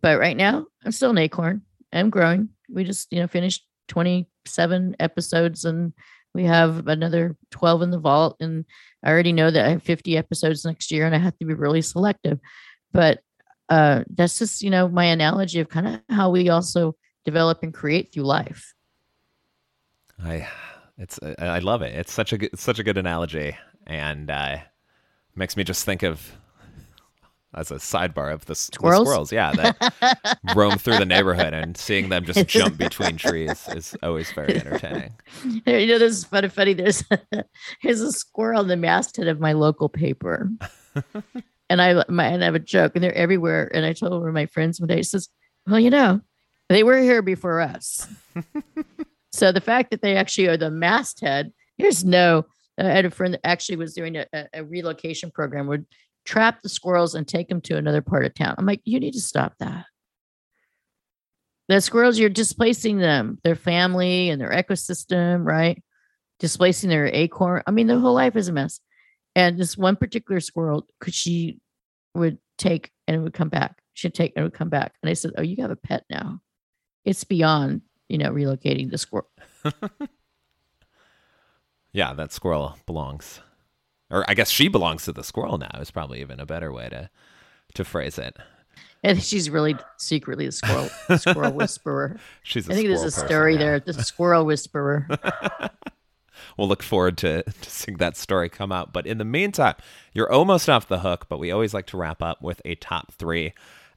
But 0.00 0.18
right 0.18 0.36
now, 0.36 0.66
I'm 0.84 0.92
still 0.92 1.10
an 1.10 1.18
acorn. 1.18 1.62
I'm 1.92 2.10
growing. 2.10 2.50
We 2.68 2.84
just, 2.84 3.12
you 3.12 3.20
know, 3.20 3.26
finished 3.26 3.66
27 3.88 4.96
episodes 5.00 5.64
and 5.64 5.92
we 6.34 6.44
have 6.44 6.86
another 6.88 7.36
12 7.50 7.82
in 7.82 7.90
the 7.90 7.98
vault. 7.98 8.36
And 8.40 8.64
I 9.02 9.10
already 9.10 9.32
know 9.32 9.50
that 9.50 9.64
I 9.64 9.70
have 9.70 9.82
50 9.82 10.16
episodes 10.16 10.64
next 10.64 10.90
year 10.90 11.06
and 11.06 11.14
I 11.14 11.18
have 11.18 11.38
to 11.38 11.46
be 11.46 11.54
really 11.54 11.82
selective. 11.82 12.38
But 12.92 13.20
uh, 13.68 14.04
that's 14.14 14.38
just 14.38 14.62
you 14.62 14.70
know 14.70 14.88
my 14.88 15.04
analogy 15.04 15.60
of 15.60 15.68
kind 15.68 15.86
of 15.86 16.00
how 16.08 16.30
we 16.30 16.48
also 16.48 16.96
develop 17.24 17.62
and 17.62 17.74
create 17.74 18.12
through 18.12 18.24
life. 18.24 18.74
I 20.22 20.48
it's 20.96 21.18
I 21.38 21.58
love 21.58 21.82
it. 21.82 21.94
It's 21.94 22.12
such 22.12 22.32
a 22.32 22.38
good, 22.38 22.58
such 22.58 22.78
a 22.78 22.82
good 22.82 22.98
analogy, 22.98 23.56
and 23.86 24.30
uh, 24.30 24.58
makes 25.34 25.56
me 25.56 25.64
just 25.64 25.84
think 25.84 26.02
of 26.02 26.32
as 27.54 27.70
a 27.70 27.76
sidebar 27.76 28.32
of 28.32 28.44
the 28.46 28.54
squirrels. 28.54 29.00
The 29.00 29.04
squirrels, 29.04 29.32
yeah, 29.32 29.52
that 29.52 30.38
roam 30.54 30.76
through 30.78 30.98
the 30.98 31.06
neighborhood 31.06 31.54
and 31.54 31.76
seeing 31.76 32.08
them 32.10 32.24
just 32.24 32.46
jump 32.46 32.76
between 32.76 33.16
trees 33.16 33.66
is 33.68 33.96
always 34.02 34.30
very 34.32 34.56
entertaining. 34.56 35.14
You 35.66 35.86
know, 35.86 35.98
this 35.98 36.18
is 36.18 36.24
funny. 36.24 36.48
Funny. 36.48 36.74
There's 36.74 37.04
there's 37.82 38.00
a 38.00 38.12
squirrel 38.12 38.62
in 38.62 38.68
the 38.68 38.76
masthead 38.76 39.28
of 39.28 39.40
my 39.40 39.52
local 39.52 39.88
paper, 39.88 40.50
and 41.70 41.80
I 41.80 42.02
my 42.08 42.26
and 42.26 42.42
I 42.42 42.46
have 42.46 42.54
a 42.54 42.60
joke, 42.60 42.92
and 42.94 43.04
they're 43.04 43.14
everywhere. 43.14 43.70
And 43.72 43.84
I 43.86 43.92
told 43.92 44.12
one 44.12 44.28
of 44.28 44.34
my 44.34 44.46
friends 44.46 44.80
one 44.80 44.88
day, 44.88 44.96
he 44.96 45.02
says, 45.02 45.28
"Well, 45.66 45.78
you 45.78 45.90
know, 45.90 46.20
they 46.68 46.82
were 46.82 46.98
here 46.98 47.22
before 47.22 47.60
us." 47.60 48.08
so 49.32 49.52
the 49.52 49.60
fact 49.60 49.90
that 49.90 50.02
they 50.02 50.16
actually 50.16 50.48
are 50.48 50.56
the 50.56 50.70
masthead, 50.70 51.52
there's 51.78 52.04
no. 52.04 52.44
I 52.78 52.84
had 52.84 53.04
a 53.04 53.10
friend 53.10 53.34
that 53.34 53.46
actually 53.46 53.76
was 53.76 53.94
doing 53.94 54.16
a, 54.16 54.26
a 54.52 54.64
relocation 54.64 55.30
program, 55.30 55.66
would 55.66 55.86
trap 56.24 56.62
the 56.62 56.68
squirrels 56.68 57.14
and 57.14 57.26
take 57.26 57.48
them 57.48 57.60
to 57.62 57.76
another 57.76 58.02
part 58.02 58.24
of 58.24 58.34
town. 58.34 58.54
I'm 58.58 58.66
like, 58.66 58.82
you 58.84 59.00
need 59.00 59.14
to 59.14 59.20
stop 59.20 59.54
that. 59.58 59.86
The 61.68 61.80
squirrels, 61.80 62.18
you're 62.18 62.30
displacing 62.30 62.98
them, 62.98 63.38
their 63.44 63.54
family 63.54 64.30
and 64.30 64.40
their 64.40 64.50
ecosystem, 64.50 65.44
right? 65.44 65.82
Displacing 66.38 66.88
their 66.88 67.06
acorn. 67.06 67.62
I 67.66 67.70
mean, 67.70 67.86
their 67.86 67.98
whole 67.98 68.14
life 68.14 68.36
is 68.36 68.48
a 68.48 68.52
mess. 68.52 68.80
And 69.34 69.58
this 69.58 69.76
one 69.76 69.96
particular 69.96 70.40
squirrel, 70.40 70.86
could 71.00 71.14
she 71.14 71.60
would 72.14 72.38
take 72.56 72.90
and 73.06 73.16
it 73.16 73.20
would 73.20 73.34
come 73.34 73.50
back. 73.50 73.82
She'd 73.92 74.14
take 74.14 74.32
and 74.34 74.42
it 74.42 74.46
would 74.46 74.54
come 74.54 74.70
back. 74.70 74.94
And 75.02 75.10
I 75.10 75.12
said, 75.12 75.32
Oh, 75.36 75.42
you 75.42 75.56
have 75.62 75.70
a 75.70 75.76
pet 75.76 76.04
now. 76.10 76.40
It's 77.04 77.24
beyond, 77.24 77.82
you 78.08 78.18
know, 78.18 78.30
relocating 78.30 78.90
the 78.90 78.98
squirrel. 78.98 79.30
yeah, 81.92 82.14
that 82.14 82.32
squirrel 82.32 82.78
belongs. 82.86 83.40
Or 84.10 84.24
I 84.28 84.34
guess 84.34 84.50
she 84.50 84.68
belongs 84.68 85.04
to 85.04 85.12
the 85.12 85.24
squirrel 85.24 85.58
now 85.58 85.78
is 85.80 85.90
probably 85.90 86.20
even 86.20 86.40
a 86.40 86.46
better 86.46 86.72
way 86.72 86.88
to 86.88 87.10
to 87.74 87.84
phrase 87.84 88.18
it. 88.18 88.36
And 89.04 89.22
she's 89.22 89.48
really 89.48 89.76
secretly 89.96 90.46
a 90.46 90.52
squirrel 90.52 90.88
squirrel 91.16 91.52
whisperer. 91.52 92.18
She's 92.42 92.68
I 92.68 92.74
think 92.74 92.88
there's 92.88 93.02
a 93.02 93.10
story 93.10 93.54
now. 93.54 93.60
there, 93.60 93.80
the 93.80 94.02
squirrel 94.02 94.44
whisperer 94.44 95.06
we'll 96.58 96.68
look 96.68 96.82
forward 96.82 97.16
to, 97.18 97.42
to 97.44 97.70
seeing 97.70 97.96
that 97.98 98.16
story 98.16 98.50
come 98.50 98.72
out. 98.72 98.92
But 98.92 99.06
in 99.06 99.18
the 99.18 99.24
meantime, 99.24 99.76
you're 100.12 100.30
almost 100.30 100.68
off 100.68 100.88
the 100.88 101.00
hook, 101.00 101.26
but 101.28 101.38
we 101.38 101.50
always 101.50 101.72
like 101.72 101.86
to 101.86 101.96
wrap 101.96 102.22
up 102.22 102.42
with 102.42 102.60
a 102.64 102.74
top 102.74 103.12
three. 103.12 103.54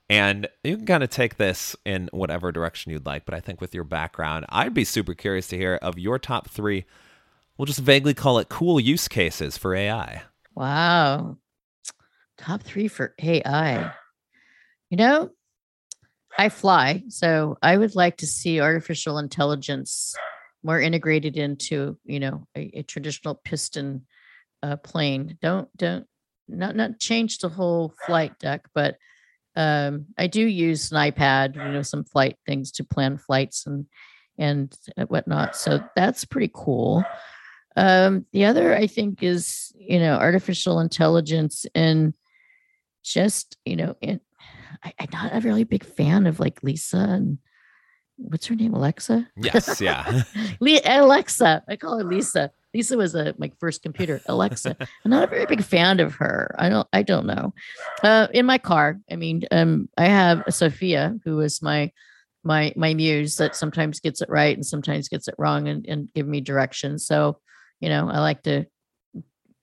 And 0.10 0.47
you 0.63 0.78
can 0.78 0.86
kind 0.86 1.04
of 1.04 1.10
take 1.10 1.38
this 1.38 1.76
in 1.86 2.10
whatever 2.12 2.52
direction 2.52 2.91
you'd 2.91 3.06
like. 3.06 3.26
But 3.26 3.34
I 3.34 3.39
think 3.39 3.60
with 3.60 3.74
your 3.74 3.84
background, 3.84 4.45
I'd 4.50 4.74
be 4.74 4.84
super 4.84 5.13
curious 5.13 5.47
to 5.47 5.58
hear 5.58 5.76
of 5.82 5.97
your 5.97 6.19
top 6.19 6.50
three. 6.50 6.86
We'll 7.57 7.65
just 7.65 7.79
vaguely 7.79 8.13
call 8.13 8.39
it 8.39 8.49
cool 8.49 8.79
use 8.79 9.07
cases 9.07 9.57
for 9.57 9.75
AI. 9.75 10.23
Wow. 10.55 11.37
Top 12.37 12.63
three 12.63 12.87
for 12.87 13.13
AI. 13.21 13.91
You 14.89 14.97
know, 14.97 15.29
I 16.37 16.49
fly. 16.49 17.03
So 17.09 17.57
I 17.61 17.77
would 17.77 17.95
like 17.95 18.17
to 18.17 18.27
see 18.27 18.59
artificial 18.59 19.17
intelligence 19.19 20.15
more 20.63 20.79
integrated 20.79 21.37
into 21.37 21.97
you 22.05 22.19
know 22.19 22.47
a, 22.55 22.79
a 22.79 22.83
traditional 22.83 23.35
piston 23.35 24.05
uh, 24.63 24.77
plane. 24.77 25.37
Don't 25.41 25.69
don't 25.77 26.05
not 26.47 26.75
not 26.75 26.99
change 26.99 27.39
the 27.39 27.49
whole 27.49 27.93
flight 28.05 28.37
deck, 28.39 28.65
but 28.73 28.97
um, 29.55 30.07
I 30.17 30.28
do 30.28 30.45
use 30.45 30.91
an 30.91 30.97
iPad, 30.97 31.55
you 31.55 31.71
know, 31.73 31.82
some 31.82 32.03
flight 32.03 32.38
things 32.45 32.71
to 32.73 32.84
plan 32.84 33.17
flights 33.17 33.65
and 33.65 33.86
and 34.38 34.76
whatnot. 35.07 35.55
So 35.55 35.84
that's 35.95 36.26
pretty 36.26 36.49
cool. 36.53 37.03
Um, 37.76 38.26
the 38.32 38.45
other 38.45 38.76
I 38.76 38.88
think 38.88 39.24
is 39.24 39.72
you 39.76 39.99
know 39.99 40.15
artificial 40.15 40.80
intelligence 40.80 41.65
and 41.74 42.13
just 43.03 43.57
you 43.65 43.76
know 43.76 43.95
in, 44.01 44.19
I, 44.84 44.93
am 44.99 45.07
not 45.13 45.36
a 45.36 45.39
really 45.41 45.63
big 45.63 45.84
fan 45.84 46.28
of 46.28 46.39
like 46.39 46.63
Lisa 46.63 46.97
and 46.97 47.38
what's 48.17 48.45
her 48.47 48.55
name? 48.55 48.74
Alexa? 48.74 49.28
Yes, 49.36 49.82
yeah. 49.82 50.24
Alexa. 50.61 51.63
I 51.67 51.76
call 51.76 51.97
her 51.97 52.03
Lisa. 52.03 52.51
Lisa 52.74 52.97
was 52.97 53.15
a 53.15 53.34
my 53.38 53.51
first 53.59 53.84
computer. 53.84 54.22
Alexa. 54.28 54.76
I'm 54.80 55.11
not 55.11 55.24
a 55.24 55.28
very 55.28 55.45
big 55.45 55.63
fan 55.63 55.99
of 55.99 56.15
her. 56.15 56.55
I 56.57 56.69
don't 56.69 56.88
I 56.93 57.03
don't 57.03 57.26
know. 57.26 57.53
Uh, 58.03 58.28
in 58.34 58.45
my 58.45 58.57
car, 58.57 58.99
I 59.11 59.15
mean, 59.15 59.43
um, 59.51 59.89
I 59.97 60.05
have 60.05 60.43
Sophia, 60.49 61.17
who 61.26 61.39
is 61.41 61.61
my 61.61 61.91
my 62.43 62.74
my 62.76 62.93
muse 62.93 63.38
that 63.38 63.55
sometimes 63.55 63.99
gets 63.99 64.22
it 64.22 64.30
right 64.30 64.55
and 64.55 64.65
sometimes 64.65 65.09
gets 65.09 65.28
it 65.28 65.36
wrong 65.38 65.67
and, 65.67 65.86
and 65.88 66.11
give 66.13 66.28
me 66.28 66.41
directions. 66.41 67.05
So, 67.05 67.39
you 67.82 67.89
know, 67.89 68.09
I 68.09 68.19
like 68.19 68.43
to 68.43 68.65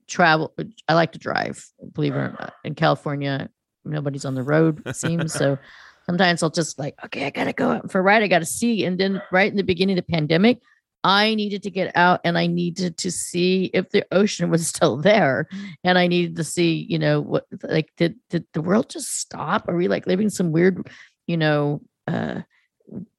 travel. 0.07 0.53
I 0.87 0.93
like 0.93 1.13
to 1.13 1.19
drive. 1.19 1.65
Believe 1.93 2.13
it 2.13 2.19
or 2.19 2.35
not, 2.39 2.53
in 2.63 2.75
California, 2.75 3.49
nobody's 3.83 4.25
on 4.25 4.35
the 4.35 4.43
road. 4.43 4.83
It 4.85 4.95
seems 4.95 5.33
so. 5.33 5.57
Sometimes 6.05 6.41
I'll 6.41 6.49
just 6.49 6.79
like, 6.79 6.95
okay, 7.05 7.25
I 7.25 7.29
gotta 7.29 7.53
go 7.53 7.69
out 7.71 7.91
for 7.91 7.99
a 7.99 8.01
ride. 8.01 8.23
I 8.23 8.27
gotta 8.27 8.45
see. 8.45 8.83
And 8.83 8.99
then 8.99 9.21
right 9.31 9.49
in 9.49 9.57
the 9.57 9.63
beginning 9.63 9.97
of 9.97 10.05
the 10.05 10.11
pandemic, 10.11 10.59
I 11.03 11.35
needed 11.35 11.63
to 11.63 11.71
get 11.71 11.95
out 11.95 12.19
and 12.23 12.37
I 12.37 12.47
needed 12.47 12.97
to 12.97 13.11
see 13.11 13.69
if 13.73 13.89
the 13.91 14.05
ocean 14.11 14.49
was 14.49 14.67
still 14.75 14.97
there. 14.97 15.47
And 15.83 15.97
I 15.97 16.07
needed 16.07 16.35
to 16.37 16.43
see, 16.43 16.85
you 16.89 16.99
know, 16.99 17.21
what 17.21 17.45
like 17.63 17.91
did 17.95 18.15
did 18.29 18.45
the 18.53 18.61
world 18.61 18.89
just 18.89 19.19
stop? 19.19 19.69
Are 19.69 19.75
we 19.75 19.87
like 19.87 20.07
living 20.07 20.29
some 20.29 20.51
weird, 20.51 20.89
you 21.27 21.37
know, 21.37 21.81
uh 22.07 22.41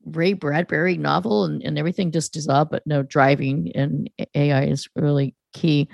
Ray 0.05 0.33
Bradbury 0.33 0.97
novel 0.97 1.45
and, 1.45 1.63
and 1.63 1.79
everything 1.79 2.11
just 2.11 2.37
is 2.37 2.45
dissolved, 2.45 2.71
but 2.71 2.87
no 2.87 3.03
driving 3.03 3.73
and 3.75 4.11
AI 4.35 4.65
is 4.65 4.89
really 4.97 5.35
key. 5.53 5.89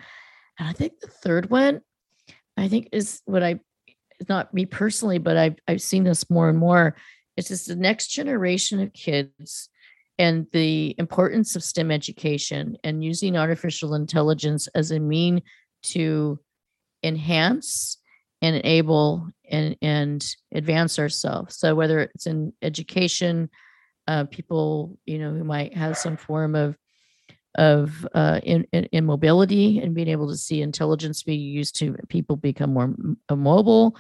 And 0.59 0.69
I 0.69 0.73
think 0.73 1.01
the 1.01 1.09
third 1.09 1.51
one, 1.51 1.81
I 2.57 2.69
think 2.69 2.89
is 2.93 3.21
what 3.27 3.43
I 3.43 3.61
not 4.29 4.55
me 4.55 4.65
personally, 4.65 5.19
but 5.19 5.37
I've 5.37 5.57
I've 5.69 5.83
seen 5.83 6.05
this 6.05 6.31
more 6.31 6.49
and 6.49 6.59
more. 6.59 6.97
It's 7.37 7.49
just 7.49 7.69
the 7.69 7.77
next 7.77 8.09
generation 8.09 8.81
of 8.81 8.93
kids 8.95 9.69
and 10.19 10.47
the 10.53 10.95
importance 10.99 11.55
of 11.57 11.63
STEM 11.63 11.91
education 11.91 12.79
and 12.83 13.05
using 13.05 13.37
artificial 13.37 13.95
intelligence 13.95 14.67
as 14.69 14.91
a 14.91 14.99
mean 14.99 15.43
to 15.83 16.39
enhance 17.03 17.99
and 18.43 18.57
enable 18.57 19.29
and, 19.51 19.77
and 19.83 20.27
advance 20.53 20.99
ourselves. 20.99 21.57
So 21.59 21.75
whether 21.75 22.01
it's 22.01 22.27
in 22.27 22.53
education, 22.63 23.51
uh, 24.09 24.25
people 24.25 24.99
you 25.07 25.19
know 25.19 25.33
who 25.33 25.45
might 25.45 25.77
have 25.77 25.97
some 25.97 26.17
form 26.17 26.55
of 26.55 26.77
of 27.57 28.07
uh, 28.15 28.39
in, 28.43 28.67
in, 28.73 28.85
in, 28.93 29.07
mobility 29.07 29.79
and 29.79 29.95
being 29.95 30.09
able 30.09 30.29
to 30.29 30.37
see 30.37 30.61
intelligence 30.61 31.23
be 31.23 31.37
used 31.37 31.75
to 31.75 31.97
people 32.11 32.37
become 32.37 32.75
more 32.75 32.95
mobile 33.35 33.97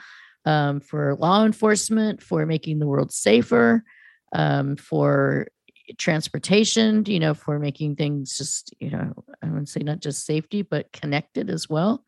um, 0.47 0.81
for 0.81 1.17
law 1.17 1.45
enforcement, 1.45 2.23
for 2.23 2.47
making 2.47 2.79
the 2.79 2.87
world 2.87 3.13
safer, 3.13 3.83
um, 4.35 4.77
for 4.77 5.49
transportation, 5.99 7.05
you 7.07 7.19
know, 7.19 7.35
for 7.35 7.59
making 7.59 7.97
things 7.97 8.37
just, 8.39 8.75
you 8.81 8.91
know, 8.91 9.13
I 9.43 9.47
wouldn't 9.47 9.69
say 9.69 9.81
not 9.81 10.01
just 10.01 10.25
safety, 10.25 10.63
but 10.63 10.93
connected 10.93 11.51
as 11.51 11.69
well. 11.69 12.05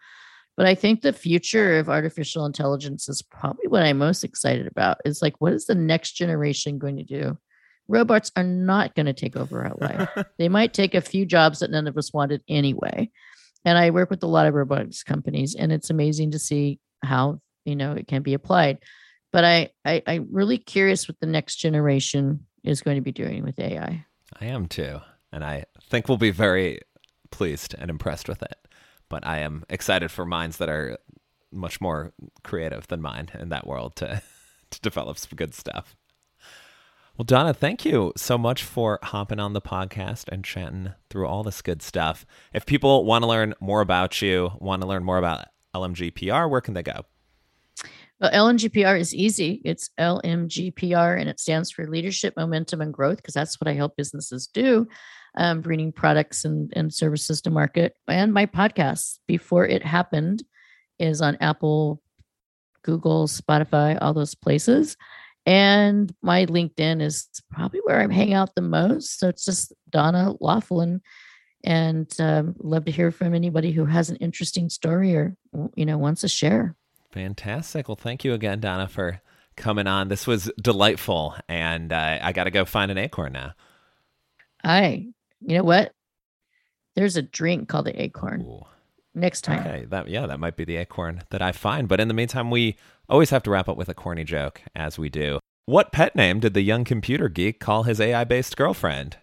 But 0.57 0.67
I 0.67 0.75
think 0.75 1.01
the 1.01 1.13
future 1.13 1.79
of 1.79 1.89
artificial 1.89 2.45
intelligence 2.45 3.09
is 3.09 3.23
probably 3.23 3.69
what 3.69 3.83
I'm 3.83 3.99
most 3.99 4.25
excited 4.25 4.67
about. 4.67 4.99
Is 5.05 5.23
like, 5.23 5.41
what 5.41 5.53
is 5.53 5.67
the 5.67 5.77
next 5.77 6.13
generation 6.13 6.79
going 6.79 6.97
to 6.97 7.05
do? 7.05 7.39
Robots 7.89 8.31
are 8.37 8.45
not 8.45 8.95
going 8.95 9.07
to 9.07 9.13
take 9.13 9.37
over 9.37 9.65
our 9.65 9.75
life. 9.79 10.27
they 10.39 10.49
might 10.49 10.75
take 10.75 10.95
a 10.95 11.01
few 11.01 11.25
jobs 11.25 11.61
that 11.61 11.71
none 11.71 11.87
of 11.87 11.97
us 11.97 12.13
wanted 12.13 12.43
anyway. 12.49 13.11
And 13.65 13.79
I 13.79 13.91
work 13.91 14.11
with 14.11 14.23
a 14.23 14.27
lot 14.29 14.47
of 14.47 14.55
robotics 14.55 15.03
companies, 15.03 15.55
and 15.55 15.73
it's 15.73 15.91
amazing 15.91 16.33
to 16.33 16.39
see 16.39 16.79
how 17.03 17.41
you 17.65 17.77
know 17.77 17.93
it 17.93 18.07
can 18.07 18.23
be 18.23 18.35
applied. 18.35 18.79
But 19.33 19.45
I, 19.45 19.71
I 19.85 20.03
I'm 20.07 20.29
really 20.31 20.59
curious 20.59 21.09
what 21.09 21.19
the 21.21 21.27
next 21.27 21.57
generation 21.57 22.47
is 22.65 22.83
going 22.83 22.97
to 22.97 23.03
be 23.03 23.13
doing 23.13 23.45
with 23.45 23.59
AI. 23.59 24.05
I 24.41 24.45
am 24.45 24.67
too. 24.67 25.01
And 25.33 25.45
I 25.45 25.65
think 25.83 26.09
we'll 26.09 26.19
be 26.19 26.31
very 26.31 26.81
pleased 27.31 27.75
and 27.79 27.91
impressed 27.91 28.29
with 28.29 28.43
it. 28.43 28.57
But 29.09 29.27
I 29.27 29.39
am 29.39 29.65
excited 29.69 30.11
for 30.11 30.25
minds 30.25 30.59
that 30.59 30.69
are 30.69 30.99
much 31.51 31.81
more 31.81 32.13
creative 32.43 32.87
than 32.89 33.01
mine 33.01 33.31
in 33.39 33.49
that 33.49 33.67
world 33.67 33.97
to, 33.97 34.23
to 34.71 34.81
develop 34.81 35.19
some 35.19 35.37
good 35.37 35.55
stuff. 35.55 35.97
Well, 37.19 37.25
Donna, 37.25 37.53
thank 37.53 37.85
you 37.85 38.13
so 38.17 38.39
much 38.39 38.63
for 38.63 39.01
hopping 39.03 39.41
on 39.41 39.53
the 39.53 39.61
podcast 39.61 40.29
and 40.29 40.45
chatting 40.45 40.93
through 41.11 41.27
all 41.27 41.43
this 41.43 41.63
good 41.63 41.83
stuff. 41.83 42.25
If 42.55 42.65
people 42.65 43.05
want 43.05 43.25
to 43.25 43.27
learn 43.27 43.55
more 43.59 43.81
about 43.81 44.23
you, 44.23 44.53
want 44.61 44.83
to 44.83 44.89
learn 44.89 45.03
more 45.03 45.19
about 45.19 45.47
LMGPR, 45.75 46.49
where 46.49 46.61
can 46.61 46.75
they 46.75 46.85
go? 46.85 47.07
Well, 48.21 48.31
LMGPR 48.31 49.01
is 49.01 49.13
easy. 49.13 49.61
It's 49.65 49.91
LMGPR 49.99 51.19
and 51.19 51.29
it 51.29 51.41
stands 51.41 51.73
for 51.73 51.89
Leadership, 51.89 52.35
Momentum, 52.37 52.81
and 52.83 52.95
Growth 52.95 53.17
because 53.17 53.35
that's 53.35 53.61
what 53.61 53.67
I 53.67 53.73
help 53.73 53.97
businesses 53.97 54.47
do, 54.47 54.87
um, 55.37 55.61
bringing 55.61 55.91
products 55.91 56.45
and, 56.45 56.73
and 56.77 56.95
services 56.95 57.41
to 57.43 57.51
market. 57.51 57.97
And 58.07 58.33
my 58.33 58.47
podcast, 58.47 59.19
Before 59.27 59.67
It 59.67 59.85
Happened, 59.85 60.45
is 61.01 61.21
on 61.21 61.37
Apple, 61.41 62.01
Google, 62.83 63.27
Spotify, 63.27 63.99
all 64.01 64.15
those 64.15 64.37
places. 64.37 64.97
And 65.49 66.15
my 66.21 66.45
LinkedIn 66.45 67.01
is 67.01 67.27
probably 67.51 67.81
where 67.81 67.99
I 67.99 68.13
hang 68.13 68.35
out 68.35 68.55
the 68.55 68.61
most. 68.61 69.19
So 69.19 69.31
it's 69.31 69.47
just 69.47 69.73
Donna 69.89 70.35
Loughlin. 70.41 71.01
And 71.65 72.13
um, 72.19 72.55
love 72.59 72.85
to 72.85 72.91
hear 72.91 73.11
from 73.11 73.35
anybody 73.35 73.73
who 73.73 73.87
has 73.87 74.11
an 74.11 74.17
interesting 74.17 74.69
story 74.69 75.17
or, 75.17 75.35
you 75.75 75.87
know, 75.87 75.97
wants 75.97 76.21
to 76.21 76.29
share. 76.29 76.77
Fantastic. 77.13 77.89
Well, 77.89 77.97
thank 77.97 78.25
you 78.25 78.35
again, 78.35 78.61
Donna, 78.61 78.89
for 78.89 79.23
coming 79.57 79.87
on. 79.87 80.09
This 80.09 80.27
was 80.27 80.53
delightful, 80.61 81.35
and 81.49 81.95
uh, 81.95 82.19
I 82.23 82.33
got 82.33 82.45
to 82.45 82.51
go 82.51 82.67
find 82.67 82.91
an 82.91 82.99
acorn 82.99 83.33
now. 83.33 83.55
I, 84.63 85.09
you 85.41 85.57
know 85.57 85.65
what? 85.65 85.95
There's 86.95 87.17
a 87.17 87.23
drink 87.23 87.71
called 87.71 87.87
the 87.87 88.03
acorn. 88.03 88.43
Ooh. 88.43 88.67
Next 89.15 89.43
time. 89.43 89.61
Okay, 89.61 89.85
that 89.87 90.09
yeah, 90.09 90.27
that 90.27 90.39
might 90.39 90.57
be 90.57 90.65
the 90.65 90.77
acorn 90.77 91.23
that 91.31 91.43
I 91.43 91.53
find. 91.53 91.89
But 91.89 92.01
in 92.01 92.09
the 92.09 92.15
meantime, 92.15 92.51
we 92.51 92.77
always 93.09 93.31
have 93.31 93.43
to 93.45 93.51
wrap 93.51 93.69
up 93.69 93.77
with 93.77 93.89
a 93.89 93.95
corny 93.95 94.25
joke, 94.25 94.63
as 94.75 94.99
we 94.99 95.09
do. 95.09 95.41
What 95.67 95.93
pet 95.93 96.15
name 96.15 96.41
did 96.41 96.55
the 96.55 96.63
young 96.63 96.85
computer 96.85 97.29
geek 97.29 97.61
call 97.61 97.83
his 97.83 98.01
AI-based 98.01 98.57
girlfriend? 98.57 99.19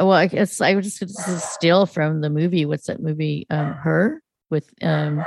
Well, 0.00 0.12
I 0.12 0.26
guess 0.26 0.60
I 0.60 0.74
was 0.74 0.86
just 0.86 1.00
going 1.00 1.38
to 1.38 1.40
steal 1.40 1.84
from 1.86 2.20
the 2.20 2.30
movie. 2.30 2.64
What's 2.64 2.86
that 2.86 3.00
movie? 3.02 3.46
Um, 3.50 3.72
her 3.72 4.22
with 4.50 4.72
um 4.82 5.24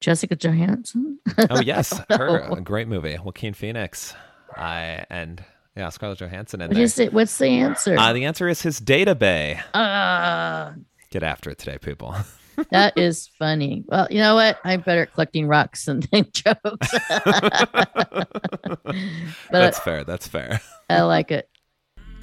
Jessica 0.00 0.36
Johansson. 0.36 1.18
oh 1.50 1.60
yes, 1.60 2.00
her 2.10 2.38
a 2.38 2.60
great 2.60 2.88
movie. 2.88 3.18
Joaquin 3.22 3.54
Phoenix, 3.54 4.14
I 4.54 5.04
and 5.10 5.44
yeah, 5.76 5.88
Scarlett 5.88 6.18
Johansson. 6.18 6.60
In 6.60 6.68
what. 6.68 6.78
Is 6.78 6.98
it? 6.98 7.12
What's 7.12 7.36
the 7.36 7.48
answer? 7.48 7.98
Uh, 7.98 8.12
the 8.12 8.24
answer 8.24 8.48
is 8.48 8.62
his 8.62 8.80
database. 8.80 9.60
Uh, 9.74 10.72
Get 11.10 11.22
after 11.22 11.50
it 11.50 11.58
today, 11.58 11.78
people. 11.78 12.14
that 12.70 12.96
is 12.96 13.28
funny. 13.38 13.84
Well, 13.86 14.06
you 14.10 14.18
know 14.18 14.34
what? 14.34 14.58
I'm 14.64 14.80
better 14.80 15.02
at 15.02 15.12
collecting 15.12 15.46
rocks 15.46 15.84
than 15.84 16.00
jokes. 16.32 16.34
but 17.08 18.28
That's 19.50 19.78
fair. 19.78 20.04
That's 20.04 20.26
fair. 20.28 20.60
I 20.88 21.02
like 21.02 21.30
it. 21.30 21.48